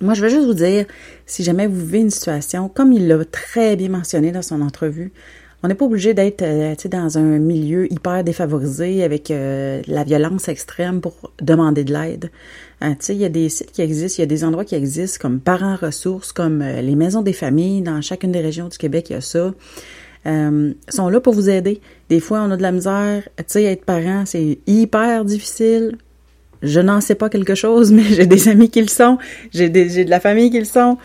Moi, 0.03 0.15
je 0.15 0.23
veux 0.23 0.29
juste 0.29 0.47
vous 0.47 0.55
dire, 0.55 0.87
si 1.27 1.45
jamais 1.45 1.67
vous 1.67 1.79
vivez 1.79 2.01
une 2.01 2.11
situation, 2.11 2.69
comme 2.69 2.93
il 2.93 3.07
l'a 3.07 3.25
très 3.25 3.77
bien 3.77 3.91
mentionné 3.91 4.33
dans 4.33 4.43
son 4.43 4.63
entrevue, 4.63 5.13
on 5.63 5.69
n'est 5.69 5.75
pas 5.75 5.85
obligé 5.85 6.15
d'être 6.15 6.43
euh, 6.43 6.75
dans 6.91 7.19
un 7.19 7.39
milieu 7.39 7.93
hyper 7.93 8.25
défavorisé 8.25 9.05
avec 9.05 9.31
euh, 9.31 9.83
la 9.87 10.05
violence 10.05 10.49
extrême 10.49 11.01
pour 11.01 11.33
demander 11.41 11.85
de 11.85 11.93
l'aide. 11.93 12.31
Euh, 12.83 12.95
il 13.11 13.17
y 13.17 13.25
a 13.25 13.29
des 13.29 13.49
sites 13.51 13.73
qui 13.73 13.83
existent, 13.83 14.19
il 14.19 14.23
y 14.23 14.25
a 14.25 14.27
des 14.27 14.45
endroits 14.45 14.65
qui 14.65 14.75
existent 14.75 15.19
comme 15.21 15.39
Parents 15.39 15.77
Ressources, 15.77 16.33
comme 16.33 16.63
les 16.63 16.95
maisons 16.95 17.21
des 17.21 17.35
familles. 17.35 17.83
Dans 17.83 18.01
chacune 18.01 18.33
des 18.33 18.41
régions 18.41 18.69
du 18.69 18.79
Québec, 18.79 19.11
il 19.11 19.15
y 19.15 19.17
a 19.17 19.21
ça. 19.21 19.53
Sont 20.25 21.09
là 21.09 21.21
pour 21.21 21.35
vous 21.35 21.51
aider. 21.51 21.81
Des 22.09 22.21
fois, 22.21 22.41
on 22.41 22.51
a 22.51 22.57
de 22.57 22.63
la 22.63 22.73
misère. 22.73 23.29
Tu 23.37 23.45
sais, 23.49 23.65
être 23.65 23.85
parent, 23.85 24.25
c'est 24.25 24.59
hyper 24.67 25.27
difficile. 25.27 25.99
Je 26.63 26.81
n'en 26.81 27.01
sais 27.01 27.15
pas 27.15 27.29
quelque 27.29 27.55
chose, 27.55 27.93
mais 27.93 28.05
j'ai 28.05 28.27
des 28.27 28.49
amis 28.49 28.71
qui 28.71 28.81
le 28.81 28.89
sont. 28.89 29.19
J'ai 29.53 29.69
de 29.69 30.09
la 30.09 30.21
famille 30.21 30.51
qui 30.51 30.59
le 30.59 30.65
sont. 30.65 30.97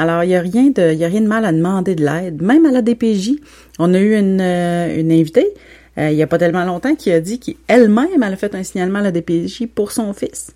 Alors, 0.00 0.24
il 0.24 0.28
n'y 0.28 0.34
a, 0.34 0.40
rien 0.40 0.70
de, 0.70 0.80
a 0.80 1.08
rien 1.08 1.20
de 1.20 1.26
mal 1.26 1.44
à 1.44 1.52
demander 1.52 1.94
de 1.94 2.02
l'aide. 2.02 2.40
Même 2.40 2.64
à 2.64 2.70
la 2.70 2.80
DPJ, 2.80 3.32
on 3.78 3.92
a 3.92 3.98
eu 4.00 4.16
une, 4.16 4.40
euh, 4.40 4.98
invitée, 4.98 5.48
euh, 5.98 6.08
il 6.10 6.16
n'y 6.16 6.22
a 6.22 6.26
pas 6.26 6.38
tellement 6.38 6.64
longtemps, 6.64 6.94
qui 6.94 7.12
a 7.12 7.20
dit 7.20 7.38
qu'elle-même, 7.38 8.22
elle 8.22 8.32
a 8.32 8.36
fait 8.36 8.54
un 8.54 8.62
signalement 8.62 9.00
à 9.00 9.02
la 9.02 9.10
DPJ 9.10 9.66
pour 9.66 9.92
son 9.92 10.14
fils. 10.14 10.54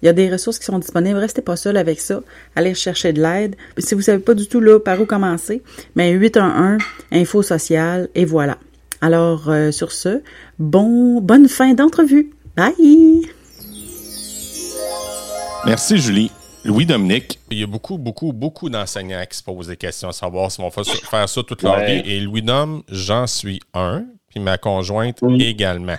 Il 0.00 0.06
y 0.06 0.08
a 0.08 0.12
des 0.12 0.30
ressources 0.30 0.60
qui 0.60 0.64
sont 0.64 0.78
disponibles. 0.78 1.18
Restez 1.18 1.42
pas 1.42 1.56
seul 1.56 1.76
avec 1.76 1.98
ça. 1.98 2.20
Allez 2.54 2.74
chercher 2.74 3.12
de 3.12 3.20
l'aide. 3.20 3.56
Si 3.78 3.96
vous 3.96 4.02
savez 4.02 4.20
pas 4.20 4.34
du 4.34 4.46
tout 4.46 4.60
là 4.60 4.78
par 4.78 5.00
où 5.00 5.06
commencer, 5.06 5.60
mais 5.96 6.12
811 6.12 6.80
info 7.10 7.42
sociale 7.42 8.08
et 8.14 8.24
voilà. 8.24 8.58
Alors 9.00 9.50
euh, 9.50 9.72
sur 9.72 9.90
ce, 9.90 10.22
bon 10.60 11.20
bonne 11.20 11.48
fin 11.48 11.74
d'entrevue. 11.74 12.30
Bye. 12.56 13.26
Merci 15.66 15.98
Julie. 15.98 16.30
Louis-Dominique. 16.68 17.40
Il 17.50 17.58
y 17.58 17.62
a 17.62 17.66
beaucoup, 17.66 17.96
beaucoup, 17.96 18.32
beaucoup 18.32 18.68
d'enseignants 18.68 19.24
qui 19.28 19.38
se 19.38 19.42
posent 19.42 19.68
des 19.68 19.76
questions 19.76 20.10
à 20.10 20.12
savoir 20.12 20.52
s'ils 20.52 20.62
vont 20.62 20.70
faire 20.70 21.28
ça 21.28 21.42
toute 21.42 21.62
leur 21.62 21.80
vie. 21.80 22.02
Et 22.04 22.20
Louis-Dom, 22.20 22.82
j'en 22.90 23.26
suis 23.26 23.58
un, 23.72 24.04
puis 24.28 24.38
ma 24.38 24.58
conjointe 24.58 25.22
également. 25.40 25.96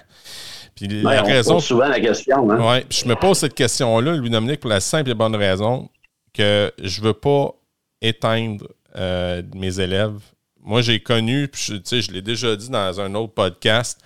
Puis 0.76 0.88
la 0.88 1.24
raison. 1.24 1.56
Pose 1.56 1.66
souvent 1.66 1.88
la 1.88 2.00
question. 2.00 2.52
Hein? 2.52 2.60
Ouais, 2.66 2.86
je 2.90 3.06
me 3.06 3.16
pose 3.16 3.40
cette 3.40 3.56
question-là, 3.56 4.16
Louis-Dominique, 4.16 4.60
pour 4.60 4.70
la 4.70 4.80
simple 4.80 5.10
et 5.10 5.16
bonne 5.16 5.36
raison 5.36 5.90
que 6.34 6.72
je 6.82 7.02
veux 7.02 7.14
pas 7.14 7.56
éteindre 8.02 8.68
euh, 8.96 9.42
mes 9.56 9.80
élèves. 9.80 10.20
Moi, 10.62 10.82
j'ai 10.82 11.00
connu, 11.00 11.48
puis 11.48 11.82
je, 11.84 12.02
je 12.02 12.12
l'ai 12.12 12.22
déjà 12.22 12.56
dit 12.56 12.70
dans 12.70 13.02
un 13.02 13.16
autre 13.16 13.34
podcast, 13.34 14.00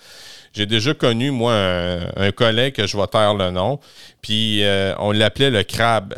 j'ai 0.54 0.66
déjà 0.66 0.94
connu, 0.94 1.30
moi, 1.30 1.54
un, 2.16 2.32
collègue 2.32 2.76
que 2.76 2.88
je 2.88 2.96
vais 2.96 3.08
taire 3.08 3.34
le 3.34 3.52
nom, 3.52 3.80
puis 4.22 4.64
euh, 4.64 4.96
on 5.00 5.12
l'appelait 5.12 5.50
le 5.50 5.64
crabe. 5.64 6.16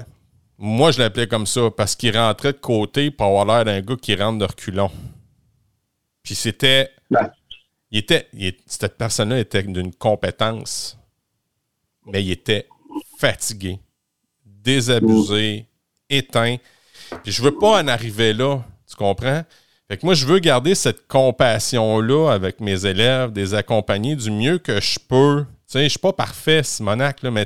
Moi, 0.58 0.92
je 0.92 1.00
l'appelais 1.00 1.28
comme 1.28 1.46
ça 1.46 1.70
parce 1.76 1.96
qu'il 1.96 2.18
rentrait 2.18 2.54
de 2.54 2.58
côté 2.58 3.12
pour 3.12 3.28
avoir 3.28 3.46
l'air 3.46 3.66
d'un 3.66 3.82
gars 3.82 3.98
qui 4.02 4.16
rentre 4.16 4.40
de 4.40 4.46
reculons. 4.46 4.92
Puis 6.24 6.36
c'était. 6.36 6.92
Il 7.92 8.00
était. 8.00 8.28
cette 8.66 8.98
personne-là 8.98 9.40
était 9.40 9.64
d'une 9.64 9.94
compétence, 9.94 10.98
mais 12.06 12.24
il 12.24 12.32
était 12.32 12.68
fatigué, 13.18 13.80
désabusé, 14.46 15.66
éteint. 16.10 16.58
Puis 17.24 17.32
je 17.32 17.42
veux 17.44 17.56
pas 17.56 17.82
en 17.82 17.88
arriver 17.88 18.34
là, 18.34 18.64
tu 18.90 18.96
comprends? 18.96 19.44
Fait 19.88 19.98
que 19.98 20.06
moi, 20.06 20.16
je 20.16 20.26
veux 20.26 20.40
garder 20.40 20.74
cette 20.74 21.08
compassion-là 21.08 22.32
avec 22.32 22.60
mes 22.60 22.86
élèves, 22.88 23.32
des 23.32 23.54
accompagner 23.54 24.16
du 24.16 24.32
mieux 24.32 24.58
que 24.58 24.82
je 24.82 24.98
peux 24.98 25.46
je 25.80 25.84
ne 25.86 25.90
suis 25.90 26.00
pas 26.00 26.14
parfait, 26.14 26.64
Simonac, 26.64 27.22
là, 27.24 27.32
mais 27.32 27.46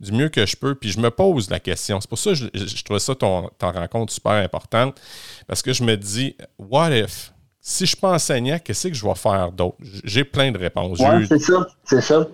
du 0.00 0.12
mieux 0.12 0.28
que 0.28 0.46
je 0.46 0.56
peux. 0.56 0.74
Puis 0.74 0.90
je 0.90 1.00
me 1.00 1.10
pose 1.10 1.50
la 1.50 1.60
question. 1.60 2.00
C'est 2.00 2.08
pour 2.08 2.18
ça 2.18 2.30
que 2.30 2.36
je, 2.36 2.46
je 2.54 2.84
trouve 2.84 2.98
ça 2.98 3.14
ton, 3.14 3.50
rencontre 3.60 4.12
super 4.12 4.32
importante. 4.32 5.00
Parce 5.46 5.62
que 5.62 5.72
je 5.72 5.82
me 5.82 5.96
dis, 5.96 6.36
what 6.58 6.90
if? 6.90 7.30
Si 7.66 7.84
je 7.84 7.88
suis 7.88 7.96
pas 7.96 8.12
enseignant, 8.12 8.58
qu'est-ce 8.62 8.88
que 8.88 8.94
je 8.94 9.06
vais 9.06 9.14
faire 9.14 9.50
d'autre? 9.50 9.76
J'ai 10.04 10.22
plein 10.22 10.52
de 10.52 10.58
réponses. 10.58 10.98
Oui, 11.00 11.26
c'est 11.26 11.38
ça, 11.38 11.66
c'est 11.84 12.02
ça. 12.02 12.28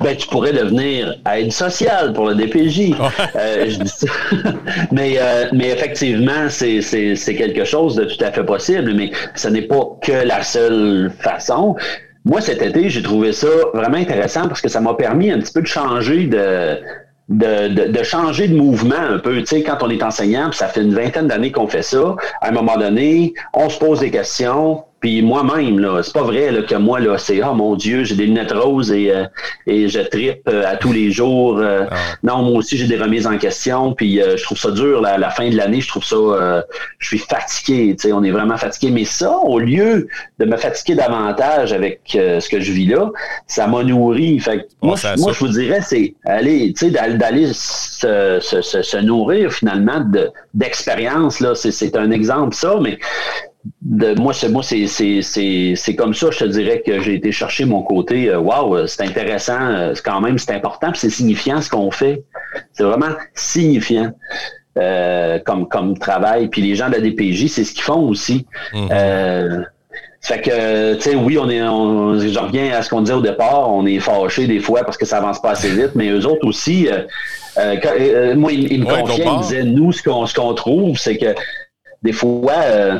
Ben, 0.00 0.14
tu 0.14 0.28
pourrais 0.28 0.52
devenir 0.52 1.14
aide 1.32 1.50
sociale 1.50 2.12
pour 2.12 2.26
le 2.26 2.34
DPJ. 2.34 2.92
Euh, 3.34 3.70
je 3.70 3.78
dis 3.78 3.88
ça. 3.88 4.06
mais, 4.92 5.14
euh, 5.16 5.48
mais 5.54 5.70
effectivement, 5.70 6.50
c'est 6.50 7.34
quelque 7.34 7.64
chose 7.64 7.96
de 7.96 8.04
tout 8.04 8.22
à 8.22 8.30
fait 8.30 8.44
possible, 8.44 8.92
mais 8.92 9.10
ce 9.34 9.48
n'est 9.48 9.62
pas 9.62 9.86
que 10.02 10.12
la 10.12 10.42
seule 10.42 11.10
façon. 11.18 11.76
Moi, 12.24 12.40
cet 12.40 12.62
été, 12.62 12.88
j'ai 12.88 13.02
trouvé 13.02 13.32
ça 13.32 13.48
vraiment 13.74 13.98
intéressant 13.98 14.48
parce 14.48 14.62
que 14.62 14.68
ça 14.68 14.80
m'a 14.80 14.94
permis 14.94 15.30
un 15.30 15.38
petit 15.40 15.52
peu 15.52 15.60
de 15.60 15.66
changer 15.66 16.26
de, 16.26 16.80
de, 17.28 17.88
de, 17.88 18.02
changer 18.02 18.48
de 18.48 18.56
mouvement 18.56 18.94
un 18.96 19.18
peu. 19.18 19.38
Tu 19.40 19.46
sais, 19.46 19.62
quand 19.62 19.82
on 19.82 19.90
est 19.90 20.02
enseignant, 20.02 20.50
ça 20.52 20.68
fait 20.68 20.82
une 20.82 20.94
vingtaine 20.94 21.28
d'années 21.28 21.52
qu'on 21.52 21.68
fait 21.68 21.82
ça, 21.82 22.16
à 22.40 22.48
un 22.48 22.52
moment 22.52 22.76
donné, 22.78 23.34
on 23.52 23.68
se 23.68 23.78
pose 23.78 24.00
des 24.00 24.10
questions, 24.10 24.84
puis 25.04 25.20
moi-même, 25.20 25.80
là, 25.80 26.02
c'est 26.02 26.14
pas 26.14 26.22
vrai 26.22 26.50
là, 26.50 26.62
que 26.62 26.76
moi, 26.76 26.98
là, 26.98 27.18
c'est 27.18 27.42
oh 27.44 27.52
mon 27.52 27.76
Dieu, 27.76 28.04
j'ai 28.04 28.14
des 28.14 28.24
lunettes 28.24 28.52
roses 28.52 28.90
et, 28.90 29.10
euh, 29.10 29.26
et 29.66 29.86
je 29.86 30.00
tripe 30.00 30.48
euh, 30.48 30.64
à 30.66 30.78
tous 30.78 30.94
les 30.94 31.10
jours. 31.10 31.58
Euh. 31.58 31.84
Ah. 31.90 31.96
Non, 32.22 32.38
moi 32.38 32.60
aussi, 32.60 32.78
j'ai 32.78 32.86
des 32.86 32.96
remises 32.96 33.26
en 33.26 33.36
question, 33.36 33.92
puis 33.92 34.18
je 34.18 34.42
trouve 34.42 34.56
ça 34.56 34.70
dur 34.70 35.02
la, 35.02 35.18
la 35.18 35.28
fin 35.28 35.50
de 35.50 35.56
l'année, 35.58 35.82
je 35.82 35.88
trouve 35.88 36.04
ça 36.04 36.64
je 36.98 37.06
suis 37.06 37.18
fatigué, 37.18 37.94
tu 37.96 38.08
sais, 38.08 38.12
on 38.14 38.24
est 38.24 38.30
vraiment 38.30 38.56
fatigué. 38.56 38.90
Mais 38.90 39.04
ça, 39.04 39.36
au 39.44 39.58
lieu 39.58 40.08
de 40.38 40.44
me 40.46 40.56
fatiguer 40.56 40.94
davantage 40.94 41.74
avec 41.74 42.00
ce 42.06 42.48
que 42.48 42.60
je 42.60 42.72
vis 42.72 42.86
là, 42.86 43.10
ça 43.46 43.66
m'a 43.66 43.84
nourri. 43.84 44.40
Fait 44.40 44.66
moi, 44.80 44.96
je, 44.96 45.20
moi, 45.20 45.32
je 45.34 45.38
vous 45.40 45.48
dirais, 45.48 45.80
c'est 45.82 46.14
aller, 46.24 46.72
tu 46.72 46.86
sais, 46.86 46.90
d'aller 46.90 47.48
se, 47.52 48.38
se, 48.40 48.62
se, 48.62 48.96
nourrir 48.96 49.52
finalement 49.52 50.02
d'expérience. 50.54 51.40
là, 51.40 51.54
c'est 51.54 51.94
un 51.94 52.10
exemple, 52.10 52.54
ça, 52.54 52.78
mais 52.80 52.98
de, 53.82 54.14
moi, 54.20 54.34
c'est 54.34 54.48
moi, 54.48 54.62
c'est 54.62 55.96
comme 55.96 56.14
ça, 56.14 56.30
je 56.30 56.38
te 56.38 56.44
dirais 56.44 56.82
que 56.84 57.00
j'ai 57.00 57.14
été 57.14 57.32
chercher 57.32 57.64
mon 57.64 57.82
côté 57.82 58.28
euh, 58.28 58.38
Waouh, 58.38 58.86
c'est 58.86 59.02
intéressant, 59.02 59.58
euh, 59.60 59.92
c'est 59.94 60.04
quand 60.04 60.20
même, 60.20 60.38
c'est 60.38 60.52
important, 60.52 60.90
c'est 60.94 61.10
signifiant 61.10 61.60
ce 61.60 61.70
qu'on 61.70 61.90
fait. 61.90 62.24
C'est 62.72 62.84
vraiment 62.84 63.14
signifiant. 63.34 64.12
Euh, 64.76 65.38
comme, 65.38 65.68
comme 65.68 65.96
travail. 65.96 66.48
Puis 66.48 66.60
les 66.60 66.74
gens 66.74 66.88
de 66.88 66.94
la 66.94 67.00
DPJ, 67.00 67.46
c'est 67.46 67.62
ce 67.62 67.72
qu'ils 67.72 67.84
font 67.84 68.08
aussi. 68.08 68.44
Mhm. 68.72 68.88
Euh, 68.90 69.62
fait 70.20 70.40
que, 70.40 70.94
tu 70.94 71.00
sais, 71.00 71.14
oui, 71.14 71.38
on 71.38 71.48
est, 71.48 71.62
on, 71.62 72.18
je 72.18 72.36
reviens 72.36 72.76
à 72.76 72.82
ce 72.82 72.90
qu'on 72.90 73.02
disait 73.02 73.14
au 73.14 73.20
départ, 73.20 73.70
on 73.70 73.86
est 73.86 74.00
fâché 74.00 74.48
des 74.48 74.58
fois 74.58 74.82
parce 74.82 74.96
que 74.96 75.06
ça 75.06 75.18
avance 75.18 75.40
pas 75.40 75.50
assez 75.50 75.68
vite, 75.68 75.90
mais 75.94 76.08
eux 76.08 76.26
autres 76.26 76.44
aussi, 76.44 76.88
moi, 77.56 78.50
ils, 78.52 78.80
me 78.80 78.84
confiaient, 78.84 79.24
ils 79.24 79.40
disaient, 79.42 79.62
nous, 79.62 79.92
ce 79.92 80.02
qu'on 80.02 80.26
ce 80.26 80.34
qu'on 80.34 80.54
trouve, 80.54 80.98
c'est 80.98 81.18
que 81.18 81.36
des 82.04 82.12
fois, 82.12 82.52
euh, 82.52 82.98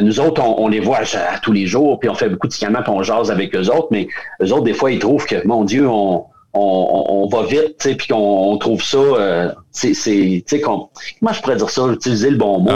nous 0.00 0.20
autres, 0.20 0.42
on, 0.42 0.68
les 0.68 0.78
voit 0.78 1.00
tous 1.42 1.52
les 1.52 1.66
jours, 1.66 1.98
puis 1.98 2.10
on 2.10 2.14
fait 2.14 2.28
beaucoup 2.28 2.46
de 2.46 2.52
scannements, 2.52 2.82
puis 2.82 2.92
on 2.92 3.02
jase 3.02 3.30
avec 3.30 3.56
eux 3.56 3.68
autres, 3.70 3.88
mais 3.90 4.08
eux 4.42 4.52
autres, 4.52 4.64
des 4.64 4.74
fois, 4.74 4.92
ils 4.92 4.98
trouvent 4.98 5.24
que, 5.24 5.46
mon 5.46 5.64
Dieu, 5.64 5.88
on, 5.88 6.26
on, 6.54 7.28
va 7.32 7.44
vite, 7.44 7.96
puis 7.96 8.08
qu'on 8.08 8.56
trouve 8.58 8.82
ça, 8.82 8.98
euh, 8.98 9.50
c'est, 9.70 9.94
c'est, 9.94 10.44
comment 10.60 10.90
je 11.32 11.40
pourrais 11.40 11.56
dire 11.56 11.70
ça, 11.70 11.86
utiliser 11.90 12.30
le 12.30 12.36
bon 12.36 12.58
mot? 12.60 12.70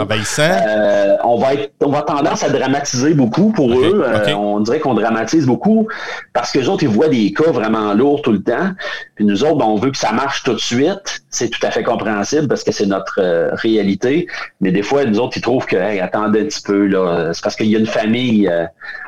Euh, 0.67 1.15
on 1.23 1.37
va 1.37 1.53
être, 1.53 1.71
on 1.83 1.89
va 1.89 2.01
tendance 2.01 2.43
à 2.43 2.49
dramatiser 2.49 3.13
beaucoup 3.13 3.51
pour 3.51 3.79
eux. 3.79 4.03
Euh, 4.03 4.33
on 4.33 4.61
dirait 4.61 4.79
qu'on 4.79 4.95
dramatise 4.95 5.45
beaucoup 5.45 5.87
parce 6.33 6.51
que 6.51 6.59
les 6.59 6.69
autres, 6.69 6.83
ils 6.83 6.89
voient 6.89 7.09
des 7.09 7.31
cas 7.33 7.51
vraiment 7.51 7.93
lourds 7.93 8.23
tout 8.23 8.31
le 8.31 8.41
temps. 8.41 8.71
Puis 9.15 9.25
nous 9.25 9.43
autres, 9.43 9.57
ben, 9.57 9.65
on 9.65 9.75
veut 9.75 9.91
que 9.91 9.97
ça 9.97 10.11
marche 10.11 10.41
tout 10.41 10.53
de 10.53 10.59
suite. 10.59 11.21
C'est 11.29 11.49
tout 11.49 11.63
à 11.63 11.69
fait 11.69 11.83
compréhensible 11.83 12.47
parce 12.47 12.63
que 12.63 12.71
c'est 12.71 12.87
notre 12.87 13.19
réalité. 13.57 14.25
Mais 14.59 14.71
des 14.71 14.81
fois, 14.81 15.05
nous 15.05 15.19
autres, 15.19 15.37
ils 15.37 15.41
trouvent 15.41 15.67
que, 15.67 15.75
hey, 15.75 15.99
attendez 15.99 16.41
un 16.41 16.45
petit 16.45 16.63
peu, 16.63 16.87
là. 16.87 17.31
C'est 17.33 17.43
parce 17.43 17.55
qu'il 17.55 17.67
y 17.67 17.75
a 17.75 17.79
une 17.79 17.85
famille 17.85 18.51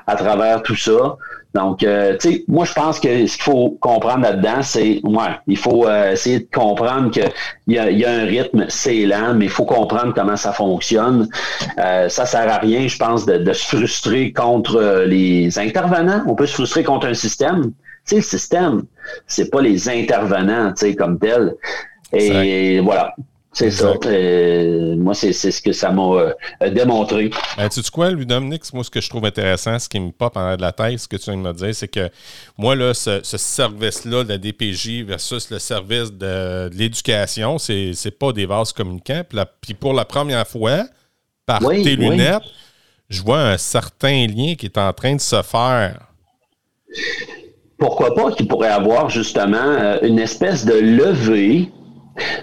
à 0.06 0.16
travers 0.16 0.62
tout 0.62 0.76
ça. 0.76 1.18
Donc, 1.56 1.84
euh, 1.84 2.16
tu 2.18 2.30
sais, 2.30 2.44
moi, 2.48 2.64
je 2.64 2.74
pense 2.74 3.00
que 3.00 3.26
ce 3.26 3.36
qu'il 3.36 3.44
faut 3.44 3.78
comprendre 3.80 4.22
là-dedans, 4.22 4.62
c'est, 4.62 5.02
ouais, 5.04 5.32
il 5.48 5.58
faut 5.58 5.88
euh, 5.88 6.12
essayer 6.12 6.40
de 6.40 6.48
comprendre 6.54 7.10
qu'il 7.10 7.32
y 7.68 7.80
a, 7.80 7.90
y 7.90 8.06
a 8.06 8.12
un 8.12 8.26
rythme, 8.26 8.66
c'est 8.70 9.06
lent, 9.06 9.34
mais 9.34 9.46
il 9.46 9.52
faut 9.52 9.66
comprendre 9.66 10.14
comment 10.14 10.36
ça 10.36 10.54
fonctionne. 10.54 11.28
Euh, 11.80 12.08
ça 12.08 12.28
sert 12.28 12.48
à 12.52 12.58
rien, 12.58 12.88
je 12.88 12.98
pense, 12.98 13.26
de, 13.26 13.38
de, 13.38 13.54
se 13.54 13.66
frustrer 13.76 14.32
contre 14.32 15.04
les 15.08 15.58
intervenants. 15.58 16.24
On 16.28 16.36
peut 16.36 16.46
se 16.46 16.54
frustrer 16.54 16.84
contre 16.84 17.08
un 17.08 17.16
système. 17.16 17.64
Tu 17.64 17.72
sais, 18.06 18.16
le 18.18 18.22
système, 18.22 18.84
c'est 19.26 19.50
pas 19.50 19.62
les 19.62 19.90
intervenants, 19.90 20.72
tu 20.74 20.86
sais, 20.86 20.96
comme 20.96 21.18
tel. 21.18 21.56
Et 22.14 22.80
voilà. 22.80 23.16
C'est 23.52 23.72
ça. 23.72 23.94
Euh, 24.06 24.96
moi, 24.96 25.16
c'est 25.16 25.34
ce 25.34 25.62
que 25.62 25.72
ça 25.72 25.92
m'a 25.92 26.04
euh, 26.04 26.70
démontré. 26.70 27.32
Ben, 27.58 27.68
tu 27.68 27.82
sais 27.82 27.92
quoi, 27.92 28.12
lui, 28.12 28.26
Dominique, 28.26 28.62
moi, 28.74 28.84
ce 28.84 28.92
que 28.92 29.02
je 29.02 29.10
trouve 29.10 29.26
intéressant, 29.26 29.80
ce 29.80 29.90
qui 29.90 30.00
me 30.00 30.12
pop 30.12 30.38
en 30.38 30.56
de 30.56 30.62
la 30.62 30.72
tête, 30.72 31.00
ce 31.00 31.08
que 31.08 31.18
tu 31.18 31.32
viens 31.32 31.42
de 31.42 31.48
me 31.48 31.54
dire, 31.54 31.74
c'est 31.74 31.88
que 31.88 32.10
moi, 32.58 32.76
là, 32.76 32.94
ce, 32.94 33.22
service-là 33.24 34.24
de 34.24 34.30
la 34.30 34.38
DPJ 34.38 35.04
versus 35.04 35.50
le 35.50 35.58
service 35.58 36.12
de, 36.14 36.70
l'éducation, 36.74 37.58
c'est 37.58 38.20
pas 38.20 38.32
des 38.32 38.46
vases 38.46 38.72
communicants. 38.72 39.24
Puis, 39.62 39.74
pour 39.74 39.94
la 39.94 40.06
première 40.06 40.48
fois, 40.48 40.84
par 41.46 41.60
tes 41.60 41.96
lunettes, 41.96 42.44
je 43.10 43.24
vois 43.24 43.42
un 43.42 43.58
certain 43.58 44.28
lien 44.28 44.54
qui 44.56 44.68
est 44.68 44.78
en 44.78 44.94
train 44.94 45.16
de 45.16 45.22
se 45.22 45.42
faire. 45.42 46.00
Pourquoi 47.80 48.14
pas 48.14 48.32
qu'il 48.32 48.48
pourrait 48.48 48.68
avoir 48.70 49.10
justement 49.10 49.58
euh, 49.58 49.98
une 50.04 50.20
espèce 50.20 50.66
de 50.66 50.74
levée 50.74 51.72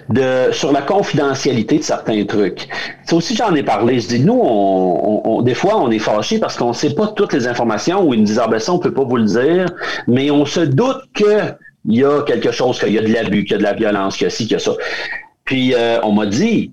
de 0.09 0.51
sur 0.51 0.71
la 0.71 0.81
confidentialité 0.81 1.79
de 1.79 1.83
certains 1.83 2.25
trucs. 2.25 2.67
C'est 3.05 3.15
aussi 3.15 3.35
j'en 3.35 3.53
ai 3.55 3.63
parlé. 3.63 3.99
Je 3.99 4.07
dis 4.07 4.19
nous, 4.19 4.39
on, 4.41 5.41
des 5.41 5.53
fois, 5.53 5.77
on 5.77 5.91
est 5.91 5.99
fâché 5.99 6.39
parce 6.39 6.55
qu'on 6.55 6.69
ne 6.69 6.73
sait 6.73 6.93
pas 6.93 7.07
toutes 7.07 7.33
les 7.33 7.47
informations 7.47 8.03
ou 8.03 8.13
ils 8.13 8.19
nous 8.19 8.25
disent 8.25 8.41
ah 8.43 8.47
ben 8.47 8.59
ça, 8.59 8.73
on 8.73 8.79
peut 8.79 8.93
pas 8.93 9.03
vous 9.03 9.17
le 9.17 9.25
dire, 9.25 9.65
mais 10.07 10.31
on 10.31 10.45
se 10.45 10.61
doute 10.61 11.01
que 11.13 11.53
il 11.89 11.99
y 11.99 12.03
a 12.03 12.21
quelque 12.23 12.51
chose, 12.51 12.79
qu'il 12.79 12.93
y 12.93 12.97
a 12.97 13.01
de 13.01 13.13
l'abus, 13.13 13.43
qu'il 13.43 13.53
y 13.53 13.55
a 13.55 13.57
de 13.59 13.63
la 13.63 13.73
violence, 13.73 14.17
qu'il 14.17 14.25
y 14.25 14.27
a 14.27 14.29
ci, 14.29 14.43
qu'il 14.43 14.53
y 14.53 14.55
a 14.55 14.59
ça. 14.59 14.73
Puis 15.45 15.73
euh, 15.73 15.99
on 16.03 16.11
m'a 16.11 16.25
dit 16.25 16.71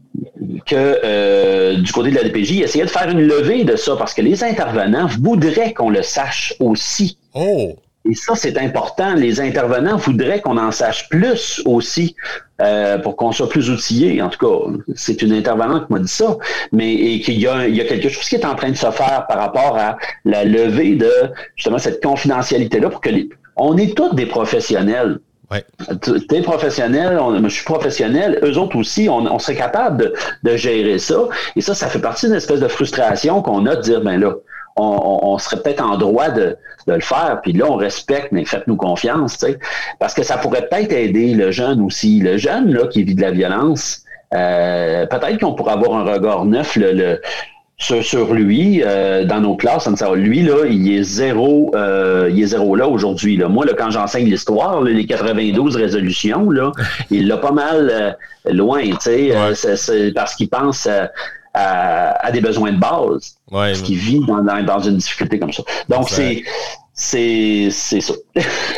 que 0.66 0.74
euh, 0.74 1.76
du 1.76 1.92
côté 1.92 2.10
de 2.10 2.16
la 2.16 2.24
DPJ, 2.24 2.50
il 2.50 2.62
essayait 2.64 2.84
de 2.84 2.90
faire 2.90 3.08
une 3.08 3.22
levée 3.22 3.62
de 3.62 3.76
ça 3.76 3.94
parce 3.96 4.12
que 4.12 4.22
les 4.22 4.42
intervenants 4.42 5.06
voudraient 5.20 5.72
qu'on 5.72 5.90
le 5.90 6.02
sache 6.02 6.54
aussi. 6.58 7.16
Oh! 7.34 7.76
Et 8.08 8.14
ça, 8.14 8.34
c'est 8.34 8.58
important. 8.58 9.14
Les 9.14 9.40
intervenants 9.40 9.96
voudraient 9.96 10.40
qu'on 10.40 10.58
en 10.58 10.70
sache 10.70 11.08
plus 11.08 11.62
aussi 11.64 12.14
euh, 12.60 12.98
pour 12.98 13.16
qu'on 13.16 13.32
soit 13.32 13.48
plus 13.48 13.70
outillés. 13.70 14.20
En 14.20 14.28
tout 14.28 14.46
cas, 14.46 14.72
c'est 14.94 15.22
une 15.22 15.32
intervenante 15.32 15.86
qui 15.86 15.92
m'a 15.94 15.98
dit 16.00 16.08
ça. 16.08 16.36
Mais 16.70 16.92
et 16.92 17.20
qu'il 17.20 17.40
y 17.40 17.46
a, 17.46 17.66
il 17.66 17.74
y 17.74 17.80
a 17.80 17.84
quelque 17.84 18.10
chose 18.10 18.28
qui 18.28 18.34
est 18.34 18.44
en 18.44 18.54
train 18.54 18.70
de 18.70 18.76
se 18.76 18.90
faire 18.90 19.24
par 19.26 19.38
rapport 19.38 19.78
à 19.78 19.96
la 20.26 20.44
levée 20.44 20.96
de 20.96 21.10
justement 21.56 21.78
cette 21.78 22.02
confidentialité-là 22.02 22.90
pour 22.90 23.00
que 23.00 23.08
les, 23.08 23.30
on 23.56 23.76
est 23.78 23.96
tous 23.96 24.14
des 24.14 24.26
professionnels. 24.26 25.18
Ouais. 25.50 25.64
T'es 26.28 26.40
professionnel, 26.40 27.18
je 27.44 27.48
suis 27.48 27.64
professionnel, 27.64 28.40
eux 28.42 28.56
autres 28.58 28.76
aussi, 28.76 29.08
on, 29.10 29.38
serait 29.38 29.56
capable 29.56 30.12
de, 30.42 30.56
gérer 30.56 30.98
ça. 30.98 31.28
Et 31.54 31.60
ça, 31.60 31.74
ça 31.74 31.88
fait 31.88 31.98
partie 32.00 32.26
d'une 32.26 32.36
espèce 32.36 32.60
de 32.60 32.68
frustration 32.68 33.42
qu'on 33.42 33.66
a 33.66 33.76
de 33.76 33.82
dire, 33.82 34.00
ben 34.00 34.18
là, 34.18 34.34
on, 34.76 35.38
serait 35.38 35.62
peut-être 35.62 35.82
en 35.82 35.96
droit 35.96 36.30
de, 36.30 36.56
le 36.86 37.00
faire, 37.00 37.40
puis 37.42 37.52
là, 37.52 37.66
on 37.68 37.76
respecte, 37.76 38.30
mais 38.32 38.44
faites-nous 38.44 38.76
confiance, 38.76 39.38
tu 39.38 39.46
sais. 39.46 39.58
Parce 39.98 40.12
que 40.12 40.22
ça 40.22 40.36
pourrait 40.36 40.68
peut-être 40.68 40.92
aider 40.92 41.32
le 41.32 41.50
jeune 41.50 41.80
aussi. 41.80 42.20
Le 42.20 42.36
jeune, 42.36 42.72
là, 42.72 42.86
qui 42.88 43.04
vit 43.04 43.14
de 43.14 43.22
la 43.22 43.30
violence, 43.30 44.02
euh, 44.34 45.06
peut-être 45.06 45.40
qu'on 45.40 45.54
pourrait 45.54 45.72
avoir 45.72 45.96
un 45.96 46.04
regard 46.04 46.44
neuf, 46.44 46.76
le, 46.76 47.20
sur, 47.78 48.32
lui 48.32 48.82
euh, 48.82 49.24
dans 49.24 49.40
nos 49.40 49.56
classes. 49.56 49.88
Lui, 50.14 50.42
là, 50.42 50.66
il 50.68 50.92
est 50.92 51.02
zéro, 51.02 51.70
euh, 51.74 52.30
il 52.32 52.42
est 52.42 52.46
zéro 52.46 52.76
là 52.76 52.88
aujourd'hui. 52.88 53.36
Là. 53.36 53.48
Moi, 53.48 53.66
là, 53.66 53.72
quand 53.76 53.90
j'enseigne 53.90 54.26
l'histoire, 54.26 54.80
les 54.82 55.06
92 55.06 55.76
résolutions, 55.76 56.50
là, 56.50 56.72
il 57.10 57.26
l'a 57.28 57.36
pas 57.36 57.52
mal 57.52 57.90
euh, 57.90 58.52
loin, 58.52 58.82
tu 58.82 58.96
sais, 59.00 60.12
parce 60.14 60.34
qu'il 60.34 60.48
pense 60.48 60.88
à, 61.54 62.30
des 62.32 62.40
besoins 62.40 62.72
de 62.72 62.78
base. 62.78 63.36
Parce 63.54 63.82
qu'il 63.82 63.96
vit 63.96 64.20
dans, 64.26 64.42
dans, 64.42 64.80
une 64.80 64.96
difficulté 64.96 65.38
comme 65.38 65.52
ça. 65.52 65.62
Donc, 65.88 66.08
c'est 66.08 66.42
c'est 66.96 67.70
ça. 67.70 68.14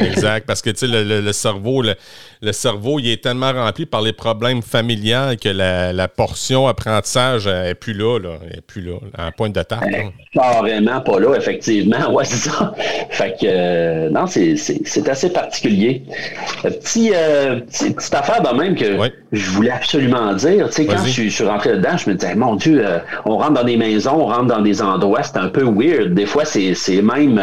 exact, 0.01 0.47
parce 0.47 0.63
que 0.63 0.71
tu 0.71 0.79
sais, 0.79 0.87
le, 0.87 1.21
le, 1.21 1.33
cerveau, 1.33 1.83
le, 1.83 1.97
le, 2.43 2.53
cerveau, 2.53 2.99
il 2.99 3.11
est 3.11 3.23
tellement 3.23 3.53
rempli 3.53 3.87
par 3.87 4.03
les 4.03 4.13
problèmes 4.13 4.63
familiaux 4.63 5.37
que 5.41 5.49
la, 5.49 5.93
la 5.93 6.09
portion 6.09 6.67
apprentissage 6.67 7.47
n'est 7.47 7.75
plus 7.75 7.93
là, 7.93 8.19
là, 8.19 8.39
est 8.53 8.61
plus 8.61 8.83
là, 8.83 8.95
en 9.19 9.31
point 9.33 9.51
de 9.51 9.63
table. 9.63 9.87
Eh, 9.89 10.39
carrément 10.39 11.01
pas 11.01 11.21
là, 11.21 11.35
effectivement, 11.37 12.11
ouais, 12.13 12.25
c'est 12.25 12.51
ça. 12.51 12.75
Fait 13.11 13.33
que, 13.41 13.47
euh, 13.47 14.11
non, 14.11 14.27
c'est 14.27 15.09
assez 15.09 15.33
particulier. 15.33 16.03
Petit, 16.63 17.13
euh, 17.15 17.61
petite 17.61 18.15
affaire 18.15 18.43
de 18.43 18.57
même 18.57 18.75
que 18.75 18.97
je 19.33 19.51
voulais 19.51 19.71
absolument 19.71 20.33
dire, 20.35 20.67
tu 20.69 20.73
sais, 20.73 20.87
quand 20.87 21.05
je, 21.05 21.29
suis 21.29 21.45
rentré 21.45 21.77
dedans, 21.77 21.97
je 21.97 22.11
me 22.11 22.15
disais, 22.15 22.35
mon 22.35 22.57
Dieu, 22.57 22.85
euh, 22.85 22.99
on 23.25 23.39
rentre 23.39 23.55
dans 23.55 23.65
des 23.65 23.77
maisons, 23.77 24.15
on 24.15 24.27
rentre 24.27 24.47
dans 24.47 24.63
des 24.63 24.83
endroits, 24.83 25.23
c'est 25.23 25.39
un 25.39 25.49
peu 25.49 25.65
weird. 25.65 26.15
Des 26.15 26.27
fois, 26.27 26.45
c'est 26.45 27.03
même 27.03 27.41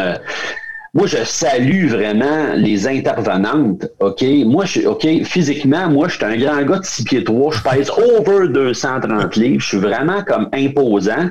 moi, 0.94 1.08
je 1.08 1.24
salue 1.24 1.88
vraiment 1.88 2.54
les 2.54 2.86
intervenantes, 2.86 3.86
OK? 3.98 4.24
Moi, 4.46 4.64
je, 4.64 4.82
OK, 4.82 5.04
physiquement, 5.24 5.88
moi, 5.88 6.06
je 6.06 6.14
suis 6.14 6.24
un 6.24 6.36
grand 6.36 6.62
gars 6.62 6.78
de 6.78 6.84
6 6.84 7.04
pieds 7.04 7.24
3, 7.24 7.52
je 7.52 7.62
pèse 7.62 7.90
over 7.90 8.48
230 8.48 9.34
livres, 9.36 9.60
je 9.60 9.66
suis 9.66 9.78
vraiment 9.78 10.22
comme 10.22 10.48
imposant. 10.52 11.30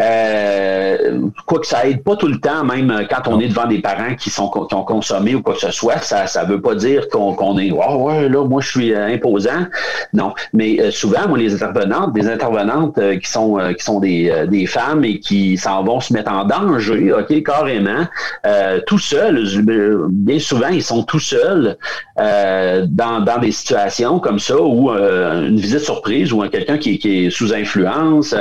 Euh, 0.00 1.20
quoi 1.46 1.60
que 1.60 1.66
ça 1.66 1.86
aide 1.86 2.02
pas 2.02 2.16
tout 2.16 2.26
le 2.26 2.40
temps, 2.40 2.64
même 2.64 3.06
quand 3.08 3.28
on 3.30 3.38
est 3.38 3.46
devant 3.46 3.66
des 3.66 3.78
parents 3.78 4.16
qui 4.16 4.28
sont 4.28 4.48
qui 4.48 4.74
ont 4.74 4.82
consommé 4.82 5.36
ou 5.36 5.42
quoi 5.42 5.54
que 5.54 5.60
ce 5.60 5.70
soit, 5.70 5.98
ça 5.98 6.26
ça 6.26 6.42
veut 6.44 6.60
pas 6.60 6.74
dire 6.74 7.08
qu'on 7.08 7.58
est 7.58 7.70
oh 7.70 8.08
ouais 8.08 8.28
là 8.28 8.44
moi 8.44 8.60
je 8.60 8.68
suis 8.68 8.92
euh, 8.92 9.06
imposant. 9.06 9.66
Non, 10.12 10.32
mais 10.52 10.80
euh, 10.80 10.90
souvent 10.90 11.28
moi 11.28 11.38
les 11.38 11.54
intervenantes, 11.54 12.12
des 12.12 12.28
intervenantes 12.28 12.98
euh, 12.98 13.18
qui 13.18 13.30
sont 13.30 13.58
qui 13.78 13.84
sont 13.84 14.00
des, 14.00 14.46
des 14.48 14.66
femmes 14.66 15.04
et 15.04 15.20
qui 15.20 15.56
s'en 15.56 15.84
vont 15.84 16.00
se 16.00 16.12
mettre 16.12 16.32
en 16.32 16.44
danger, 16.44 17.12
ok 17.12 17.42
carrément, 17.44 18.06
tout 18.86 18.98
seuls. 18.98 19.44
Bien 20.10 20.40
souvent 20.40 20.68
ils 20.68 20.82
sont 20.82 21.04
tout 21.04 21.20
seuls 21.20 21.76
dans 22.16 23.24
dans 23.24 23.38
des 23.40 23.52
situations 23.52 24.18
comme 24.18 24.40
ça 24.40 24.60
où 24.60 24.90
une 24.90 25.56
visite 25.56 25.80
surprise 25.80 26.32
ou 26.32 26.40
quelqu'un 26.48 26.78
qui, 26.78 26.98
qui, 26.98 27.26
est 27.26 27.30
sous 27.30 27.54
influence 27.54 28.34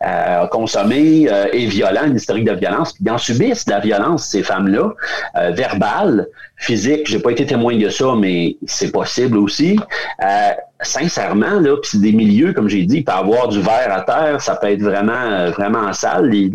a 0.00 0.48
consommé 0.96 1.28
euh, 1.30 1.46
et 1.52 1.66
violent, 1.66 2.06
une 2.06 2.16
historique 2.16 2.44
de 2.44 2.52
violence, 2.52 2.92
puis 2.92 3.10
en 3.10 3.18
subissent 3.18 3.64
de 3.64 3.70
la 3.70 3.80
violence, 3.80 4.26
ces 4.26 4.42
femmes-là, 4.42 4.94
euh, 5.36 5.50
verbale, 5.50 6.26
physique, 6.56 7.06
j'ai 7.06 7.18
pas 7.18 7.32
été 7.32 7.44
témoin 7.44 7.76
de 7.76 7.88
ça, 7.88 8.14
mais 8.18 8.56
c'est 8.66 8.90
possible 8.90 9.36
aussi. 9.38 9.78
Euh, 10.22 10.50
sincèrement, 10.80 11.60
là, 11.60 11.76
puis 11.76 11.90
c'est 11.92 12.00
des 12.00 12.12
milieux, 12.12 12.52
comme 12.52 12.68
j'ai 12.68 12.84
dit, 12.84 13.04
avoir 13.06 13.48
du 13.48 13.60
verre 13.60 13.92
à 13.92 14.00
terre, 14.02 14.40
ça 14.40 14.56
peut 14.56 14.68
être 14.68 14.82
vraiment, 14.82 15.50
vraiment 15.50 15.92
sale. 15.92 16.28
Les, 16.28 16.50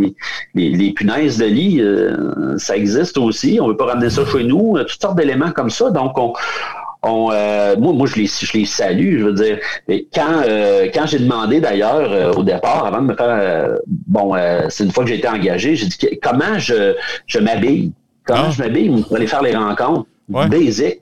les, 0.56 0.94
punaises 0.94 1.38
de 1.38 1.46
lit, 1.46 1.84
ça 2.58 2.78
existe 2.78 3.18
aussi. 3.18 3.60
On 3.62 3.68
veut 3.68 3.78
pas 3.78 3.86
ramener 3.86 4.10
ça 4.10 4.24
chez 4.26 4.44
nous, 4.44 4.78
toutes 4.80 5.02
sortes 5.02 5.18
d'éléments 5.18 5.52
comme 5.52 5.72
ça. 5.72 5.90
Donc, 5.90 6.18
on, 6.18 6.34
euh, 7.04 7.76
moi, 7.78 7.94
moi 7.94 8.08
je, 8.08 8.16
les, 8.16 8.28
je 8.28 8.58
les 8.58 8.66
salue, 8.66 9.20
je 9.20 9.26
veux 9.26 9.34
dire. 9.34 9.60
quand 10.14 10.44
euh, 10.48 10.88
quand 10.94 11.08
j'ai 11.08 11.20
demandé 11.20 11.60
d'ailleurs 11.60 12.12
euh, 12.12 12.34
au 12.34 12.44
départ, 12.44 12.86
avant 12.86 13.02
de 13.02 13.08
me 13.08 13.16
faire 13.16 13.78
bon, 13.88 14.36
c'est 14.70 14.84
une 14.84 14.92
fois 14.92 15.04
que 15.04 15.10
j'ai 15.10 15.18
été 15.18 15.28
engagé, 15.28 15.76
j'ai 15.76 15.88
dit 15.88 16.20
comment 16.22 16.60
je, 16.60 16.96
je 17.26 17.40
m'habille, 17.40 17.92
comment 18.24 18.48
ah. 18.48 18.52
je 18.52 18.62
m'habille? 18.62 19.02
Pour 19.02 19.16
aller 19.16 19.28
faire 19.28 19.42
les 19.42 19.56
rencontres. 19.56 20.08
Basic. 20.30 21.00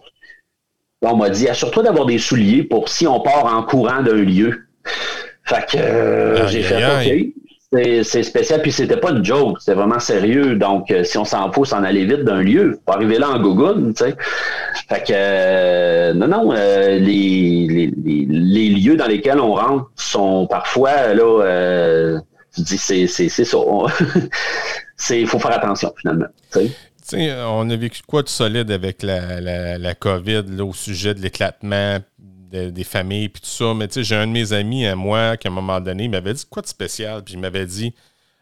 On 1.02 1.16
m'a 1.16 1.30
dit 1.30 1.48
assure-toi 1.48 1.84
d'avoir 1.84 2.06
des 2.06 2.18
souliers 2.18 2.64
pour 2.64 2.90
si 2.90 3.06
on 3.06 3.20
part 3.20 3.46
en 3.46 3.64
courant 3.64 4.02
d'un 4.02 4.14
lieu. 4.14 4.68
Fait 5.44 5.66
que 5.70 6.48
j'ai 6.48 6.62
fait 6.62 6.76
OK. 6.86 7.34
C'est 7.72 8.24
spécial, 8.24 8.64
puis 8.64 8.72
c'était 8.72 8.98
pas 8.98 9.12
une 9.12 9.24
joke, 9.24 9.60
c'était 9.60 9.76
vraiment 9.76 10.00
sérieux. 10.00 10.56
Donc, 10.56 10.90
euh, 10.90 11.04
si 11.04 11.20
on 11.20 11.26
s'en 11.26 11.52
fout, 11.52 11.68
s'en 11.68 11.84
aller 11.84 12.04
vite 12.04 12.24
d'un 12.24 12.42
lieu, 12.42 12.80
pas 12.84 12.94
arriver 12.94 13.20
là 13.20 13.30
en 13.30 13.40
Google, 13.40 13.94
tu 13.94 14.06
sais. 14.06 14.16
Fait 14.88 15.04
que, 15.04 15.14
euh, 15.14 16.14
non, 16.16 16.28
non, 16.28 16.52
euh, 16.52 16.98
les, 16.98 17.92
les, 18.04 18.26
les, 18.28 18.70
lieux 18.70 18.96
dans 18.96 19.06
lesquels 19.06 19.40
on 19.40 19.54
rentre 19.54 19.92
sont 19.96 20.48
parfois, 20.48 21.14
là, 21.14 22.20
tu 22.56 22.62
dis, 22.62 22.78
c'est 22.80 23.30
ça. 23.30 23.58
Il 25.12 25.28
faut 25.28 25.38
faire 25.38 25.52
attention, 25.52 25.94
finalement. 26.02 26.26
Tu 26.52 26.72
sais. 27.04 27.32
on 27.46 27.70
a 27.70 27.76
vécu 27.76 28.02
quoi 28.08 28.24
de 28.24 28.30
solide 28.30 28.72
avec 28.72 29.04
la, 29.04 29.40
la, 29.42 29.78
la 29.78 29.94
COVID 29.94 30.46
là, 30.58 30.66
au 30.66 30.74
sujet 30.74 31.14
de 31.14 31.20
l'éclatement 31.20 32.00
des 32.50 32.84
familles, 32.84 33.30
puis 33.30 33.42
tout 33.42 33.50
ça. 33.50 33.74
Mais 33.74 33.88
tu 33.88 33.96
sais, 33.96 34.04
j'ai 34.04 34.16
un 34.16 34.28
de 34.28 34.32
mes 34.32 34.54
amis 34.54 34.86
à 34.86 34.96
moi 34.96 35.38
qui, 35.38 35.48
à 35.48 35.52
un 35.52 35.54
moment 35.54 35.80
donné, 35.80 36.08
m'avait 36.08 36.34
dit 36.34 36.46
quoi 36.50 36.62
de 36.62 36.68
spécial, 36.68 37.24
puis 37.24 37.36
il 37.36 37.40
m'avait 37.40 37.66
dit 37.66 37.94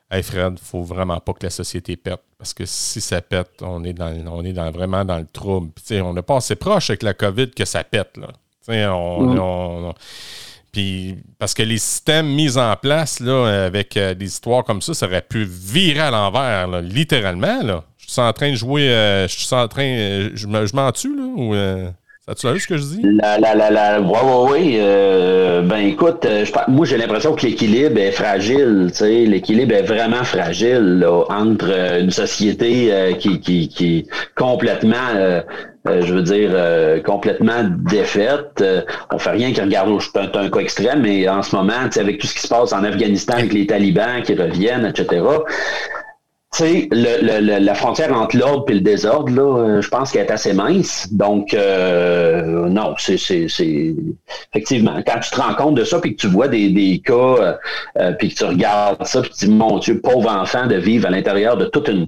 Hey 0.09 0.23
Fred, 0.23 0.57
faut 0.59 0.83
vraiment 0.83 1.19
pas 1.19 1.33
que 1.33 1.43
la 1.43 1.49
société 1.49 1.97
pète. 1.97 2.21
Parce 2.37 2.53
que 2.53 2.65
si 2.65 3.01
ça 3.01 3.21
pète, 3.21 3.61
on 3.61 3.83
est, 3.83 3.93
dans, 3.93 4.13
on 4.31 4.43
est 4.43 4.53
dans, 4.53 4.71
vraiment 4.71 5.03
dans 5.03 5.17
le 5.17 5.25
trouble. 5.25 5.71
Puis, 5.71 5.99
on 6.01 6.13
n'est 6.13 6.21
pas 6.21 6.37
assez 6.37 6.55
proche 6.55 6.89
avec 6.89 7.03
la 7.03 7.13
COVID 7.13 7.51
que 7.51 7.65
ça 7.65 7.83
pète. 7.83 8.15
Là. 8.15 8.27
Mm. 8.67 8.89
On, 8.91 9.93
puis, 10.71 11.17
parce 11.39 11.53
que 11.53 11.63
les 11.63 11.77
systèmes 11.77 12.27
mis 12.27 12.57
en 12.57 12.75
place 12.75 13.19
là, 13.19 13.65
avec 13.65 13.97
euh, 13.97 14.13
des 14.13 14.25
histoires 14.25 14.63
comme 14.63 14.81
ça, 14.81 14.93
ça 14.93 15.07
aurait 15.07 15.21
pu 15.21 15.43
virer 15.43 16.01
à 16.01 16.11
l'envers, 16.11 16.81
littéralement. 16.81 17.63
Là. 17.63 17.83
Je 17.97 18.11
suis 18.11 18.21
en 18.21 18.31
train 18.31 18.51
de 18.51 18.55
jouer. 18.55 18.89
Euh, 18.89 19.27
je 19.27 19.37
suis 19.37 19.55
en 19.55 19.67
train. 19.67 19.83
Euh, 19.83 20.29
je 20.33 20.75
m'en 20.75 20.91
tue, 20.91 21.15
là? 21.15 21.23
Ou, 21.23 21.53
As-tu 22.29 22.51
vu 22.51 22.59
ce 22.59 22.67
que 22.67 22.75
je 22.75 22.83
dis? 22.83 23.01
La, 23.03 23.39
la, 23.39 23.55
la, 23.55 23.71
la, 23.71 24.01
ouais, 24.01 24.09
ouais, 24.09 24.51
ouais. 24.51 24.77
Euh, 24.81 25.61
ben 25.61 25.77
écoute, 25.77 26.25
euh, 26.25 26.43
je, 26.43 26.51
moi 26.69 26.85
j'ai 26.85 26.97
l'impression 26.97 27.33
que 27.33 27.45
l'équilibre 27.45 27.97
est 27.97 28.11
fragile. 28.11 28.87
Tu 28.89 28.95
sais, 28.95 29.25
l'équilibre 29.25 29.73
est 29.73 29.83
vraiment 29.83 30.25
fragile 30.25 30.99
là, 30.99 31.23
entre 31.29 31.69
euh, 31.69 32.01
une 32.01 32.11
société 32.11 32.89
euh, 32.91 33.13
qui, 33.13 33.39
qui, 33.39 33.69
qui 33.69 33.99
est 33.99 34.07
complètement, 34.35 35.41
je 35.85 36.13
veux 36.13 36.21
dire, 36.21 36.51
complètement 37.05 37.63
défaite. 37.89 38.61
on 39.09 39.17
fait 39.17 39.29
rien 39.29 39.53
qui 39.53 39.61
regarde. 39.61 39.89
C'est 40.01 40.19
un, 40.19 40.29
un, 40.37 40.49
cas 40.49 40.59
extrême, 40.59 41.03
mais 41.03 41.29
en 41.29 41.41
ce 41.41 41.55
moment, 41.55 41.85
tu 41.85 41.93
sais, 41.93 41.99
avec 42.01 42.17
tout 42.17 42.27
ce 42.27 42.33
qui 42.33 42.41
se 42.41 42.49
passe 42.49 42.73
en 42.73 42.83
Afghanistan, 42.83 43.35
avec 43.35 43.53
les 43.53 43.65
talibans 43.65 44.21
qui 44.21 44.33
reviennent, 44.33 44.85
etc 44.85 45.21
tu 46.06 46.06
sais, 46.57 46.89
la 46.91 47.75
frontière 47.75 48.13
entre 48.13 48.37
l'ordre 48.37 48.65
et 48.69 48.73
le 48.73 48.81
désordre, 48.81 49.31
là, 49.31 49.57
euh, 49.57 49.81
je 49.81 49.89
pense 49.89 50.11
qu'elle 50.11 50.25
est 50.25 50.31
assez 50.31 50.53
mince. 50.53 51.07
Donc, 51.11 51.53
euh, 51.53 52.67
non, 52.69 52.95
c'est, 52.97 53.15
effectivement, 54.53 55.01
quand 55.05 55.19
tu 55.19 55.31
te 55.31 55.41
rends 55.41 55.55
compte 55.55 55.75
de 55.75 55.83
ça, 55.83 55.99
puis 55.99 56.15
que 56.15 56.21
tu 56.21 56.27
vois 56.27 56.47
des, 56.47 56.69
des 56.69 57.01
cas, 57.03 57.57
euh, 57.97 58.11
puis 58.13 58.29
que 58.29 58.35
tu 58.35 58.45
regardes 58.45 59.05
ça, 59.05 59.21
puis 59.21 59.31
tu 59.31 59.45
dis, 59.45 59.51
mon 59.51 59.79
Dieu, 59.79 59.99
pauvre 60.01 60.29
enfant 60.29 60.67
de 60.67 60.75
vivre 60.75 61.07
à 61.07 61.09
l'intérieur 61.09 61.57
de 61.57 61.65
toute 61.65 61.87
une 61.87 62.07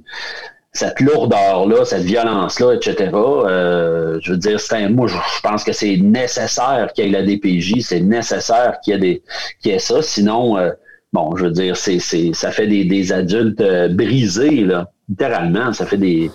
cette 0.71 0.99
lourdeur-là, 0.99 1.83
cette 1.83 2.03
violence-là, 2.03 2.73
etc. 2.73 3.09
Euh, 3.13 4.19
je 4.21 4.31
veux 4.31 4.37
dire, 4.37 4.59
c'est 4.59 4.87
moi, 4.89 5.07
je, 5.07 5.17
pense 5.41 5.63
que 5.63 5.71
c'est 5.71 5.97
nécessaire 5.97 6.91
qu'il 6.93 7.05
y 7.05 7.07
ait 7.07 7.11
la 7.11 7.23
DPJ, 7.23 7.81
c'est 7.81 8.01
nécessaire 8.01 8.79
qu'il 8.83 8.93
y 8.93 8.97
ait 8.97 8.99
des, 8.99 9.21
qu'il 9.61 9.71
y 9.71 9.75
ait 9.75 9.79
ça. 9.79 10.01
Sinon, 10.01 10.57
euh, 10.57 10.71
bon, 11.13 11.35
je 11.35 11.45
veux 11.45 11.51
dire, 11.51 11.77
c'est, 11.77 11.99
c'est, 11.99 12.33
ça 12.33 12.51
fait 12.51 12.67
des, 12.67 12.85
des 12.85 13.11
adultes 13.11 13.61
euh, 13.61 13.87
brisés, 13.89 14.65
là, 14.65 14.91
littéralement. 15.07 15.73
Ça 15.73 15.85
fait 15.85 15.97
des, 15.97 16.31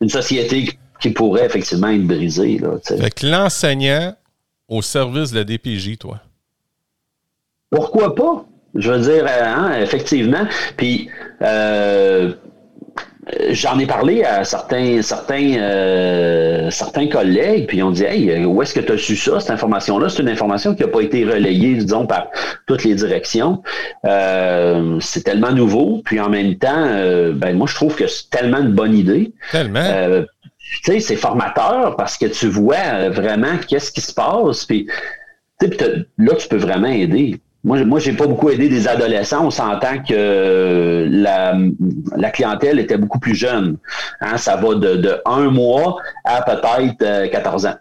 une 0.00 0.08
société 0.08 0.70
qui 1.00 1.10
pourrait 1.10 1.46
effectivement 1.46 1.88
être 1.88 2.06
brisée. 2.06 2.58
Là, 2.58 2.78
fait 2.82 3.14
que 3.14 3.26
l'enseignant 3.26 4.14
au 4.68 4.82
service 4.82 5.32
de 5.32 5.38
la 5.38 5.44
DPJ, 5.44 5.98
toi? 5.98 6.20
Pourquoi 7.70 8.14
pas? 8.14 8.46
Je 8.74 8.90
veux 8.90 9.00
dire, 9.00 9.26
hein, 9.28 9.80
effectivement. 9.80 10.46
Puis, 10.76 11.08
euh, 11.42 12.32
J'en 13.50 13.78
ai 13.78 13.86
parlé 13.86 14.22
à 14.22 14.44
certains 14.44 15.00
certains 15.00 15.56
euh, 15.56 16.70
certains 16.70 17.08
collègues, 17.08 17.66
puis 17.66 17.78
ils 17.78 17.82
ont 17.82 17.90
dit 17.90 18.04
Hey, 18.04 18.44
où 18.44 18.60
est-ce 18.60 18.74
que 18.74 18.80
tu 18.80 18.92
as 18.92 18.98
su 18.98 19.16
ça, 19.16 19.40
cette 19.40 19.50
information-là? 19.50 20.10
C'est 20.10 20.22
une 20.22 20.28
information 20.28 20.74
qui 20.74 20.82
n'a 20.82 20.88
pas 20.88 21.00
été 21.00 21.24
relayée, 21.24 21.74
disons, 21.74 22.06
par 22.06 22.28
toutes 22.66 22.84
les 22.84 22.94
directions. 22.94 23.62
Euh, 24.04 24.98
c'est 25.00 25.24
tellement 25.24 25.52
nouveau, 25.52 26.02
puis 26.04 26.20
en 26.20 26.28
même 26.28 26.56
temps, 26.56 26.84
euh, 26.86 27.32
ben 27.32 27.56
moi 27.56 27.66
je 27.66 27.74
trouve 27.74 27.94
que 27.94 28.06
c'est 28.06 28.28
tellement 28.28 28.58
une 28.58 28.72
bonne 28.72 28.94
idée. 28.94 29.32
Tellement. 29.52 29.80
tu 30.84 30.92
sais, 30.92 31.00
c'est 31.00 31.16
formateur 31.16 31.96
parce 31.96 32.18
que 32.18 32.26
tu 32.26 32.48
vois 32.48 33.08
vraiment 33.08 33.56
qu'est-ce 33.66 33.90
qui 33.90 34.02
se 34.02 34.12
passe, 34.12 34.66
puis 34.66 34.86
là, 36.18 36.34
tu 36.36 36.48
peux 36.48 36.56
vraiment 36.56 36.88
aider. 36.88 37.40
Moi, 37.64 37.82
moi, 37.84 37.98
j'ai 37.98 38.12
pas 38.12 38.26
beaucoup 38.26 38.50
aidé 38.50 38.68
des 38.68 38.86
adolescents. 38.86 39.46
On 39.46 39.50
s'entend 39.50 40.02
que 40.02 41.08
la, 41.10 41.56
la, 42.14 42.30
clientèle 42.30 42.78
était 42.78 42.98
beaucoup 42.98 43.18
plus 43.18 43.34
jeune. 43.34 43.78
Hein, 44.20 44.36
ça 44.36 44.56
va 44.56 44.74
de, 44.74 44.96
de 44.96 45.20
un 45.24 45.50
mois 45.50 45.96
à 46.24 46.42
peut-être 46.42 47.30
14 47.30 47.64
euh, 47.64 47.68
ans. 47.70 47.74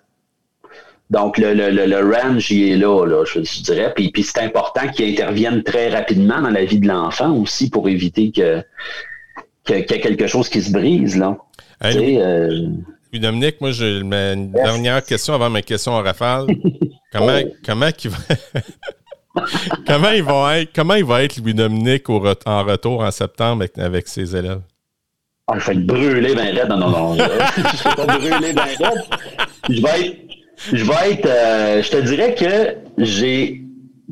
Donc, 1.09 1.37
le, 1.37 1.53
le, 1.53 1.69
le, 1.69 1.99
range, 1.99 2.49
il 2.49 2.71
est 2.71 2.77
là, 2.77 3.05
là 3.05 3.25
je, 3.25 3.39
dirais. 3.61 3.91
Puis, 3.93 4.09
puis 4.09 4.23
c'est 4.23 4.39
important 4.39 4.87
qu'il 4.87 5.11
intervienne 5.11 5.61
très 5.63 5.89
rapidement 5.89 6.41
dans 6.41 6.49
la 6.49 6.63
vie 6.63 6.79
de 6.79 6.87
l'enfant 6.87 7.33
aussi 7.33 7.69
pour 7.69 7.89
éviter 7.89 8.31
que, 8.31 8.63
qu'il 9.65 9.75
y 9.75 9.79
ait 9.79 9.85
quelque 9.99 10.27
chose 10.27 10.47
qui 10.47 10.61
se 10.61 10.71
brise. 10.71 11.17
Là. 11.17 11.37
Euh, 11.83 12.67
Dominique, 13.13 13.59
moi, 13.59 13.71
j'ai 13.71 13.99
une 13.99 14.51
dernière 14.51 15.03
question 15.03 15.33
avant 15.33 15.49
ma 15.49 15.61
question 15.61 15.95
à 15.97 16.01
rafale. 16.01 16.47
comment, 17.11 17.39
oh. 17.45 17.53
comment 17.65 17.89
il 18.03 18.09
va... 18.09 18.17
comment, 19.87 20.11
il 20.11 20.23
va 20.23 20.59
être, 20.59 20.71
comment 20.73 20.93
il 20.93 21.05
va 21.05 21.23
être, 21.23 21.37
Louis-Dominique, 21.37 22.09
en 22.09 22.63
retour 22.63 23.01
en 23.01 23.11
septembre 23.11 23.65
avec, 23.77 24.07
ses 24.07 24.35
élèves? 24.35 24.61
Ah, 25.47 25.57
je 25.57 25.67
vais 25.67 25.73
être 25.73 25.85
brûlé 25.85 26.35
ben 26.35 26.55
raide. 26.55 26.69
Non, 26.69 26.77
non, 26.77 26.89
non. 26.89 27.15
je 27.17 27.89
vais 27.89 27.95
pas 27.95 28.17
brûler 28.17 28.53
ben 28.53 28.61
raide. 28.61 29.03
Je 29.69 29.81
vais 29.81 30.05
être, 30.05 30.17
je 30.71 30.85
vais 30.85 31.11
être, 31.11 31.25
euh, 31.25 31.81
je 31.81 31.89
te 31.91 31.97
dirais 31.97 32.35
que 32.35 33.03
j'ai 33.03 33.61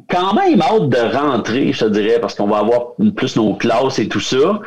quand 0.09 0.33
même 0.33 0.61
hâte 0.61 0.89
de 0.89 1.15
rentrer, 1.15 1.71
je 1.71 1.85
te 1.85 1.89
dirais, 1.89 2.19
parce 2.19 2.35
qu'on 2.35 2.47
va 2.47 2.57
avoir 2.57 2.95
plus 3.15 3.35
nos 3.35 3.53
classes 3.55 3.99
et 3.99 4.07
tout 4.07 4.19
ça. 4.19 4.59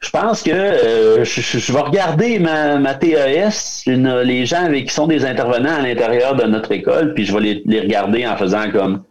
Je 0.00 0.10
pense 0.10 0.42
que 0.42 0.50
euh, 0.50 1.24
je, 1.24 1.72
vais 1.72 1.80
regarder 1.80 2.40
ma, 2.40 2.76
ma 2.78 2.94
TES, 2.94 3.84
les 3.86 4.46
gens 4.46 4.64
avec 4.64 4.88
qui 4.88 4.94
sont 4.94 5.06
des 5.06 5.24
intervenants 5.24 5.76
à 5.76 5.80
l'intérieur 5.80 6.34
de 6.34 6.42
notre 6.42 6.72
école, 6.72 7.14
puis 7.14 7.24
je 7.24 7.32
vais 7.32 7.40
les, 7.40 7.62
les 7.66 7.80
regarder 7.80 8.26
en 8.26 8.36
faisant 8.36 8.68
comme 8.72 9.04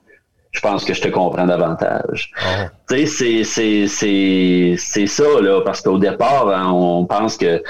je 0.51 0.59
pense 0.59 0.83
que 0.83 0.93
je 0.93 1.01
te 1.01 1.07
comprends 1.07 1.45
davantage. 1.45 2.31
Ah. 2.37 2.69
Tu 2.89 3.07
sais, 3.07 3.43
c'est 4.77 5.07
ça, 5.07 5.23
là, 5.41 5.61
parce 5.61 5.81
qu'au 5.81 5.97
départ, 5.97 6.49
hein, 6.49 6.71
on 6.71 7.05
pense 7.05 7.37
que 7.37 7.61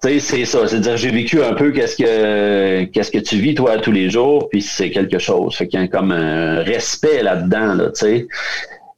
tu 0.00 0.08
sais, 0.08 0.20
c'est 0.20 0.44
ça. 0.44 0.68
C'est-à-dire, 0.68 0.96
j'ai 0.96 1.10
vécu 1.10 1.42
un 1.42 1.54
peu 1.54 1.72
qu'est-ce 1.72 1.96
que 1.96 2.84
qu'est-ce 2.84 3.10
que 3.10 3.18
tu 3.18 3.36
vis, 3.36 3.56
toi, 3.56 3.78
tous 3.78 3.90
les 3.90 4.10
jours, 4.10 4.48
puis 4.48 4.62
c'est 4.62 4.90
quelque 4.90 5.18
chose. 5.18 5.56
Fait 5.56 5.66
qu'il 5.66 5.80
y 5.80 5.82
a 5.82 5.88
comme 5.88 6.12
un 6.12 6.62
respect 6.62 7.22
là-dedans, 7.22 7.74
là, 7.74 7.86
tu 7.86 8.06
sais. 8.06 8.28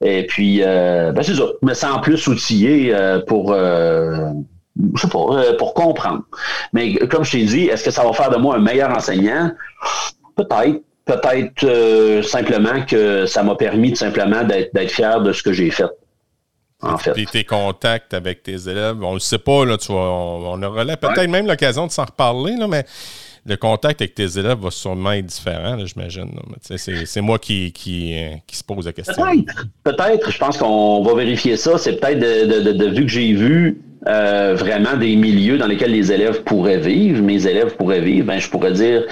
Et 0.03 0.27
puis, 0.27 0.61
euh, 0.63 1.13
ben 1.13 1.23
c'est 1.23 1.35
ça. 1.35 1.45
Je 1.63 1.67
me 1.67 1.75
sens 1.75 2.01
plus 2.03 2.27
outillé 2.27 2.95
euh, 2.95 3.21
pour, 3.21 3.53
euh, 3.53 4.31
je 4.95 5.01
sais 5.01 5.09
pas, 5.09 5.19
euh, 5.19 5.57
pour 5.57 5.73
comprendre. 5.73 6.23
Mais 6.75 6.95
comme 6.97 7.25
je 7.25 7.33
t'ai 7.33 7.45
dit, 7.45 7.65
est-ce 7.65 7.85
que 7.85 7.91
ça 7.91 8.05
va 8.05 8.13
faire 8.13 8.31
de 8.31 8.37
moi 8.37 8.57
un 8.57 8.61
meilleur 8.61 8.91
enseignant? 8.91 9.53
Peut-être 10.37 10.83
peut-être 11.17 11.65
euh, 11.65 12.23
simplement 12.23 12.85
que 12.85 13.27
ça 13.27 13.43
m'a 13.43 13.55
permis 13.55 13.93
de 13.93 13.97
simplement 13.97 14.45
d'être 14.45 14.91
fier 14.91 15.21
de 15.21 15.33
ce 15.33 15.43
que 15.43 15.53
j'ai 15.53 15.71
fait. 15.71 15.85
En 16.83 16.97
fait. 16.97 17.13
tes 17.31 17.45
contacts 17.45 18.15
avec 18.15 18.43
tes 18.43 18.69
élèves, 18.69 18.97
on 19.03 19.11
ne 19.11 19.15
le 19.15 19.21
sait 19.21 19.39
pas, 19.39 19.67
là, 19.67 19.77
tu 19.77 19.93
vois, 19.93 20.11
on, 20.11 20.63
aura 20.63 20.85
peut-être 20.97 21.29
même 21.29 21.47
l'occasion 21.47 21.87
de 21.87 21.93
s'en 21.93 22.07
reparler, 22.07 22.57
là, 22.57 22.67
mais 22.67 22.87
le 23.45 23.57
contact 23.57 24.01
avec 24.01 24.15
tes 24.15 24.39
élèves 24.39 24.59
va 24.59 24.71
sûrement 24.71 25.13
être 25.13 25.27
différent, 25.27 25.77
j'imagine. 25.85 26.31
C'est 26.63 27.21
moi 27.21 27.39
qui, 27.39 27.73
qui, 27.73 28.17
qui, 28.47 28.57
se 28.57 28.65
pose 28.65 28.87
la 28.87 28.95
question. 28.95 29.23
Peut-être, 29.23 29.67
peut-être. 29.85 30.31
Je 30.31 30.39
pense 30.39 30.57
qu'on 30.57 31.03
va 31.03 31.15
vérifier 31.15 31.59
ça. 31.59 31.77
C'est 31.77 32.01
peut-être 32.01 32.19
de, 32.19 32.73
de, 32.73 32.87
vu 32.87 33.03
que 33.03 33.11
j'ai 33.11 33.33
vu 33.35 33.83
euh, 34.07 34.55
vraiment 34.57 34.97
des 34.97 35.17
milieux 35.17 35.59
dans 35.59 35.67
lesquels 35.67 35.93
les 35.93 36.13
élèves 36.13 36.43
pourraient 36.45 36.81
vivre, 36.81 37.23
mes 37.23 37.47
élèves 37.47 37.77
pourraient 37.77 38.01
vivre, 38.01 38.27
ben, 38.27 38.39
je 38.39 38.49
pourrais 38.49 38.73
dire 38.73 39.05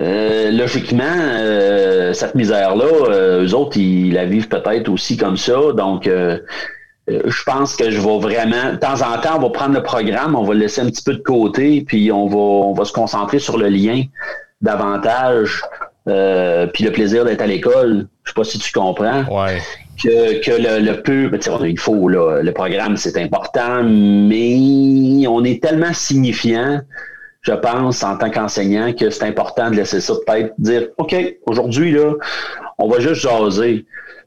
euh, 0.00 0.50
logiquement, 0.50 1.04
euh, 1.04 2.12
cette 2.12 2.34
misère-là, 2.34 2.84
euh, 2.84 3.44
eux 3.44 3.54
autres, 3.54 3.76
ils 3.76 4.12
la 4.12 4.24
vivent 4.24 4.48
peut-être 4.48 4.88
aussi 4.88 5.16
comme 5.16 5.36
ça. 5.36 5.72
Donc, 5.76 6.08
je 7.06 7.42
pense 7.44 7.76
que 7.76 7.90
je 7.90 8.00
vais 8.00 8.18
vraiment, 8.18 8.72
de 8.72 8.76
temps 8.76 9.02
en 9.02 9.20
temps, 9.20 9.36
on 9.36 9.40
va 9.40 9.50
prendre 9.50 9.74
le 9.74 9.82
programme, 9.82 10.34
on 10.34 10.42
va 10.42 10.54
le 10.54 10.60
laisser 10.60 10.80
un 10.80 10.86
petit 10.86 11.02
peu 11.02 11.14
de 11.14 11.22
côté, 11.22 11.84
puis 11.86 12.10
on 12.10 12.26
va, 12.26 12.36
on 12.36 12.72
va 12.72 12.84
se 12.84 12.92
concentrer 12.92 13.38
sur 13.38 13.58
le 13.58 13.68
lien 13.68 14.02
davantage, 14.62 15.62
puis 16.06 16.84
le 16.84 16.90
plaisir 16.90 17.24
d'être 17.24 17.42
à 17.42 17.46
l'école. 17.46 18.06
Je 18.24 18.30
sais 18.30 18.34
pas 18.34 18.44
si 18.44 18.58
tu 18.58 18.72
comprends. 18.72 19.24
Ouais. 19.30 19.58
Que, 20.02 20.40
que 20.42 20.50
le, 20.50 20.84
le 20.84 21.02
peu, 21.02 21.28
ben, 21.28 21.38
il 21.62 21.78
faut, 21.78 22.08
là, 22.08 22.40
le 22.42 22.52
programme, 22.52 22.96
c'est 22.96 23.16
important, 23.16 23.84
mais 23.84 25.24
on 25.28 25.44
est 25.44 25.62
tellement 25.62 25.92
signifiant 25.92 26.80
je 27.44 27.52
pense, 27.52 28.02
en 28.02 28.16
tant 28.16 28.30
qu'enseignant, 28.30 28.92
que 28.94 29.10
c'est 29.10 29.24
important 29.24 29.70
de 29.70 29.76
laisser 29.76 30.00
ça 30.00 30.14
peut-être 30.26 30.54
dire 30.58 30.88
OK, 30.96 31.14
aujourd'hui, 31.46 31.92
là, 31.92 32.14
on 32.78 32.88
va 32.88 33.00
juste 33.00 33.20
jaser. 33.20 33.84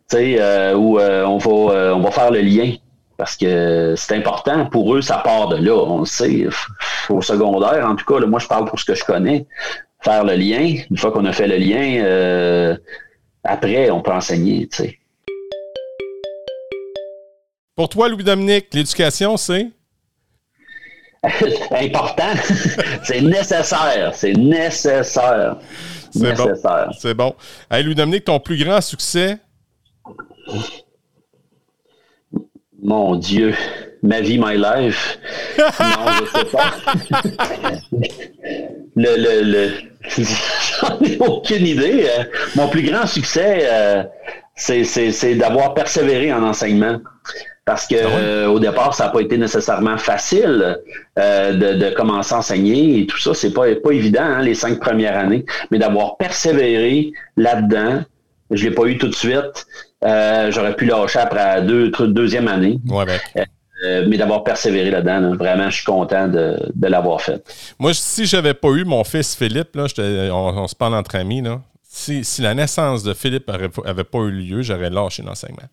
Tu 0.09 0.15
sais, 0.15 0.35
euh, 0.39 0.75
ou 0.75 0.99
euh, 0.99 1.25
on 1.25 1.37
va 1.37 1.73
euh, 1.73 1.93
on 1.93 1.99
va 1.99 2.11
faire 2.11 2.31
le 2.31 2.41
lien. 2.41 2.73
Parce 3.17 3.35
que 3.35 3.95
c'est 3.97 4.15
important. 4.15 4.67
Pour 4.67 4.95
eux, 4.95 5.01
ça 5.01 5.17
part 5.17 5.47
de 5.47 5.57
là. 5.57 5.73
On 5.73 6.01
le 6.01 6.05
sait. 6.05 6.45
Au 7.09 7.21
secondaire, 7.21 7.87
en 7.87 7.95
tout 7.95 8.05
cas, 8.05 8.23
moi, 8.27 8.39
je 8.39 8.47
parle 8.47 8.65
pour 8.65 8.79
ce 8.79 8.85
que 8.85 8.93
je 8.93 9.03
connais. 9.03 9.47
Faire 10.01 10.23
le 10.23 10.35
lien. 10.35 10.75
Une 10.91 10.97
fois 10.97 11.11
qu'on 11.11 11.25
a 11.25 11.33
fait 11.33 11.47
le 11.47 11.57
lien, 11.57 12.77
après, 13.43 13.89
on 13.89 14.01
peut 14.01 14.11
enseigner, 14.11 14.67
tu 14.67 14.83
sais. 14.83 14.99
Pour 17.75 17.89
toi, 17.89 18.07
Louis-Dominique, 18.07 18.67
l'éducation, 18.71 19.35
c'est? 19.35 19.71
Important. 21.71 22.33
c'est 23.03 23.21
nécessaire. 23.21 24.11
C'est 24.13 24.33
nécessaire. 24.33 25.57
C'est 26.11 26.33
bon. 26.33 26.91
C'est 26.97 27.13
bon. 27.13 27.35
Hey, 27.69 27.83
Louis-Dominique, 27.83 28.25
ton 28.25 28.39
plus 28.39 28.63
grand 28.63 28.81
succès? 28.81 29.37
Mon 32.81 33.15
Dieu. 33.15 33.53
Ma 34.03 34.21
vie, 34.21 34.37
my 34.39 34.55
life. 34.57 35.19
non, 35.57 35.65
je 36.21 36.39
sais 36.39 36.45
pas. 36.45 36.73
le, 38.95 39.17
le, 39.17 39.41
le... 39.41 39.71
J'en 40.79 40.99
ai 41.01 41.17
aucune 41.19 41.65
idée. 41.65 42.07
Euh, 42.07 42.23
mon 42.55 42.67
plus 42.69 42.83
grand 42.83 43.07
succès, 43.07 43.61
euh, 43.63 44.03
c'est 44.55 45.35
d'avoir 45.35 45.73
persévéré 45.73 46.31
en 46.31 46.43
enseignement. 46.43 46.99
Parce 47.67 47.85
que 47.85 47.95
ah 47.95 48.07
euh, 48.07 48.47
au 48.47 48.59
départ, 48.61 48.93
ça 48.93 49.03
n'a 49.03 49.09
pas 49.09 49.19
été 49.19 49.37
nécessairement 49.37 49.97
facile 49.97 50.79
euh, 51.19 51.51
de, 51.51 51.89
commencer 51.93 52.33
à 52.33 52.37
enseigner 52.37 53.01
et 53.01 53.05
tout 53.05 53.19
ça. 53.19 53.33
C'est 53.33 53.51
pas, 53.51 53.65
pas 53.75 53.91
évident, 53.91 54.23
hein, 54.23 54.41
les 54.41 54.53
cinq 54.53 54.79
premières 54.79 55.17
années. 55.17 55.45
Mais 55.69 55.77
d'avoir 55.77 56.15
persévéré 56.15 57.11
là-dedans, 57.35 58.03
je 58.51 58.63
ne 58.63 58.69
l'ai 58.69 58.73
pas 58.73 58.85
eu 58.85 58.97
tout 58.97 59.09
de 59.09 59.15
suite. 59.15 59.67
Euh, 60.05 60.49
j'aurais 60.49 60.77
pu 60.77 60.85
lâcher 60.85 61.19
après 61.19 61.61
deux, 61.63 61.91
deuxième 62.07 62.47
année. 62.47 62.79
mais 64.07 64.15
d'avoir 64.17 64.45
persévéré 64.45 64.89
là-dedans, 64.89 65.35
vraiment, 65.35 65.69
je 65.69 65.75
suis 65.75 65.85
content 65.85 66.29
de, 66.29 66.87
l'avoir 66.87 67.19
fait. 67.19 67.43
Moi, 67.79 67.93
si 67.93 68.25
j'avais 68.25 68.53
pas 68.53 68.69
eu 68.69 68.85
mon 68.85 69.03
fils 69.03 69.35
Philippe, 69.35 69.75
là, 69.75 69.87
on, 70.31 70.67
se 70.69 70.75
parle 70.75 70.95
entre 70.95 71.17
amis, 71.17 71.43
si, 71.83 72.23
la 72.39 72.53
naissance 72.53 73.03
de 73.03 73.13
Philippe 73.13 73.49
n'avait 73.49 74.03
pas 74.05 74.19
eu 74.19 74.31
lieu, 74.31 74.61
j'aurais 74.61 74.89
lâché 74.89 75.21
l'enseignement. 75.21 75.67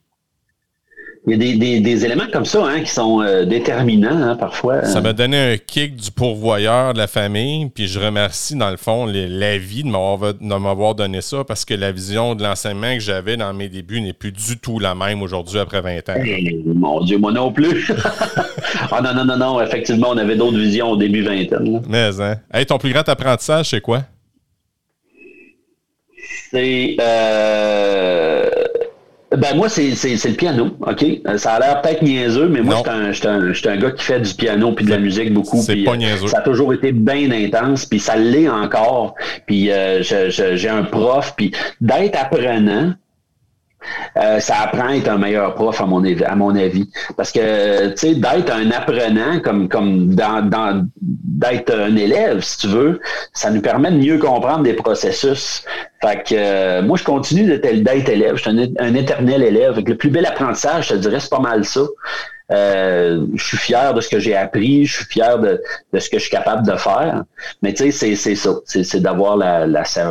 Il 1.27 1.33
y 1.33 1.35
a 1.35 1.57
des, 1.57 1.81
des, 1.81 2.05
éléments 2.05 2.27
comme 2.31 2.45
ça 2.45 2.67
hein, 2.67 2.81
qui 2.81 2.91
sont 2.91 3.23
euh, 3.23 3.47
déterminants 3.47 4.11
hein, 4.11 4.37
parfois. 4.37 4.85
Ça 4.85 5.01
m'a 5.01 5.15
donné 5.15 5.55
un 5.55 5.57
kick 5.57 5.97
du 5.97 6.11
pourvoyeur 6.11 6.93
de 6.93 6.99
la 6.99 7.07
famille, 7.07 7.71
puis 7.71 7.87
je 7.87 7.99
remercie 7.99 8.57
dans 8.57 8.71
le 8.71 8.77
fond 8.77 9.07
la 9.07 9.57
vie 9.57 9.85
de 9.85 9.89
m'avoir 9.89 10.95
donné 10.95 11.23
ça 11.23 11.43
parce 11.45 11.65
que 11.65 11.73
la 11.73 11.93
vision 11.93 12.35
de 12.35 12.43
l'enseignement 12.43 12.93
que 12.95 13.01
j'avais 13.01 13.39
dans 13.39 13.55
mes 13.55 13.71
débuts 13.71 14.03
n'est 14.03 14.13
plus 14.13 14.33
du 14.33 14.59
tout 14.59 14.79
la 14.79 14.95
même 14.95 15.23
aujourd'hui 15.23 15.59
après 15.59 15.81
20 15.81 16.11
ans. 16.11 16.23
Eh, 16.23 16.63
mon 16.67 17.03
Dieu, 17.03 17.17
moi 17.17 17.33
non 17.33 17.51
plus. 17.51 17.91
ah 18.91 19.01
non, 19.01 19.15
non, 19.15 19.25
non, 19.25 19.39
non, 19.39 19.61
effectivement, 19.63 20.09
on 20.11 20.19
avait 20.19 20.37
d'autres 20.37 20.59
visions 20.59 20.91
au 20.91 20.97
début 20.97 21.23
vingtaine. 21.23 21.81
Mais, 21.89 22.21
hein. 22.21 22.37
Hey, 22.53 22.67
ton 22.67 22.77
plus 22.77 22.93
grand 22.93 23.09
apprentissage, 23.09 23.71
c'est 23.71 23.81
quoi? 23.81 24.03
C'est. 26.51 26.97
Euh 27.01 28.54
ben 29.37 29.57
moi, 29.57 29.69
c'est, 29.69 29.91
le 29.91 30.35
piano, 30.35 30.77
OK? 30.81 31.05
Euh, 31.27 31.39
ça 31.39 31.55
a 31.55 31.61
l'air 31.61 31.83
peut-être 31.83 32.03
niaiseux, 32.03 32.49
mais 32.49 32.61
moi, 32.61 32.83
je 32.87 33.13
suis 33.13 33.29
un, 33.29 33.73
un, 33.73 33.77
gars 33.77 33.91
qui 33.91 34.05
fait 34.05 34.21
du 34.21 34.35
piano 34.35 34.73
puis 34.73 34.85
de 34.85 34.91
la 34.91 34.99
musique 34.99 35.33
beaucoup. 35.33 35.61
C'est 35.63 35.77
pas 35.77 35.93
euh, 35.93 35.97
niaiseux. 35.97 36.29
Ça 36.29 36.39
a 36.39 36.43
toujours 36.43 36.73
été 36.73 36.93
bien 36.93 37.31
intense, 37.31 37.87
puis 37.87 38.01
ça 38.01 38.17
l'est 38.17 38.49
encore. 38.49 39.15
Puis 39.47 39.71
euh, 39.71 40.03
j'ai 40.03 40.69
un 40.69 40.83
prof, 40.83 41.35
puis 41.37 41.53
d'être 41.81 42.19
apprenant, 42.21 42.95
euh, 44.17 44.41
ça 44.41 44.57
apprend 44.63 44.89
à 44.89 44.97
être 44.97 45.09
un 45.09 45.19
meilleur 45.19 45.55
prof, 45.55 45.81
à 45.81 45.87
mon, 45.87 46.55
avis. 46.55 46.91
Parce 47.17 47.33
que, 47.33 47.89
tu 47.91 47.97
sais, 47.97 48.15
d'être 48.15 48.53
un 48.53 48.71
apprenant, 48.71 49.41
comme, 49.43 49.69
comme 49.69 50.15
dans, 50.15 50.43
dans 50.43 50.87
d'être 51.01 51.75
un 51.75 51.97
élève, 51.97 52.41
si 52.41 52.59
tu 52.59 52.69
veux, 52.69 53.01
ça 53.33 53.51
nous 53.51 53.61
permet 53.61 53.91
de 53.91 53.99
mieux 53.99 54.19
comprendre 54.19 54.63
des 54.63 54.75
processus. 54.75 55.65
Fait 56.03 56.23
que, 56.23 56.35
euh, 56.35 56.83
moi, 56.83 56.97
je 56.97 57.05
continue 57.05 57.47
d'être, 57.47 57.65
élève. 58.09 58.37
Je 58.37 58.43
suis 58.43 58.75
un, 58.79 58.95
éternel 58.95 59.43
élève. 59.43 59.81
le 59.85 59.97
plus 59.97 60.11
bel 60.11 60.27
apprentissage, 60.27 60.89
je 60.89 60.95
te 60.95 60.99
dirais, 60.99 61.21
c'est 61.21 61.31
pas 61.31 61.41
mal 61.41 61.65
ça. 61.65 61.83
Euh, 62.53 63.25
je 63.35 63.43
suis 63.43 63.57
fier 63.57 63.95
de 63.95 64.01
ce 64.03 64.09
que 64.09 64.19
j'ai 64.19 64.37
appris, 64.37 64.85
je 64.85 64.97
suis 64.97 65.07
fier 65.07 65.39
de, 65.39 65.63
de, 65.93 65.99
ce 65.99 66.11
que 66.11 66.19
je 66.19 66.25
suis 66.25 66.31
capable 66.31 66.67
de 66.67 66.77
faire. 66.77 67.25
Mais 67.63 67.73
tu 67.73 67.91
sais, 67.91 68.15
c'est, 68.15 68.35
ça. 68.35 68.51
C'est, 68.67 68.85
c'est 68.85 69.01
d'avoir 69.01 69.37
la, 69.37 69.67
la 69.67 69.85
c'est 69.85 70.03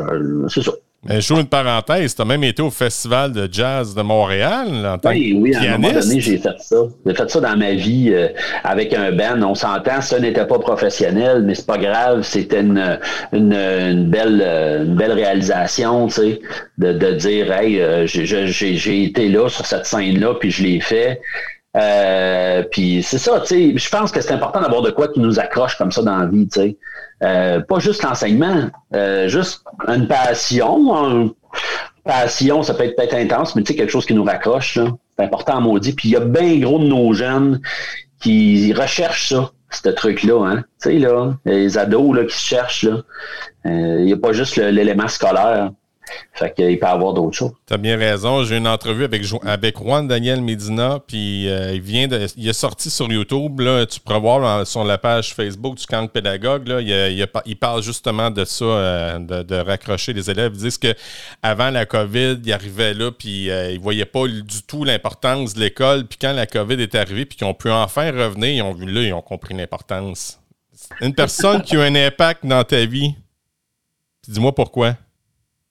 ça. 0.62 0.72
Mais 1.06 1.20
je 1.20 1.28
joue 1.28 1.40
une 1.40 1.48
parenthèse, 1.48 2.16
tu 2.16 2.22
as 2.22 2.26
même 2.26 2.44
été 2.46 2.62
au 2.62 2.70
Festival 2.70 3.34
de 3.34 3.50
jazz 3.52 3.94
de 3.94 4.02
Montréal 4.02 4.68
en 4.86 4.98
tant 4.98 5.10
oui, 5.10 5.38
oui, 5.38 5.54
à 5.54 5.74
un 5.74 5.78
moment 5.78 6.00
donné, 6.00 6.22
j'ai 6.22 6.38
fait 6.38 6.58
ça. 6.60 6.78
J'ai 7.06 7.14
fait 7.14 7.30
ça 7.30 7.40
dans 7.42 7.58
ma 7.58 7.74
vie 7.74 8.10
euh, 8.14 8.30
avec 8.64 8.94
un 8.94 9.12
band. 9.12 9.42
On 9.42 9.54
s'entend, 9.56 10.00
ça 10.02 10.20
n'était 10.20 10.48
pas 10.48 10.60
professionnel, 10.60 11.44
mais 11.44 11.56
c'est 11.56 11.66
pas 11.66 11.78
grave. 11.78 12.22
C'était 12.22 12.62
une, 12.62 13.00
une, 13.34 14.10
belle, 14.10 14.42
une 14.86 14.96
belle 14.96 15.12
réalisation, 15.12 16.08
tu 16.08 16.14
sais, 16.14 16.42
de, 16.78 16.94
de 16.94 17.12
dire, 17.12 17.52
hey, 17.52 17.82
euh, 17.82 18.08
j'ai 18.08 19.04
été 19.04 19.28
là 19.28 19.50
sur 19.50 19.66
cette 19.66 19.86
scène-là, 19.86 20.36
puis 20.40 20.52
je 20.52 20.64
l'ai 20.64 20.80
fait. 20.80 21.20
Euh, 21.76 22.64
puis 22.72 23.02
c'est 23.02 23.18
ça, 23.18 23.40
tu 23.40 23.48
sais, 23.48 23.74
je 23.76 23.90
pense 23.90 24.12
que 24.12 24.22
c'est 24.22 24.34
important 24.34 24.62
d'avoir 24.62 24.84
de 24.84 24.92
quoi 24.92 25.08
qui 25.08 25.20
nous 25.20 25.40
accroche 25.40 25.76
comme 25.76 25.92
ça 25.92 26.04
dans 26.04 26.18
la 26.18 26.28
vie, 26.28 26.48
tu 26.48 26.62
sais. 26.62 26.78
Euh, 27.24 27.62
pas 27.62 27.80
juste 27.80 28.04
l'enseignement, 28.04 28.70
euh, 28.94 29.28
juste 29.28 29.64
une 29.88 30.08
passion. 30.08 31.10
Une 31.10 31.32
passion, 32.04 32.64
ça 32.64 32.74
peut 32.74 32.84
être 32.84 32.96
peut-être 32.96 33.14
intense, 33.14 33.56
mais 33.56 33.64
tu 33.64 33.72
sais, 33.72 33.78
quelque 33.78 33.92
chose 33.92 34.06
qui 34.06 34.14
nous 34.14 34.26
raccroche, 34.26 34.78
c'est 35.18 35.24
important 35.24 35.58
à 35.58 35.60
maudit. 35.62 35.94
Puis 35.94 36.10
il 36.10 36.12
y 36.12 36.16
a 36.18 36.20
bien 36.20 36.60
gros 36.60 36.80
de 36.80 36.86
nos 36.86 37.14
jeunes 37.14 37.62
qui 38.20 38.74
recherchent 38.74 39.30
ça, 39.30 39.52
ce 39.70 39.90
truc-là, 39.90 40.46
hein. 40.46 40.64
Tu 40.82 40.92
sais, 40.92 41.00
là, 41.00 41.34
les 41.46 41.78
ados 41.78 42.16
là, 42.16 42.26
qui 42.26 42.36
se 42.36 42.46
cherchent, 42.46 42.84
là. 42.84 42.98
Il 43.66 44.04
n'y 44.04 44.14
a 44.14 44.18
pas 44.18 44.34
juste 44.34 44.58
l'élément 44.58 45.08
scolaire. 45.08 45.72
Fait 46.34 46.54
qu'il 46.54 46.80
peut 46.80 46.86
y 46.86 46.90
avoir 46.90 47.14
d'autres 47.14 47.36
choses. 47.36 47.52
Tu 47.68 47.74
as 47.74 47.78
bien 47.78 47.98
raison. 47.98 48.44
J'ai 48.44 48.58
une 48.58 48.68
entrevue 48.68 49.06
avec, 49.06 49.24
Juan 49.24 50.08
Daniel 50.08 50.42
Medina, 50.42 51.00
puis 51.06 51.48
euh, 51.48 51.74
il 51.74 51.82
vient 51.82 52.08
de. 52.08 52.28
Il 52.36 52.48
est 52.48 52.54
sorti 52.54 52.90
sur 52.90 53.12
YouTube. 53.12 53.60
Là, 53.60 53.86
tu 53.86 54.00
pourras 54.00 54.20
voir 54.20 54.68
sur 54.68 54.84
la 54.84 54.98
page 54.98 55.34
Facebook 55.34 55.76
du 55.76 55.86
camp 55.86 56.08
pédagogue. 56.08 56.68
Là, 56.68 56.82
il, 56.82 57.56
parle 57.58 57.84
justement 57.84 58.32
de 58.32 58.46
ça, 58.46 58.66
euh, 58.66 59.44
de, 59.44 59.56
raccrocher 59.56 60.14
les 60.14 60.30
élèves. 60.30 60.52
Ils 60.56 60.62
disent 60.62 60.78
qu'avant 60.78 61.70
la 61.70 61.86
COVID, 61.86 62.40
il 62.44 62.54
arrivait 62.54 62.94
là, 62.94 63.12
puis 63.12 63.50
euh, 63.50 63.72
il 63.72 63.78
ne 63.78 63.84
voyaient 63.84 64.06
pas 64.06 64.28
du 64.28 64.64
tout 64.68 64.84
l'importance 64.84 65.54
de 65.54 65.62
l'école. 65.62 66.06
Puis 66.06 66.18
quand 66.20 66.34
la 66.34 66.48
COVID 66.48 66.82
est 66.82 66.96
arrivée, 66.96 67.26
puis 67.26 67.44
ont 67.44 67.54
pu 67.54 67.70
enfin 67.70 68.12
revenir, 68.12 68.50
ils 68.50 68.62
ont 68.62 68.74
vu 68.74 68.86
là, 68.86 69.02
ils 69.02 69.14
ont 69.14 69.22
compris 69.22 69.54
l'importance. 69.54 70.40
Une 71.02 71.14
personne 71.14 71.62
qui 71.62 71.76
a 71.76 71.82
un 71.82 71.96
impact 71.96 72.46
dans 72.46 72.64
ta 72.64 72.86
vie, 72.86 73.16
dis-moi 74.28 74.54
pourquoi. 74.54 74.96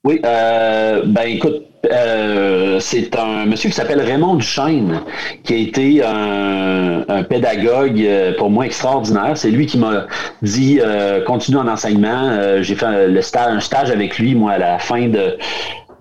Oui, 0.05 0.21
euh, 0.25 1.03
ben 1.07 1.29
écoute, 1.29 1.63
euh, 1.89 2.81
c'est 2.81 3.17
un 3.17 3.47
monsieur 3.47 3.71
qui 3.71 3.77
s'appelle 3.77 4.01
Raymond 4.01 4.35
Duchesne, 4.35 5.01
qui 5.45 5.55
a 5.55 5.57
été 5.57 6.03
un, 6.03 7.23
pédagogue 7.23 8.01
euh, 8.01 8.37
pour 8.37 8.51
moi 8.51 8.67
extraordinaire. 8.67 9.37
C'est 9.37 9.51
lui 9.51 9.67
qui 9.67 9.79
m'a 9.79 10.09
dit 10.43 10.81
euh, 10.81 11.23
continue 11.23 11.59
en 11.59 11.69
enseignement. 11.69 12.63
J'ai 12.63 12.75
fait 12.75 13.07
le 13.07 13.23
stage, 13.23 13.55
un 13.55 13.61
stage 13.61 13.93
avec 13.93 14.19
lui, 14.19 14.35
moi, 14.35 14.53
à 14.53 14.59
la 14.59 14.79
fin 14.81 15.07
de, 15.07 15.37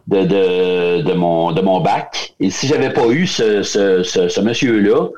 de, 0.07 0.23
de, 0.23 1.01
de 1.03 1.13
mon, 1.13 1.51
de 1.51 1.61
mon 1.61 1.79
bac. 1.79 2.33
Et 2.39 2.49
si 2.49 2.65
j'avais 2.65 2.91
pas 2.91 3.05
eu 3.07 3.27
ce, 3.27 3.61
ce, 3.61 4.01
ce, 4.01 4.29
ce 4.29 4.41
monsieur-là, 4.41 5.09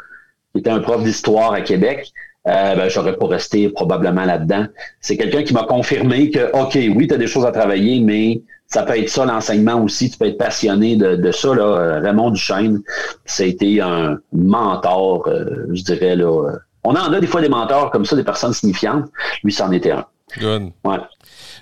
qui 0.52 0.60
était 0.60 0.70
un 0.70 0.80
prof 0.80 1.02
d'histoire 1.04 1.54
à 1.54 1.62
Québec, 1.62 2.12
euh, 2.46 2.76
ben, 2.76 2.90
j'aurais 2.90 3.16
pas 3.16 3.28
resté 3.28 3.70
probablement 3.70 4.26
là-dedans. 4.26 4.66
C'est 5.00 5.16
quelqu'un 5.16 5.44
qui 5.44 5.54
m'a 5.54 5.64
confirmé 5.64 6.30
que, 6.30 6.52
OK, 6.52 6.78
oui, 6.96 7.08
tu 7.08 7.14
as 7.14 7.18
des 7.18 7.28
choses 7.28 7.46
à 7.46 7.52
travailler, 7.52 8.02
mais 8.02 8.42
ça 8.74 8.82
peut 8.82 8.98
être 8.98 9.10
ça, 9.10 9.24
l'enseignement 9.24 9.84
aussi. 9.84 10.10
Tu 10.10 10.18
peux 10.18 10.26
être 10.26 10.38
passionné 10.40 10.96
de, 10.96 11.16
de 11.16 11.32
ça. 11.32 11.54
Là. 11.54 11.64
Euh, 11.64 12.00
Raymond 12.00 12.32
Duchesne, 12.32 12.82
ça 13.24 13.44
a 13.44 13.46
été 13.46 13.80
un 13.80 14.18
mentor, 14.32 15.28
euh, 15.28 15.68
je 15.74 15.84
dirais. 15.84 16.16
Là. 16.16 16.26
Euh. 16.26 16.58
On 16.84 16.96
en 16.96 17.14
a 17.14 17.20
des 17.20 17.28
fois 17.28 17.42
des 17.42 17.50
mentors 17.50 17.92
comme 17.92 18.04
ça, 18.04 18.16
des 18.16 18.24
personnes 18.24 18.54
signifiantes. 18.54 19.12
Lui, 19.44 19.54
c'en 19.54 19.72
était 19.72 19.92
un. 19.92 20.06
Good. 20.40 20.72
Ouais. 20.84 20.98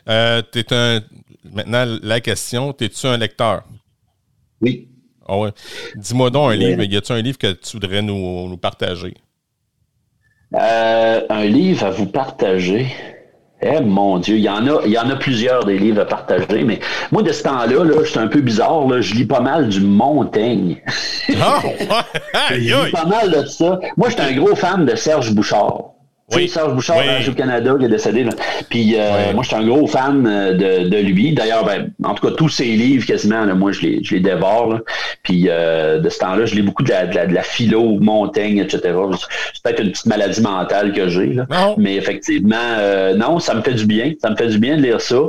es 0.07 0.73
un... 0.73 1.01
Maintenant, 1.53 1.97
la 2.01 2.21
question, 2.21 2.73
es-tu 2.79 3.07
un 3.07 3.17
lecteur? 3.17 3.63
Oui. 4.61 4.87
Ah 5.27 5.37
ouais. 5.37 5.51
Dis-moi 5.97 6.29
donc 6.29 6.53
un 6.53 6.55
livre. 6.55 6.81
Y 6.83 6.95
a-tu 6.95 7.11
un 7.11 7.21
livre 7.21 7.37
que 7.37 7.51
tu 7.51 7.73
voudrais 7.73 8.01
nous, 8.01 8.47
nous 8.47 8.57
partager? 8.57 9.15
un 10.53 11.45
livre 11.45 11.85
à 11.85 11.91
vous 11.91 12.05
partager? 12.05 12.87
Eh 13.63 13.79
mon 13.79 14.17
Dieu, 14.17 14.37
il 14.37 14.41
y 14.41 14.49
en 14.49 14.65
a, 14.67 14.81
il 14.85 14.91
y 14.91 14.97
en 14.97 15.09
a 15.09 15.15
plusieurs 15.15 15.65
des 15.65 15.77
livres 15.77 16.01
à 16.01 16.05
partager, 16.05 16.63
mais 16.63 16.79
moi 17.11 17.21
de 17.21 17.31
ce 17.31 17.43
temps-là, 17.43 17.83
là, 17.83 17.93
je 18.03 18.09
suis 18.09 18.19
un 18.19 18.27
peu 18.27 18.41
bizarre, 18.41 18.87
là, 18.87 19.01
je 19.01 19.13
lis 19.13 19.25
pas 19.25 19.39
mal 19.39 19.69
du 19.69 19.81
Montaigne. 19.81 20.81
Ah, 21.39 21.61
je 22.51 22.85
lis 22.85 22.91
pas 22.91 23.05
mal 23.05 23.31
de 23.31 23.45
ça. 23.45 23.79
Moi, 23.97 24.09
je 24.09 24.15
suis 24.15 24.21
un 24.21 24.35
gros 24.35 24.55
fan 24.55 24.85
de 24.85 24.95
Serge 24.95 25.31
Bouchard. 25.31 25.91
Oui. 26.35 26.47
Serge 26.47 26.73
Bouchard, 26.73 26.97
oui. 26.97 27.29
au 27.29 27.33
Canada, 27.33 27.75
qui 27.77 27.85
est 27.85 27.89
décédé. 27.89 28.25
Puis 28.69 28.95
euh, 28.95 29.33
moi, 29.33 29.43
je 29.43 29.49
suis 29.49 29.57
un 29.57 29.65
gros 29.65 29.87
fan 29.87 30.25
euh, 30.25 30.53
de, 30.53 30.87
de 30.87 30.97
lui. 30.97 31.33
D'ailleurs, 31.33 31.65
ben, 31.65 31.91
en 32.03 32.13
tout 32.13 32.27
cas, 32.27 32.33
tous 32.35 32.49
ses 32.49 32.65
livres, 32.65 33.05
quasiment, 33.05 33.45
là, 33.45 33.53
moi, 33.53 33.71
je 33.71 33.81
les, 33.81 34.03
je 34.03 34.15
les 34.15 34.21
dévore. 34.21 34.73
Là. 34.73 34.79
Puis 35.23 35.45
euh, 35.47 35.99
de 35.99 36.09
ce 36.09 36.19
temps-là, 36.19 36.45
je 36.45 36.55
lis 36.55 36.61
beaucoup 36.61 36.83
de 36.83 36.89
la, 36.89 37.05
de 37.05 37.15
la, 37.15 37.25
de 37.25 37.33
la 37.33 37.43
philo, 37.43 37.97
Montaigne, 37.99 38.59
etc. 38.59 38.79
C'est 39.53 39.63
peut-être 39.63 39.81
une 39.81 39.91
petite 39.91 40.05
maladie 40.05 40.41
mentale 40.41 40.93
que 40.93 41.09
j'ai. 41.09 41.37
Mais 41.77 41.95
effectivement, 41.95 42.55
euh, 42.79 43.13
non, 43.15 43.39
ça 43.39 43.53
me 43.53 43.61
fait 43.61 43.73
du 43.73 43.85
bien. 43.85 44.13
Ça 44.21 44.29
me 44.29 44.35
fait 44.35 44.47
du 44.47 44.59
bien 44.59 44.77
de 44.77 44.81
lire 44.81 45.01
ça. 45.01 45.19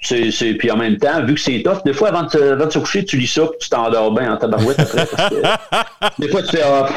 C'est, 0.00 0.30
c'est, 0.30 0.54
puis 0.54 0.70
en 0.70 0.76
même 0.76 0.96
temps, 0.96 1.24
vu 1.24 1.34
que 1.34 1.40
c'est 1.40 1.62
tough, 1.62 1.84
des 1.84 1.92
fois, 1.92 2.08
avant 2.08 2.22
de, 2.22 2.28
te, 2.28 2.52
avant 2.52 2.66
de 2.66 2.72
se 2.72 2.78
coucher, 2.78 3.04
tu 3.04 3.16
lis 3.16 3.26
ça, 3.26 3.42
puis 3.42 3.58
tu 3.60 3.68
t'endors 3.68 4.12
bien 4.12 4.32
en 4.32 4.36
tabarouette 4.36 4.80
après. 4.80 5.06
Parce 5.06 5.30
que, 5.30 5.36
des 6.22 6.28
fois, 6.28 6.42
tu 6.42 6.56
fais 6.56 6.62
ah, 6.64 6.88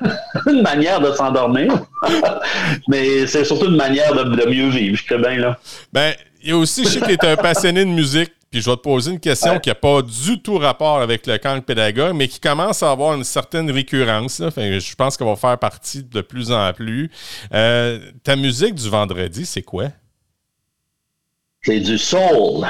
une 0.46 0.62
manière 0.62 1.00
de 1.00 1.12
s'endormir. 1.12 1.72
mais 2.88 2.95
c'est 3.26 3.44
surtout 3.44 3.66
une 3.66 3.76
manière 3.76 4.14
de, 4.14 4.46
mieux 4.46 4.68
vivre, 4.70 4.96
je 4.96 5.04
crois 5.04 5.18
bien, 5.18 5.38
là. 5.38 5.58
Ben, 5.92 6.14
il 6.42 6.50
y 6.50 6.52
a 6.52 6.56
aussi, 6.56 6.84
je 6.84 6.90
sais 6.90 7.00
que 7.00 7.06
tu 7.06 7.12
es 7.12 7.26
un 7.26 7.36
passionné 7.36 7.84
de 7.84 7.90
musique, 7.90 8.32
puis 8.50 8.60
je 8.60 8.70
vais 8.70 8.76
te 8.76 8.82
poser 8.82 9.10
une 9.10 9.20
question 9.20 9.58
qui 9.58 9.68
n'a 9.68 9.74
pas 9.74 10.02
du 10.02 10.40
tout 10.40 10.58
rapport 10.58 11.00
avec 11.00 11.26
le 11.26 11.38
camp 11.38 11.60
pédagogue, 11.64 12.14
mais 12.14 12.28
qui 12.28 12.38
commence 12.38 12.82
à 12.82 12.90
avoir 12.90 13.14
une 13.14 13.24
certaine 13.24 13.70
récurrence. 13.70 14.40
je 14.40 14.94
pense 14.94 15.16
qu'elle 15.16 15.26
va 15.26 15.36
faire 15.36 15.58
partie 15.58 16.04
de 16.04 16.20
plus 16.20 16.52
en 16.52 16.72
plus. 16.72 17.10
Euh, 17.52 17.98
ta 18.22 18.36
musique 18.36 18.74
du 18.74 18.88
vendredi, 18.88 19.44
c'est 19.44 19.62
quoi? 19.62 19.88
C'est 21.62 21.80
du 21.80 21.98
soul. 21.98 22.64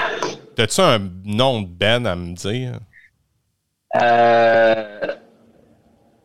T'as-tu 0.56 0.80
un 0.80 0.98
nom 1.24 1.60
de 1.60 1.68
Ben 1.68 2.06
à 2.06 2.16
me 2.16 2.34
dire? 2.34 2.80
Euh, 4.00 5.14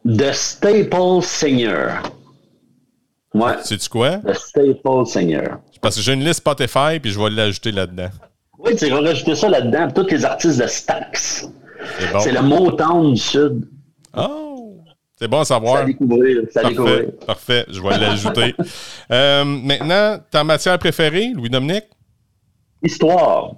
The 0.06 0.32
Staple 0.32 1.22
Singer. 1.22 2.00
Ouais. 3.34 3.54
C'est-tu 3.64 3.90
quoi? 3.90 4.18
The 4.18 4.34
Staple 4.34 5.06
Singer. 5.06 5.48
Parce 5.82 5.96
que 5.96 6.02
j'ai 6.02 6.14
une 6.14 6.24
liste 6.24 6.40
Spotify 6.40 7.00
puis 7.02 7.12
je 7.12 7.20
vais 7.20 7.30
l'ajouter 7.30 7.72
là-dedans. 7.72 8.10
Oui, 8.60 8.76
tu 8.76 8.90
vas 8.90 9.02
rajouter 9.02 9.36
ça 9.36 9.50
là-dedans. 9.50 9.90
Tous 9.92 10.08
les 10.08 10.26
artistes 10.26 10.62
de 10.62 10.68
Stax. 10.68 11.50
C'est 12.00 12.12
bon. 12.12 12.42
Le 12.42 12.42
Motown 12.42 13.14
du 13.14 13.20
Sud. 13.20 13.68
Oh! 14.16 14.78
C'est 15.18 15.28
bon 15.28 15.40
à 15.40 15.46
savoir. 15.46 15.78
Ça 15.78 15.84
à 15.84 15.86
découvrir. 15.86 16.42
Ça 16.52 16.62
parfait, 16.62 16.76
découvrir. 16.76 17.06
Parfait, 17.26 17.66
je 17.70 17.82
vais 17.82 17.98
l'ajouter. 17.98 18.56
euh, 19.12 19.46
maintenant, 19.46 20.18
ta 20.30 20.44
matière 20.44 20.78
préférée, 20.80 21.32
Louis-Dominique? 21.34 21.86
Histoire. 22.84 23.52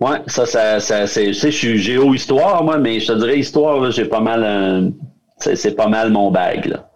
Ouais, 0.00 0.18
ça, 0.26 0.46
ça, 0.46 0.80
ça 0.80 1.06
c'est, 1.06 1.32
je 1.32 1.38
sais, 1.38 1.50
je 1.50 1.56
suis 1.56 1.78
géo-histoire, 1.78 2.62
moi, 2.64 2.78
mais 2.78 3.00
je 3.00 3.12
te 3.12 3.18
dirais 3.18 3.38
histoire, 3.38 3.90
j'ai 3.90 4.04
pas 4.04 4.20
mal 4.20 4.44
un 4.44 4.92
c'est 5.38 5.74
pas 5.76 5.88
mal 5.88 6.10
mon 6.10 6.30
bag. 6.30 6.66
Là. 6.66 6.88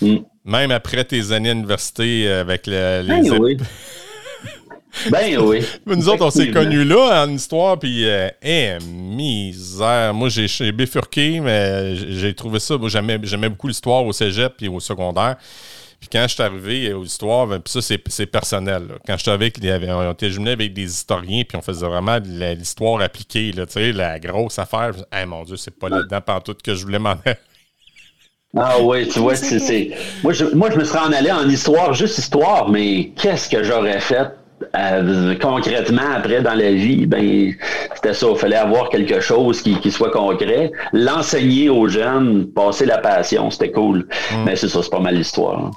Hmm. 0.00 0.18
Même 0.48 0.70
après 0.70 1.04
tes 1.04 1.30
années 1.32 1.50
à 1.50 1.54
l'université 1.54 2.26
avec 2.26 2.66
les. 2.66 3.02
Ben 3.06 3.38
oui. 3.38 3.58
ben 5.10 5.38
oui. 5.42 5.60
Nous 5.84 6.08
autres, 6.08 6.24
on 6.24 6.30
s'est 6.30 6.50
connus 6.50 6.84
là 6.84 7.24
en 7.24 7.30
histoire, 7.30 7.78
puis 7.78 8.08
euh, 8.08 8.30
eh, 8.40 8.78
misère. 8.82 10.14
Moi, 10.14 10.30
j'ai 10.30 10.72
bifurqué, 10.72 11.40
mais 11.40 11.96
j'ai 11.96 12.34
trouvé 12.34 12.60
ça. 12.60 12.78
Moi, 12.78 12.88
j'aimais 12.88 13.48
beaucoup 13.50 13.68
l'histoire 13.68 14.02
au 14.06 14.12
cégep 14.12 14.54
puis 14.56 14.68
au 14.68 14.80
secondaire. 14.80 15.36
Puis 16.00 16.08
quand 16.10 16.22
je 16.26 16.34
suis 16.34 16.42
arrivé 16.42 16.92
aux 16.94 17.04
histoires, 17.04 17.46
ben, 17.46 17.58
puis 17.58 17.70
ça, 17.70 17.82
c'est 17.82 18.26
personnel. 18.26 18.84
Quand 19.06 19.18
je 19.18 19.22
suis 19.24 19.30
avait, 19.30 19.90
on 19.90 20.12
était 20.12 20.30
jumelés 20.30 20.52
avec 20.52 20.72
des 20.72 20.84
historiens, 20.84 21.42
puis 21.46 21.58
on 21.58 21.62
faisait 21.62 21.86
vraiment 21.86 22.18
l'histoire 22.24 23.02
appliquée, 23.02 23.52
là, 23.52 23.66
la 23.92 24.18
grosse 24.18 24.58
affaire. 24.58 24.92
Eh 25.14 25.26
mon 25.26 25.42
Dieu, 25.42 25.56
c'est 25.56 25.78
pas 25.78 25.90
là-dedans 25.90 26.40
tout 26.40 26.56
que 26.64 26.74
je 26.74 26.84
voulais 26.84 26.98
m'en 26.98 27.10
aller. 27.10 27.36
Ah 28.60 28.76
oui, 28.82 29.08
tu 29.08 29.20
vois, 29.20 29.36
c'est. 29.36 29.90
Moi 30.22 30.32
je, 30.32 30.44
moi, 30.54 30.70
je 30.70 30.76
me 30.78 30.84
serais 30.84 31.00
en 31.00 31.12
allé 31.12 31.30
en 31.30 31.48
histoire, 31.48 31.94
juste 31.94 32.18
histoire, 32.18 32.68
mais 32.68 33.10
qu'est-ce 33.16 33.48
que 33.48 33.62
j'aurais 33.62 34.00
fait 34.00 34.28
euh, 34.76 35.36
concrètement 35.40 36.10
après 36.16 36.42
dans 36.42 36.54
la 36.54 36.72
vie, 36.72 37.06
ben 37.06 37.54
c'était 37.94 38.12
ça. 38.12 38.26
Il 38.30 38.36
fallait 38.36 38.56
avoir 38.56 38.88
quelque 38.88 39.20
chose 39.20 39.62
qui, 39.62 39.90
soit 39.90 40.10
concret. 40.10 40.72
L'enseigner 40.92 41.68
aux 41.68 41.88
jeunes, 41.88 42.48
passer 42.48 42.86
la 42.86 42.98
passion, 42.98 43.50
c'était 43.50 43.70
cool. 43.70 44.06
Mm. 44.32 44.44
Mais 44.44 44.56
c'est 44.56 44.68
ça, 44.68 44.82
c'est 44.82 44.90
pas 44.90 45.00
mal 45.00 45.14
l'histoire. 45.14 45.70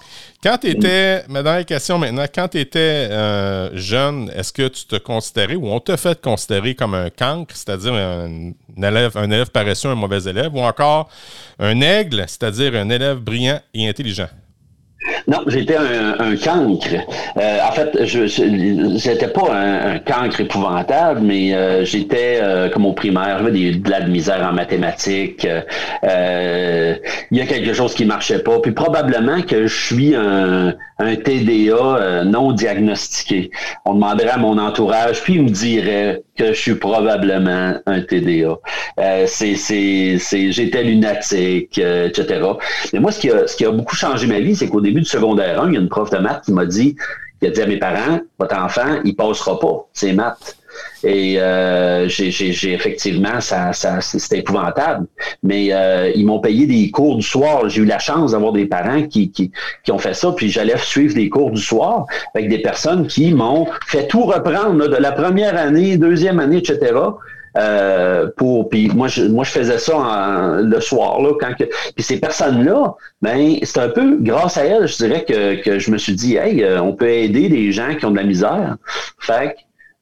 Quand 0.44 0.58
tu 0.58 0.70
étais, 0.70 1.24
ma 1.28 1.44
dernière 1.44 1.68
question 1.68 2.00
maintenant, 2.00 2.26
quand 2.34 2.48
tu 2.48 2.60
étais 2.60 2.80
euh, 2.80 3.70
jeune, 3.76 4.32
est-ce 4.36 4.52
que 4.52 4.68
tu 4.70 4.86
te 4.86 4.96
considérais 4.96 5.54
ou 5.54 5.68
on 5.68 5.80
te 5.80 5.96
fait 5.96 6.20
considérer 6.20 6.74
comme 6.74 6.96
un 6.96 7.12
cancre, 7.12 7.56
c'est-à-dire 7.56 7.94
un, 7.94 8.52
élève, 8.76 9.16
un 9.18 9.30
élève 9.30 9.52
paresseux, 9.52 9.90
un 9.90 9.96
mauvais 9.96 10.24
élève, 10.24 10.52
ou 10.56 10.62
encore 10.62 11.10
un 11.60 11.80
aigle, 11.82 12.24
c'est-à-dire 12.28 12.74
un 12.74 12.90
élève 12.90 13.18
brillant 13.18 13.60
et 13.76 13.88
intelligent? 13.88 14.30
Non, 15.28 15.40
j'étais 15.48 15.78
un, 15.78 16.20
un, 16.20 16.36
cancre. 16.36 16.94
Euh, 17.38 17.60
en 17.68 17.72
fait, 17.72 18.06
je 18.06 19.10
n'étais 19.10 19.28
pas 19.28 19.52
un, 19.52 20.00
cancre 20.00 20.42
épouvantable, 20.42 21.22
mais 21.22 21.54
euh, 21.54 21.84
j'étais 21.86 22.40
euh, 22.42 22.70
comme 22.70 22.86
au 22.86 22.94
primaire, 22.94 23.40
j'avais 23.40 23.72
de 23.72 23.90
la 23.90 24.02
misère 24.02 24.48
en 24.48 24.54
mathématiques. 24.54 25.48
Il 26.04 27.38
y 27.38 27.42
a 27.42 27.46
quelque 27.46 27.74
chose 27.74 27.96
qui 27.96 28.06
marchait 28.06 28.40
pas. 28.44 28.60
Puis 28.60 28.72
probablement 28.72 29.42
que 29.42 29.66
je 29.66 29.86
suis 29.86 30.16
un, 30.16 30.76
un 31.00 31.16
TDA 31.16 32.24
non 32.26 32.52
diagnostiqué. 32.52 33.52
On 33.86 33.96
demanderait 33.96 34.30
à 34.30 34.38
mon 34.38 34.58
entourage, 34.58 35.22
puis 35.24 35.36
il 35.36 35.44
me 35.44 35.50
dirait 35.50 36.22
que 36.38 36.54
je 36.54 36.60
suis 36.60 36.76
probablement 36.76 37.76
un 37.86 38.02
TDA. 38.02 38.58
c'est, 39.28 39.56
c'est, 39.56 40.52
j'étais 40.52 40.84
lunatique, 40.84 41.78
etc. 41.78 42.42
Mais 42.94 43.00
moi, 43.00 43.12
ce 43.12 43.20
qui 43.20 43.30
a, 43.30 43.48
ce 43.48 43.56
qui 43.56 43.66
a 43.66 43.72
beaucoup 43.72 43.96
changé 43.96 44.28
ma 44.28 44.40
vie, 44.40 44.56
c'est 44.56 44.68
qu'au 44.68 44.82
début 44.82 45.02
du 45.02 45.08
secondaire 45.08 45.62
1, 45.62 45.68
il 45.70 45.74
y 45.74 45.78
a 45.78 45.82
une 45.82 45.90
prof 45.90 46.10
de 46.10 46.18
maths 46.18 46.46
qui 46.46 46.54
m'a 46.54 46.66
dit, 46.66 46.96
il 47.42 47.48
a 47.48 47.52
dit 47.52 47.62
à 47.62 47.66
mes 47.68 47.78
parents, 47.78 48.20
votre 48.40 48.58
enfant, 48.58 49.02
il 49.04 49.16
passera 49.16 49.60
pas, 49.60 49.88
c'est 49.94 50.14
maths. 50.14 50.58
Et 51.04 51.40
euh, 51.40 52.08
j'ai 52.08 52.74
effectivement, 52.74 53.42
ça, 53.42 53.74
ça 53.74 54.02
c'était 54.02 54.40
épouvantable. 54.40 55.08
Mais 55.44 55.70
euh, 55.72 56.12
ils 56.16 56.26
m'ont 56.26 56.40
payé 56.40 56.68
des 56.68 56.92
cours 56.92 57.18
du 57.18 57.24
soir. 57.24 57.68
J'ai 57.70 57.82
eu 57.82 57.86
la 57.86 58.00
chance 58.00 58.32
d'avoir 58.32 58.54
des 58.54 58.66
parents 58.66 59.04
qui, 59.04 59.32
qui, 59.32 59.52
qui, 59.84 59.92
ont 59.92 59.98
fait 59.98 60.14
ça. 60.14 60.32
Puis 60.32 60.50
j'allais 60.50 60.78
suivre 60.78 61.16
des 61.16 61.30
cours 61.30 61.52
du 61.52 61.62
soir 61.62 62.06
avec 62.36 62.50
des 62.50 62.60
personnes 62.60 63.08
qui 63.08 63.34
m'ont 63.34 63.68
fait 63.88 64.08
tout 64.08 64.24
reprendre 64.24 64.88
de 64.88 64.96
la 64.96 65.12
première 65.12 65.58
année, 65.58 65.98
deuxième 65.98 66.40
année, 66.40 66.58
etc. 66.58 66.94
Euh, 67.58 68.30
pour 68.38 68.70
puis 68.70 68.90
moi 68.96 69.10
je 69.10 69.24
moi 69.24 69.44
je 69.44 69.52
faisais 69.52 69.78
ça 69.78 70.60
le 70.62 70.80
soir 70.80 71.22
là 71.22 71.34
quand 71.38 71.54
que, 71.54 71.66
puis 71.66 72.02
ces 72.02 72.18
personnes 72.18 72.64
là 72.64 72.96
ben 73.22 73.58
c'est 73.64 73.80
un 73.80 73.90
peu 73.90 74.20
grâce 74.22 74.56
à 74.56 74.64
elles 74.64 74.88
je 74.88 74.96
dirais 74.96 75.26
que, 75.26 75.62
que 75.62 75.78
je 75.78 75.92
me 75.92 75.98
suis 75.98 76.16
dit 76.16 76.38
hey 76.38 76.64
euh, 76.64 76.82
on 76.82 76.94
peut 76.94 77.10
aider 77.10 77.50
des 77.50 77.74
gens 77.74 77.94
qui 77.96 78.06
ont 78.06 78.12
de 78.12 78.16
la 78.16 78.24
misère 78.24 78.78
fait 79.20 79.58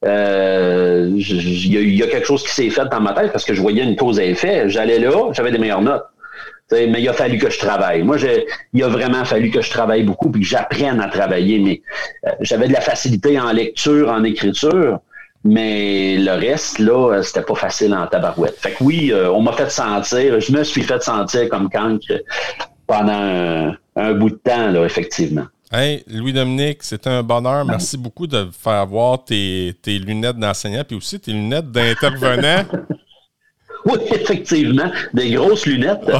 euh, 0.06 1.10
il 1.14 1.96
y, 1.96 2.02
a 2.02 2.06
quelque 2.06 2.26
chose 2.26 2.42
qui 2.42 2.50
s'est 2.50 2.70
fait 2.70 2.86
dans 2.90 3.00
ma 3.00 3.12
tête 3.12 3.32
parce 3.32 3.44
que 3.44 3.52
je 3.52 3.60
voyais 3.60 3.82
une 3.82 3.96
cause 3.96 4.18
à 4.18 4.24
effet 4.24 4.70
j'allais 4.70 4.98
là 4.98 5.30
j'avais 5.32 5.50
des 5.50 5.58
meilleures 5.58 5.82
notes 5.82 6.06
mais 6.72 7.02
il 7.02 7.08
a 7.08 7.12
fallu 7.12 7.38
que 7.38 7.50
je 7.50 7.58
travaille. 7.58 8.02
Moi, 8.02 8.16
il 8.72 8.82
a 8.82 8.88
vraiment 8.88 9.24
fallu 9.24 9.50
que 9.50 9.60
je 9.60 9.70
travaille 9.70 10.02
beaucoup 10.04 10.30
puis 10.30 10.42
que 10.42 10.46
j'apprenne 10.46 11.00
à 11.00 11.08
travailler. 11.08 11.58
Mais 11.58 11.82
j'avais 12.40 12.68
de 12.68 12.72
la 12.72 12.80
facilité 12.80 13.40
en 13.40 13.52
lecture, 13.52 14.08
en 14.08 14.22
écriture. 14.24 15.00
Mais 15.42 16.16
le 16.18 16.32
reste, 16.32 16.78
là, 16.78 17.14
euh, 17.14 17.22
c'était 17.22 17.42
pas 17.42 17.54
facile 17.54 17.94
en 17.94 18.06
tabarouette. 18.06 18.58
Fait 18.58 18.72
que 18.72 18.84
oui, 18.84 19.10
euh, 19.10 19.30
on 19.30 19.40
m'a 19.40 19.52
fait 19.52 19.70
sentir, 19.70 20.38
je 20.38 20.52
me 20.52 20.62
suis 20.64 20.82
fait 20.82 21.02
sentir 21.02 21.48
comme 21.48 21.70
cancre 21.70 22.12
pendant 22.86 23.72
un, 23.96 24.12
bout 24.12 24.30
de 24.30 24.34
temps, 24.34 24.70
là, 24.70 24.84
effectivement. 24.84 25.46
Hey, 25.72 26.02
Louis-Dominique, 26.10 26.82
c'était 26.82 27.10
un 27.10 27.22
bonheur. 27.22 27.64
Merci 27.64 27.96
beaucoup 27.96 28.26
de 28.26 28.48
faire 28.52 28.84
voir 28.86 29.22
tes, 29.24 29.74
lunettes 29.86 30.36
d'enseignant 30.36 30.82
puis 30.82 30.96
aussi 30.96 31.20
tes 31.20 31.30
lunettes 31.32 31.70
d'intervenant. 31.70 32.64
oui, 33.84 33.98
effectivement, 34.10 34.90
des 35.14 35.30
grosses 35.30 35.66
lunettes. 35.66 36.10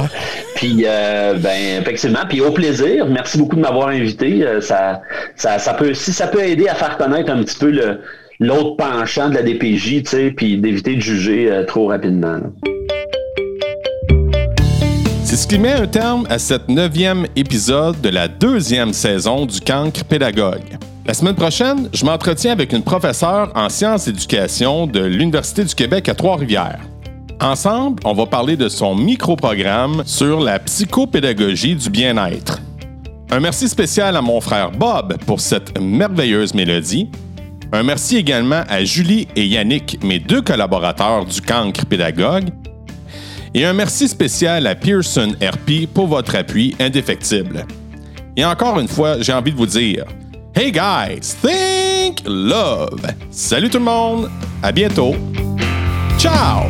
Puis, 0.55 0.83
euh, 0.85 1.33
ben, 1.33 1.81
effectivement, 1.81 2.21
puis 2.29 2.39
au 2.39 2.51
plaisir. 2.51 3.05
Merci 3.07 3.39
beaucoup 3.39 3.57
de 3.57 3.61
m'avoir 3.61 3.89
invité. 3.89 4.41
Ça, 4.61 5.01
ça, 5.35 5.59
ça 5.59 5.73
peut, 5.73 5.93
si 5.93 6.13
ça 6.13 6.27
peut 6.27 6.41
aider 6.41 6.69
à 6.69 6.75
faire 6.75 6.97
connaître 6.97 7.29
un 7.29 7.43
petit 7.43 7.59
peu 7.59 7.71
le, 7.71 7.99
l'autre 8.39 8.77
penchant 8.77 9.29
de 9.29 9.35
la 9.35 9.43
DPJ, 9.43 10.03
tu 10.03 10.05
sais, 10.05 10.31
puis 10.31 10.57
d'éviter 10.57 10.95
de 10.95 11.01
juger 11.01 11.51
euh, 11.51 11.65
trop 11.65 11.87
rapidement. 11.87 12.39
C'est 15.31 15.37
ce 15.37 15.47
qui 15.47 15.59
met 15.59 15.71
un 15.71 15.87
terme 15.87 16.27
à 16.29 16.37
cette 16.37 16.67
neuvième 16.67 17.25
épisode 17.37 18.01
de 18.01 18.09
la 18.09 18.27
deuxième 18.27 18.91
saison 18.91 19.45
du 19.45 19.61
Cancre 19.61 20.03
Pédagogue. 20.03 20.77
La 21.05 21.13
semaine 21.13 21.35
prochaine, 21.35 21.87
je 21.93 22.03
m'entretiens 22.03 22.51
avec 22.51 22.73
une 22.73 22.83
professeure 22.83 23.49
en 23.55 23.69
sciences 23.69 24.03
d'éducation 24.03 24.87
de 24.87 24.99
l'Université 24.99 25.63
du 25.63 25.73
Québec 25.73 26.09
à 26.09 26.15
Trois-Rivières. 26.15 26.81
Ensemble, 27.39 28.01
on 28.03 28.11
va 28.11 28.25
parler 28.25 28.57
de 28.57 28.67
son 28.67 28.93
micro-programme 28.93 30.03
sur 30.05 30.41
la 30.41 30.59
psychopédagogie 30.59 31.75
du 31.75 31.89
bien-être. 31.89 32.59
Un 33.29 33.39
merci 33.39 33.69
spécial 33.69 34.17
à 34.17 34.21
mon 34.21 34.41
frère 34.41 34.71
Bob 34.71 35.15
pour 35.25 35.39
cette 35.39 35.79
merveilleuse 35.79 36.53
mélodie 36.53 37.09
un 37.73 37.83
merci 37.83 38.17
également 38.17 38.63
à 38.67 38.83
Julie 38.83 39.29
et 39.37 39.45
Yannick, 39.45 40.03
mes 40.03 40.19
deux 40.19 40.41
collaborateurs 40.41 41.23
du 41.23 41.39
Cancre 41.39 41.85
Pédagogue. 41.85 42.49
Et 43.53 43.65
un 43.65 43.73
merci 43.73 44.07
spécial 44.07 44.65
à 44.65 44.75
Pearson 44.75 45.33
RP 45.41 45.87
pour 45.93 46.07
votre 46.07 46.35
appui 46.35 46.75
indéfectible. 46.79 47.65
Et 48.37 48.45
encore 48.45 48.79
une 48.79 48.87
fois, 48.87 49.21
j'ai 49.21 49.33
envie 49.33 49.51
de 49.51 49.57
vous 49.57 49.65
dire 49.65 50.05
Hey 50.55 50.71
guys, 50.71 51.35
think 51.41 52.21
love! 52.25 53.05
Salut 53.29 53.69
tout 53.69 53.79
le 53.79 53.85
monde! 53.85 54.29
À 54.63 54.71
bientôt! 54.71 55.15
Ciao! 56.17 56.69